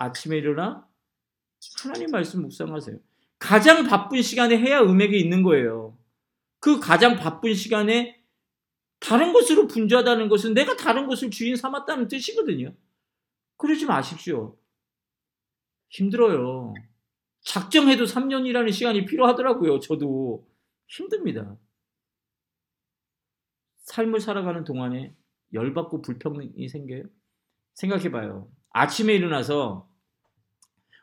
아침에 0.00 0.38
일어나 0.38 0.88
하나님 1.82 2.10
말씀 2.10 2.40
묵상하세요. 2.40 2.98
가장 3.38 3.86
바쁜 3.86 4.22
시간에 4.22 4.56
해야 4.56 4.80
음액이 4.80 5.18
있는 5.20 5.42
거예요. 5.42 5.98
그 6.58 6.80
가장 6.80 7.16
바쁜 7.16 7.52
시간에 7.52 8.18
다른 8.98 9.34
것으로 9.34 9.66
분주하다는 9.66 10.30
것은 10.30 10.54
내가 10.54 10.76
다른 10.76 11.06
것을 11.06 11.30
주인 11.30 11.54
삼았다는 11.54 12.08
뜻이거든요. 12.08 12.74
그러지 13.58 13.84
마십시오. 13.84 14.58
힘들어요. 15.90 16.72
작정해도 17.42 18.04
3년이라는 18.04 18.72
시간이 18.72 19.04
필요하더라고요. 19.04 19.80
저도 19.80 20.48
힘듭니다. 20.88 21.58
삶을 23.84 24.20
살아가는 24.20 24.64
동안에 24.64 25.14
열받고 25.52 26.00
불평이 26.00 26.68
생겨요? 26.68 27.04
생각해봐요. 27.74 28.50
아침에 28.70 29.14
일어나서 29.14 29.89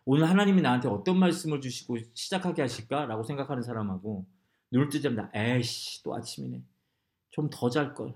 오늘 0.09 0.29
하나님이 0.29 0.61
나한테 0.61 0.87
어떤 0.87 1.19
말씀을 1.19 1.59
주시고 1.59 1.97
시작하게 2.13 2.61
하실까라고 2.61 3.23
생각하는 3.23 3.61
사람하고 3.61 4.25
눈을 4.71 4.87
뜨자마자 4.89 5.29
에이씨 5.35 6.01
또 6.03 6.15
아침이네. 6.15 6.63
좀 7.31 7.49
더 7.49 7.69
잘 7.69 7.93
걸. 7.93 8.15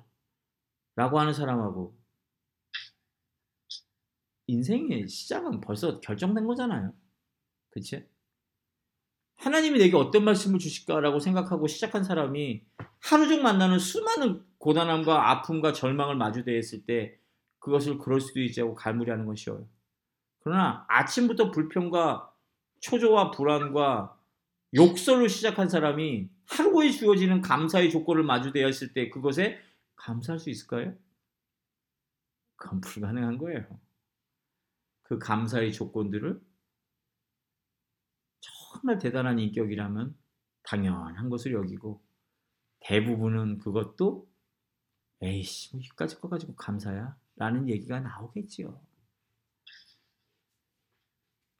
라고 0.95 1.19
하는 1.19 1.33
사람하고 1.33 1.97
인생의 4.47 5.09
시작은 5.09 5.59
벌써 5.59 5.99
결정된 5.99 6.45
거잖아요. 6.47 6.93
그치? 7.71 8.05
하나님이 9.35 9.79
내게 9.79 9.97
어떤 9.97 10.23
말씀을 10.23 10.59
주실까라고 10.59 11.19
생각하고 11.19 11.67
시작한 11.67 12.05
사람이 12.05 12.63
하루 13.01 13.27
종 13.27 13.41
만나는 13.41 13.79
수많은 13.79 14.45
고단함과 14.59 15.29
아픔과 15.31 15.73
절망을 15.73 16.15
마주대했을 16.15 16.85
때 16.85 17.19
그것을 17.59 17.97
그럴 17.97 18.21
수도 18.21 18.41
있지 18.41 18.61
하고 18.61 18.75
갈무리하는 18.75 19.25
건 19.25 19.35
쉬워요. 19.35 19.67
그러나 20.41 20.85
아침부터 20.89 21.51
불평과 21.51 22.33
초조와 22.79 23.31
불안과 23.31 24.17
욕설로 24.73 25.27
시작한 25.27 25.69
사람이 25.69 26.29
하루에 26.47 26.89
주어지는 26.89 27.41
감사의 27.41 27.91
조건을 27.91 28.23
마주대었을 28.23 28.93
때 28.93 29.09
그것에 29.09 29.59
감사할 29.95 30.39
수 30.39 30.49
있을까요? 30.49 30.95
그건 32.55 32.81
불가능한 32.81 33.37
거예요. 33.37 33.79
그 35.03 35.19
감사의 35.19 35.73
조건들을 35.73 36.41
정말 38.39 38.97
대단한 38.97 39.39
인격이라면 39.39 40.15
당연한 40.63 41.29
것을 41.29 41.53
여기고 41.53 42.01
대부분은 42.79 43.59
그것도 43.59 44.27
에이씨 45.21 45.75
뭐 45.75 45.81
이까지 45.83 46.19
거 46.19 46.29
가지고 46.29 46.55
감사야 46.55 47.15
라는 47.35 47.69
얘기가 47.69 47.99
나오겠지요. 47.99 48.79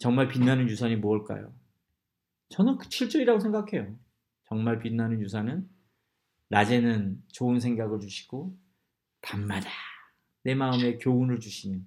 정말 0.02 0.28
빛나는 0.28 0.68
유산이 0.68 0.95
무엇일까요? 0.95 1.54
저는 2.49 2.80
그 2.80 2.89
7절이라고 2.89 3.39
생각해요. 3.39 3.95
정말 4.45 4.80
빛나는 4.80 5.22
유산은 5.22 5.70
낮에는 6.49 7.24
좋은 7.28 7.60
생각을 7.60 7.99
주시고 7.99 8.58
밤마다 9.22 9.70
내 10.41 10.56
마음에 10.56 10.97
교훈을 10.97 11.39
주시는 11.39 11.86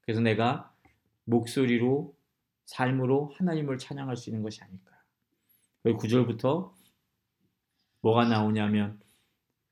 그래서 0.00 0.22
내가 0.22 0.74
목소리로 1.24 2.16
삶으로 2.64 3.34
하나님을 3.36 3.76
찬양할 3.76 4.16
수 4.16 4.30
있는 4.30 4.42
것이 4.42 4.62
아닐까. 4.62 4.92
9절부터 5.84 6.72
뭐가 8.00 8.24
나오냐면 8.26 8.98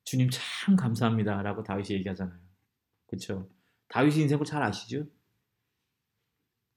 주님 0.04 0.28
참 0.30 0.76
감사합니다라고 0.76 1.62
다윗이 1.62 1.92
얘기하잖아요. 1.92 2.38
그렇죠? 3.06 3.48
다윗이 3.88 4.20
인생을 4.20 4.44
잘 4.44 4.62
아시죠? 4.62 5.06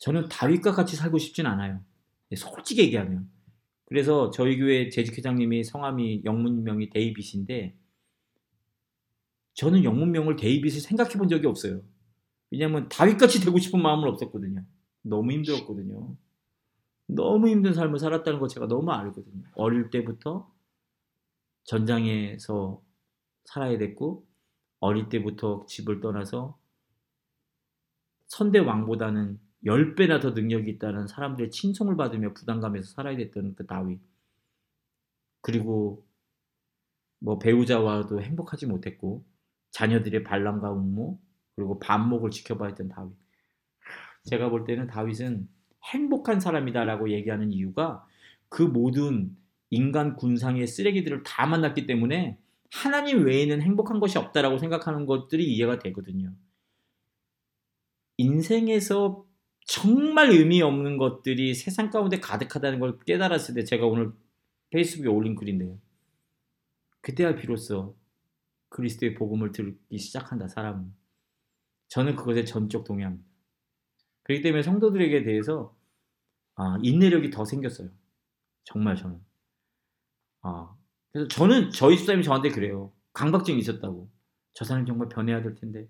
저는 0.01 0.29
다윗과 0.29 0.71
같이 0.71 0.95
살고 0.95 1.19
싶진 1.19 1.45
않아요. 1.45 1.79
네, 2.29 2.35
솔직히 2.35 2.81
얘기하면. 2.81 3.29
그래서 3.85 4.31
저희 4.31 4.57
교회 4.57 4.89
재직회장님이 4.89 5.63
성함이 5.63 6.23
영문명이 6.25 6.89
데이빗인데 6.89 7.77
저는 9.53 9.83
영문명을 9.83 10.37
데이빗을 10.37 10.81
생각해 10.81 11.13
본 11.13 11.29
적이 11.29 11.45
없어요. 11.47 11.81
왜냐하면 12.49 12.89
다윗같이 12.89 13.41
되고 13.45 13.59
싶은 13.59 13.79
마음은 13.79 14.07
없었거든요. 14.09 14.65
너무 15.03 15.33
힘들었거든요. 15.33 16.15
너무 17.05 17.49
힘든 17.49 17.73
삶을 17.73 17.99
살았다는 17.99 18.39
거 18.39 18.47
제가 18.47 18.67
너무 18.67 18.91
알거든요. 18.91 19.43
어릴 19.53 19.91
때부터 19.91 20.51
전장에서 21.65 22.81
살아야 23.45 23.77
됐고 23.77 24.25
어릴 24.79 25.09
때부터 25.09 25.65
집을 25.67 26.01
떠나서 26.01 26.57
선대 28.25 28.57
왕보다는 28.57 29.39
10배나 29.65 30.21
더 30.21 30.31
능력이 30.31 30.69
있다는 30.71 31.07
사람들의 31.07 31.51
칭송을 31.51 31.95
받으며 31.95 32.33
부담감에서 32.33 32.93
살아야 32.93 33.15
됐던 33.17 33.55
그 33.55 33.65
다윗. 33.65 33.99
그리고 35.41 36.05
뭐 37.19 37.37
배우자와도 37.37 38.21
행복하지 38.21 38.65
못했고 38.65 39.23
자녀들의 39.71 40.23
반란과 40.23 40.73
음모 40.73 41.19
그리고 41.55 41.79
반목을 41.79 42.31
지켜봐야 42.31 42.69
했던 42.69 42.89
다윗. 42.89 43.13
제가 44.25 44.49
볼 44.49 44.65
때는 44.65 44.87
다윗은 44.87 45.47
행복한 45.83 46.39
사람이다라고 46.39 47.11
얘기하는 47.11 47.51
이유가 47.51 48.05
그 48.49 48.61
모든 48.61 49.35
인간 49.69 50.15
군상의 50.15 50.67
쓰레기들을 50.67 51.23
다 51.23 51.45
만났기 51.45 51.85
때문에 51.87 52.37
하나님 52.71 53.25
외에는 53.25 53.61
행복한 53.61 53.99
것이 53.99 54.17
없다라고 54.17 54.57
생각하는 54.57 55.05
것들이 55.05 55.45
이해가 55.53 55.79
되거든요. 55.79 56.33
인생에서 58.17 59.25
정말 59.71 60.31
의미 60.31 60.61
없는 60.61 60.97
것들이 60.97 61.53
세상 61.55 61.89
가운데 61.89 62.19
가득하다는 62.19 62.81
걸 62.81 62.99
깨달았을 62.99 63.55
때 63.55 63.63
제가 63.63 63.85
오늘 63.85 64.11
페이스북에 64.69 65.07
올린 65.07 65.33
글인데요. 65.33 65.79
그때야 66.99 67.35
비로소 67.35 67.97
그리스도의 68.67 69.13
복음을 69.15 69.53
듣기 69.53 69.97
시작한다, 69.97 70.49
사람은. 70.49 70.93
저는 71.87 72.17
그것에 72.17 72.43
전적 72.43 72.83
동의합니다. 72.83 73.25
그렇기 74.23 74.41
때문에 74.43 74.61
성도들에게 74.61 75.23
대해서 75.23 75.73
아, 76.55 76.77
인내력이 76.83 77.29
더 77.29 77.45
생겼어요. 77.45 77.89
정말 78.65 78.97
저는. 78.97 79.21
아, 80.41 80.75
그래서 81.13 81.29
저는 81.29 81.71
저희 81.71 81.97
집사님이 81.97 82.25
저한테 82.25 82.49
그래요. 82.49 82.91
강박증이 83.13 83.57
있었다고. 83.59 84.09
저 84.53 84.65
사람이 84.65 84.85
정말 84.85 85.07
변해야 85.07 85.41
될 85.41 85.55
텐데. 85.55 85.87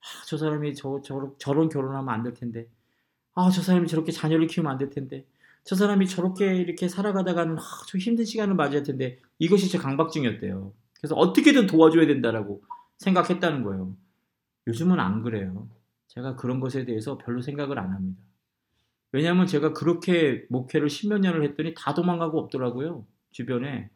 아, 0.00 0.24
저 0.26 0.36
사람이 0.36 0.74
저, 0.74 1.00
저, 1.04 1.36
저런 1.38 1.68
결혼하면 1.68 2.12
안 2.12 2.24
될 2.24 2.34
텐데. 2.34 2.68
아, 3.34 3.50
저 3.50 3.62
사람이 3.62 3.88
저렇게 3.88 4.12
자녀를 4.12 4.46
키우면 4.46 4.70
안 4.72 4.78
될 4.78 4.90
텐데. 4.90 5.24
저 5.64 5.76
사람이 5.76 6.06
저렇게 6.08 6.56
이렇게 6.56 6.88
살아가다가는 6.88 7.56
아, 7.58 7.62
좀 7.86 8.00
힘든 8.00 8.24
시간을 8.24 8.54
맞이할 8.54 8.82
텐데. 8.84 9.18
이것이 9.38 9.68
제 9.70 9.78
강박증이었대요. 9.78 10.72
그래서 11.00 11.14
어떻게든 11.16 11.66
도와줘야 11.66 12.06
된다라고 12.06 12.62
생각했다는 12.98 13.62
거예요. 13.64 13.96
요즘은 14.66 15.00
안 15.00 15.22
그래요. 15.22 15.68
제가 16.08 16.36
그런 16.36 16.60
것에 16.60 16.84
대해서 16.84 17.16
별로 17.18 17.40
생각을 17.40 17.78
안 17.78 17.90
합니다. 17.92 18.20
왜냐하면 19.12 19.46
제가 19.46 19.72
그렇게 19.72 20.46
목회를 20.48 20.88
십몇 20.88 21.20
년을 21.20 21.44
했더니 21.44 21.74
다 21.76 21.94
도망가고 21.94 22.38
없더라고요. 22.40 23.06
주변에. 23.30 23.90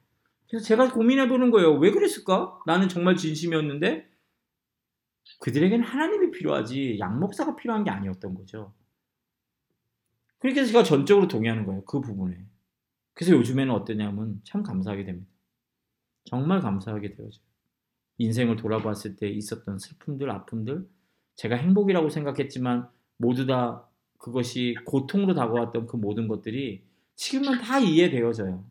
그래서 0.48 0.64
제가 0.64 0.92
고민해 0.92 1.28
보는 1.28 1.50
거예요. 1.50 1.72
왜 1.74 1.90
그랬을까? 1.90 2.58
나는 2.66 2.88
정말 2.88 3.16
진심이었는데 3.16 4.08
그들에게는 5.40 5.84
하나님이 5.84 6.30
필요하지 6.30 6.98
양목사가 7.00 7.56
필요한 7.56 7.84
게 7.84 7.90
아니었던 7.90 8.34
거죠. 8.34 8.72
그렇게 10.38 10.60
해서 10.60 10.72
제가 10.72 10.84
전적으로 10.84 11.28
동의하는 11.28 11.64
거예요. 11.64 11.84
그 11.84 12.00
부분에. 12.00 12.38
그래서 13.14 13.32
요즘에는 13.34 13.72
어떠냐면 13.72 14.40
참 14.44 14.62
감사하게 14.62 15.04
됩니다. 15.04 15.30
정말 16.24 16.60
감사하게 16.60 17.14
되어져요. 17.14 17.44
인생을 18.18 18.56
돌아봤을 18.56 19.16
때 19.16 19.28
있었던 19.28 19.78
슬픔들, 19.78 20.30
아픔들, 20.30 20.86
제가 21.36 21.56
행복이라고 21.56 22.08
생각했지만 22.10 22.88
모두 23.18 23.46
다 23.46 23.88
그것이 24.18 24.74
고통으로 24.84 25.34
다가왔던 25.34 25.86
그 25.86 25.96
모든 25.96 26.28
것들이 26.28 26.82
지금은 27.14 27.60
다 27.60 27.78
이해되어져요. 27.78 28.64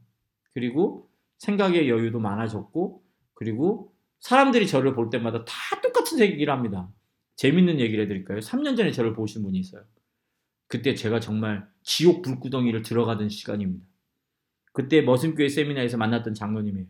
그리고 0.53 1.09
생각의 1.37 1.89
여유도 1.89 2.19
많아졌고, 2.19 3.03
그리고 3.33 3.93
사람들이 4.19 4.67
저를 4.67 4.93
볼 4.93 5.09
때마다 5.09 5.45
다 5.45 5.53
똑같은 5.81 6.19
얘기를 6.19 6.51
합니다. 6.51 6.89
재밌는 7.35 7.79
얘기를 7.79 8.03
해드릴까요? 8.05 8.39
3년 8.39 8.77
전에 8.77 8.91
저를 8.91 9.13
보신 9.13 9.43
분이 9.43 9.59
있어요. 9.59 9.83
그때 10.67 10.95
제가 10.95 11.19
정말 11.19 11.67
지옥 11.83 12.21
불구덩이를 12.21 12.81
들어가던 12.81 13.29
시간입니다. 13.29 13.85
그때 14.73 15.01
머슴교회 15.01 15.47
세미나에서 15.49 15.97
만났던 15.97 16.33
장로님이에요. 16.33 16.87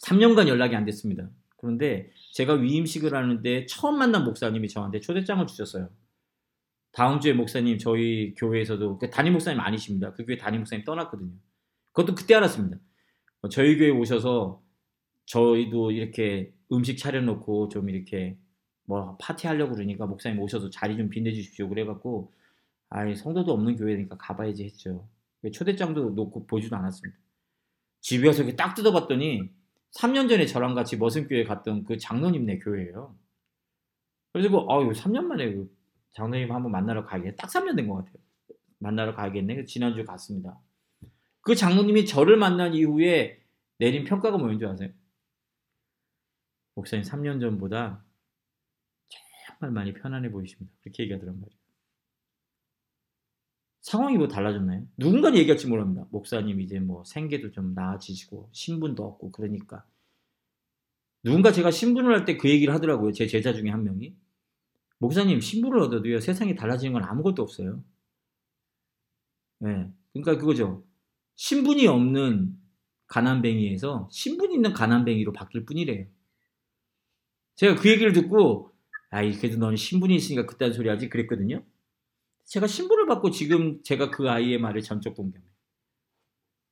3년간 0.00 0.48
연락이 0.48 0.76
안 0.76 0.84
됐습니다. 0.84 1.30
그런데 1.56 2.10
제가 2.34 2.54
위임식을 2.54 3.14
하는데 3.14 3.66
처음 3.66 3.98
만난 3.98 4.24
목사님이 4.24 4.68
저한테 4.68 5.00
초대장을 5.00 5.46
주셨어요. 5.46 5.88
다음 6.92 7.20
주에 7.20 7.32
목사님 7.32 7.78
저희 7.78 8.34
교회에서도 8.34 8.98
그 8.98 9.10
담임 9.10 9.34
목사님 9.34 9.60
아니십니다. 9.60 10.12
그 10.12 10.24
교회 10.24 10.36
담임 10.36 10.60
목사님 10.60 10.84
떠났거든요. 10.84 11.32
그것도 11.92 12.14
그때 12.14 12.34
알았습니다. 12.34 12.78
저희 13.50 13.76
교회 13.78 13.90
오셔서 13.90 14.62
저희도 15.26 15.90
이렇게 15.92 16.52
음식 16.72 16.98
차려놓고 16.98 17.68
좀 17.68 17.88
이렇게 17.88 18.36
뭐 18.86 19.16
파티하려고 19.20 19.74
그러니까 19.74 20.06
목사님 20.06 20.40
오셔서 20.40 20.70
자리 20.70 20.96
좀 20.96 21.08
빛내주십시오. 21.10 21.68
그래갖고 21.68 22.32
아이 22.88 23.14
성도도 23.14 23.52
없는 23.52 23.76
교회니까 23.76 24.16
가봐야지 24.16 24.64
했죠. 24.64 25.08
초대장도 25.52 26.10
놓고 26.10 26.46
보지도 26.46 26.76
않았습니다. 26.76 27.18
집에 28.00 28.26
와서 28.28 28.44
딱 28.56 28.74
뜯어봤더니 28.74 29.50
3년 29.92 30.28
전에 30.28 30.46
저랑 30.46 30.74
같이 30.74 30.96
머슴교회 30.96 31.44
갔던 31.44 31.84
그 31.84 31.98
장로님네 31.98 32.58
교회예요. 32.60 33.16
그래서 34.32 34.50
그, 34.50 34.58
아유, 34.68 34.90
3년 34.92 35.24
만에 35.24 35.52
그 35.52 35.74
장로님 36.12 36.52
한번 36.52 36.72
만나러 36.72 37.04
가야겠네. 37.04 37.36
딱 37.36 37.48
3년 37.50 37.76
된 37.76 37.88
것 37.88 37.96
같아요. 37.96 38.14
만나러 38.78 39.14
가야겠네. 39.14 39.64
지난주 39.64 40.04
갔습니다. 40.04 40.58
그 41.40 41.54
장로님이 41.54 42.06
저를 42.06 42.36
만난 42.36 42.74
이후에 42.74 43.40
내린 43.78 44.04
평가가 44.04 44.36
뭐인 44.38 44.58
줄 44.58 44.68
아세요? 44.68 44.90
목사님 46.74 47.04
3년 47.04 47.40
전보다 47.40 48.04
정말 49.58 49.72
많이 49.72 49.92
편안해 49.94 50.30
보이십니다. 50.30 50.72
그렇게 50.82 51.04
얘기하더란 51.04 51.40
말이에요. 51.40 51.58
상황이 53.82 54.18
뭐 54.18 54.28
달라졌나요? 54.28 54.86
누군가는 54.96 55.38
얘기할지 55.38 55.68
모릅니다. 55.68 56.06
목사님 56.10 56.60
이제 56.60 56.80
뭐 56.80 57.04
생계도 57.04 57.52
좀 57.52 57.74
나아지시고 57.74 58.50
신분도 58.52 59.04
없고 59.04 59.30
그러니까 59.32 59.84
누군가 61.22 61.52
제가 61.52 61.70
신분을 61.70 62.14
할 62.14 62.24
때 62.24 62.36
그 62.36 62.50
얘기를 62.50 62.74
하더라고요. 62.74 63.12
제 63.12 63.26
제자 63.26 63.52
중에 63.52 63.70
한 63.70 63.84
명이 63.84 64.14
목사님 64.98 65.40
신분을 65.40 65.78
얻어도요 65.80 66.20
세상이 66.20 66.54
달라지는 66.56 66.92
건 66.94 67.04
아무것도 67.04 67.42
없어요. 67.42 67.82
네, 69.60 69.90
그러니까 70.12 70.38
그거죠. 70.38 70.84
신분이 71.36 71.86
없는 71.86 72.58
가난뱅이에서 73.08 74.08
신분 74.10 74.52
있는 74.52 74.72
가난뱅이로 74.72 75.32
바뀔 75.32 75.64
뿐이래요. 75.64 76.06
제가 77.56 77.76
그 77.76 77.90
얘기를 77.90 78.12
듣고 78.12 78.72
아이 79.10 79.32
그래도 79.32 79.58
너는 79.58 79.76
신분이 79.76 80.14
있으니까 80.14 80.46
그딴 80.46 80.72
소리 80.72 80.88
하지 80.88 81.08
그랬거든요. 81.08 81.62
제가 82.44 82.66
신분을 82.66 83.06
받고 83.06 83.30
지금 83.30 83.82
제가 83.82 84.10
그 84.10 84.30
아이의 84.30 84.58
말을 84.58 84.82
전적 84.82 85.14
동경해요. 85.14 85.50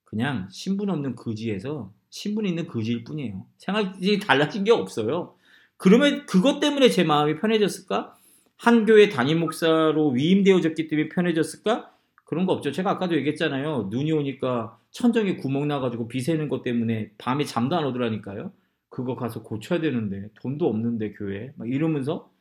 그냥 0.04 0.48
신분 0.50 0.90
없는 0.90 1.16
거지에서 1.16 1.92
신분 2.10 2.46
있는 2.46 2.68
거지일 2.68 3.02
뿐이에요. 3.04 3.46
생각이 3.58 4.20
달라진 4.20 4.62
게 4.62 4.70
없어요. 4.70 5.34
그러면 5.76 6.24
그것 6.26 6.60
때문에 6.60 6.88
제 6.88 7.02
마음이 7.02 7.40
편해졌을까? 7.40 8.16
한 8.56 8.86
교회 8.86 9.08
담임 9.08 9.40
목사로 9.40 10.10
위임되어졌기 10.10 10.86
때문에 10.86 11.08
편해졌을까? 11.08 11.92
그런 12.24 12.46
거 12.46 12.52
없죠. 12.52 12.70
제가 12.70 12.92
아까도 12.92 13.16
얘기했잖아요. 13.16 13.88
눈이 13.90 14.12
오니까 14.12 14.78
천정에 14.92 15.36
구멍 15.36 15.66
나가지고 15.66 16.06
비 16.06 16.20
새는 16.20 16.48
것 16.48 16.62
때문에 16.62 17.10
밤에 17.18 17.44
잠도 17.44 17.76
안 17.76 17.84
오더라니까요. 17.84 18.52
그거 18.94 19.16
가서 19.16 19.42
고쳐야 19.42 19.80
되는데 19.80 20.30
돈도 20.40 20.68
없는데 20.68 21.14
교회 21.14 21.52
막 21.56 21.68
이러면서 21.68 22.32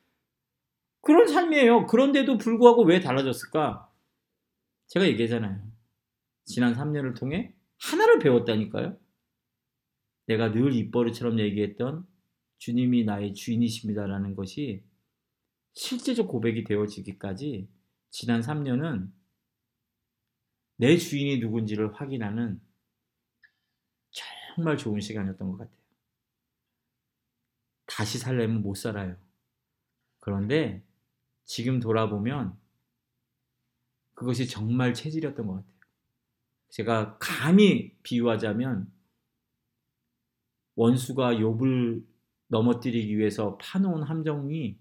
그런 1.00 1.26
삶이에요. 1.26 1.86
그런데도 1.86 2.38
불구하고 2.38 2.84
왜 2.84 3.00
달라졌을까? 3.00 3.90
제가 4.86 5.04
얘기했잖아요. 5.08 5.60
지난 6.44 6.72
3년을 6.72 7.18
통해 7.18 7.52
하나를 7.80 8.20
배웠다니까요. 8.20 8.96
내가 10.26 10.52
늘 10.52 10.72
입버릇처럼 10.74 11.40
얘기했던 11.40 12.06
주님이 12.58 13.04
나의 13.04 13.34
주인이십니다라는 13.34 14.36
것이 14.36 14.84
실제적 15.72 16.28
고백이 16.28 16.62
되어지기까지 16.62 17.68
지난 18.10 18.40
3년은 18.42 19.10
내 20.76 20.96
주인이 20.96 21.40
누군지를 21.40 21.94
확인하는 21.94 22.60
정말 24.54 24.78
좋은 24.78 25.00
시간이었던 25.00 25.50
것 25.50 25.58
같아요. 25.58 25.83
다시 27.94 28.18
살려면 28.18 28.60
못 28.60 28.74
살아요. 28.74 29.14
그런데 30.18 30.82
지금 31.44 31.78
돌아보면 31.78 32.58
그것이 34.14 34.48
정말 34.48 34.94
체질이었던 34.94 35.46
것 35.46 35.54
같아요. 35.54 35.72
제가 36.70 37.18
감히 37.18 37.96
비유하자면 38.02 38.90
원수가 40.74 41.34
욥을 41.34 42.04
넘어뜨리기 42.48 43.16
위해서 43.16 43.56
파놓은 43.58 44.02
함정이 44.02 44.76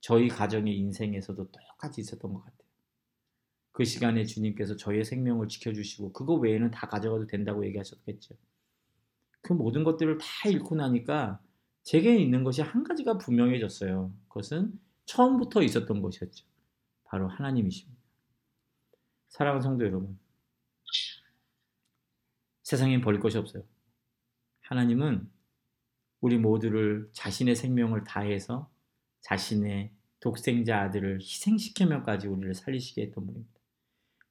저희 0.00 0.26
가정의 0.26 0.76
인생에서도 0.76 1.52
똑같이 1.52 2.00
있었던 2.00 2.34
것 2.34 2.40
같아요. 2.40 2.68
그 3.70 3.84
시간에 3.84 4.24
주님께서 4.24 4.74
저의 4.74 5.04
생명을 5.04 5.46
지켜주시고 5.46 6.12
그거 6.12 6.34
외에는 6.34 6.72
다 6.72 6.88
가져가도 6.88 7.28
된다고 7.28 7.64
얘기하셨겠죠. 7.64 8.34
그 9.40 9.52
모든 9.52 9.84
것들을 9.84 10.18
다 10.18 10.48
잃고 10.48 10.74
나니까 10.74 11.40
제게 11.82 12.16
있는 12.16 12.44
것이 12.44 12.62
한 12.62 12.84
가지가 12.84 13.18
분명해졌어요. 13.18 14.12
그것은 14.28 14.78
처음부터 15.06 15.62
있었던 15.62 16.02
것이었죠. 16.02 16.46
바로 17.04 17.28
하나님이십니다. 17.28 18.00
사랑하는 19.28 19.62
성도 19.62 19.84
여러분, 19.84 20.18
세상엔 22.62 23.00
버릴 23.00 23.20
것이 23.20 23.38
없어요. 23.38 23.64
하나님은 24.60 25.28
우리 26.20 26.38
모두를 26.38 27.10
자신의 27.12 27.56
생명을 27.56 28.04
다해서 28.04 28.70
자신의 29.22 29.92
독생자 30.20 30.82
아들을 30.82 31.20
희생시키면까지 31.20 32.28
우리를 32.28 32.54
살리시게 32.54 33.02
했던 33.02 33.26
분입니다. 33.26 33.60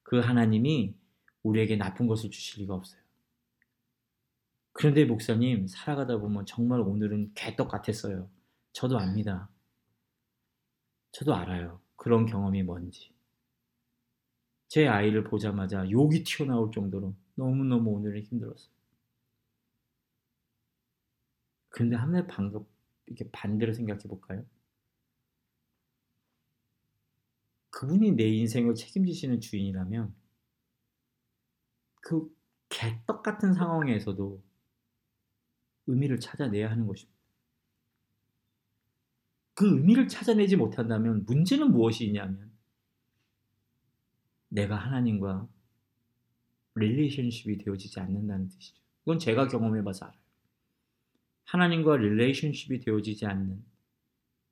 그 0.04 0.20
하나님이 0.20 0.96
우리에게 1.44 1.76
나쁜 1.76 2.08
것을 2.08 2.30
주실 2.30 2.62
리가 2.62 2.76
없어요. 2.76 2.99
그런데 4.74 5.06
목사님 5.06 5.68
살아가다 5.68 6.18
보면 6.18 6.46
정말 6.46 6.80
오늘은 6.80 7.34
개떡 7.36 7.70
같았어요. 7.70 8.30
저도 8.72 8.98
압니다. 8.98 9.50
저도 11.12 11.36
알아요. 11.36 11.82
그런 11.96 12.26
경험이 12.26 12.64
뭔지. 12.64 13.14
제 14.68 14.88
아이를 14.88 15.24
보자마자 15.24 15.90
욕이 15.90 16.24
튀어나올 16.24 16.72
정도로 16.72 17.16
너무너무 17.36 17.90
오늘은 17.92 18.22
힘들었어요. 18.22 18.72
그런데 21.70 21.96
하나의 21.96 22.28
방금 22.28 22.66
이렇게 23.08 23.30
반대로 23.32 23.74
생각해 23.74 24.04
볼까요? 24.04 24.46
그분이 27.72 28.12
내 28.12 28.26
인생을 28.26 28.76
책임지시는 28.76 29.40
주인이라면 29.40 30.14
그 32.02 32.34
개떡 32.70 33.24
같은 33.24 33.54
상황에서도 33.54 34.42
의미를 35.90 36.20
찾아내야 36.20 36.70
하는 36.70 36.88
것입니다. 36.88 37.18
그 39.54 39.68
의미를 39.78 40.08
찾아내지 40.08 40.56
못한다면 40.56 41.26
문제는 41.26 41.72
무엇이 41.72 42.06
있냐면 42.06 42.50
내가 44.48 44.78
하나님과 44.78 45.48
relationship이 46.76 47.58
되어지지 47.58 48.00
않는다는 48.00 48.48
뜻이죠. 48.50 48.82
그건 49.00 49.20
제가 49.20 49.48
경험해 49.48 49.84
봐서 49.84 50.06
알아요. 50.06 50.20
하나님과 51.46 51.98
relationship이 51.98 52.80
되어지지 52.80 53.26
않는 53.26 53.64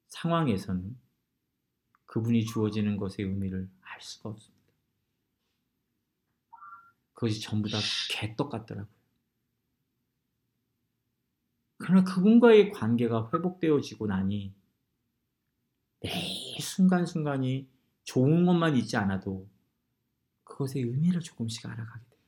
상황에서는 0.07 0.97
그분이 2.05 2.45
주어지는 2.45 2.97
것의 2.97 3.19
의미를 3.19 3.69
알 3.81 4.01
수가 4.01 4.29
없습니다. 4.29 4.57
그것이 7.13 7.41
전부 7.41 7.69
다 7.69 7.77
개떡 8.09 8.49
같더라고요. 8.49 8.96
그러나 11.77 12.03
그분과의 12.03 12.71
관계가 12.71 13.29
회복되어지고 13.33 14.07
나니 14.07 14.53
매 16.01 16.09
순간순간이 16.59 17.67
좋은 18.03 18.45
것만 18.45 18.75
있지 18.77 18.97
않아도 18.97 19.47
그것의 20.43 20.83
의미를 20.83 21.21
조금씩 21.21 21.65
알아가게 21.65 22.05
되죠. 22.09 22.23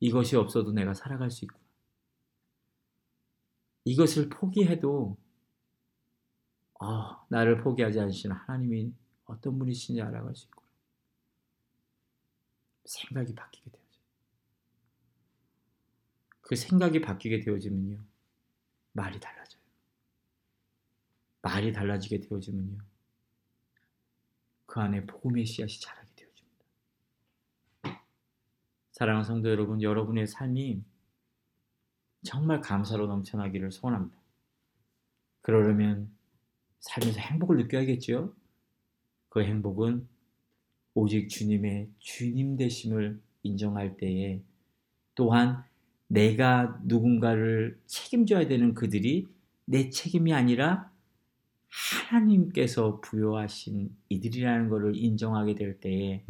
이것이 0.00 0.36
없어도 0.36 0.72
내가 0.72 0.92
살아갈 0.92 1.30
수 1.30 1.44
있구나. 1.44 1.62
이것을 3.84 4.28
포기해도 4.28 5.16
아, 6.80 7.24
나를 7.28 7.62
포기하지 7.62 8.00
않으시는 8.00 8.34
하나님이 8.34 8.92
어떤 9.24 9.58
분이신지 9.58 10.02
알아갈 10.02 10.34
수 10.34 10.46
있구나. 10.46 10.66
생각이 12.84 13.34
바뀌게 13.34 13.70
되어져. 13.70 13.81
그 16.42 16.56
생각이 16.56 17.00
바뀌게 17.00 17.40
되어지면요. 17.40 17.98
말이 18.92 19.18
달라져요. 19.18 19.62
말이 21.40 21.72
달라지게 21.72 22.20
되어지면요. 22.20 22.78
그 24.66 24.80
안에 24.80 25.06
복음의 25.06 25.46
씨앗이 25.46 25.80
자라게 25.80 26.08
되어집니다. 26.14 26.64
사랑하는 28.92 29.24
성도 29.24 29.50
여러분, 29.50 29.82
여러분의 29.82 30.26
삶이 30.26 30.82
정말 32.22 32.60
감사로 32.60 33.06
넘쳐나기를 33.06 33.72
소원합니다. 33.72 34.16
그러려면 35.40 36.10
살면서 36.80 37.18
행복을 37.20 37.56
느껴야겠죠? 37.56 38.34
그 39.28 39.42
행복은 39.42 40.06
오직 40.94 41.28
주님의 41.28 41.90
주님 41.98 42.56
되심을 42.56 43.20
인정할 43.42 43.96
때에 43.96 44.42
또한 45.14 45.64
내가 46.12 46.78
누군가를 46.84 47.78
책임져야 47.86 48.46
되는 48.46 48.74
그들이 48.74 49.28
내 49.64 49.88
책임이 49.88 50.34
아니라 50.34 50.90
하나님께서 51.68 53.00
부여하신 53.00 53.96
이들이라는 54.10 54.68
것을 54.68 54.94
인정하게 54.94 55.54
될 55.54 55.80
때에 55.80 56.22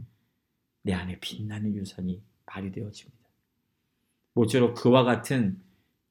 내 0.82 0.92
안에 0.92 1.18
빛나는 1.20 1.74
유산이 1.74 2.22
발휘되어집니다. 2.46 3.18
모쪼록 4.34 4.74
그와 4.74 5.02
같은 5.02 5.60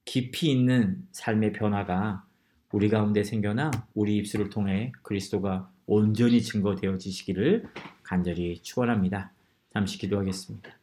깊이 0.04 0.52
있는 0.52 1.08
삶의 1.14 1.54
변화가 1.54 2.26
우리 2.74 2.90
가운데 2.90 3.24
생겨나 3.24 3.72
우리 3.94 4.18
입술을 4.18 4.50
통해 4.50 4.92
그리스도가 5.02 5.72
온전히 5.86 6.42
증거되어지시기를 6.42 7.70
간절히 8.04 8.62
축원합니다. 8.62 9.32
잠시 9.72 9.98
기도하겠습니다. 9.98 10.81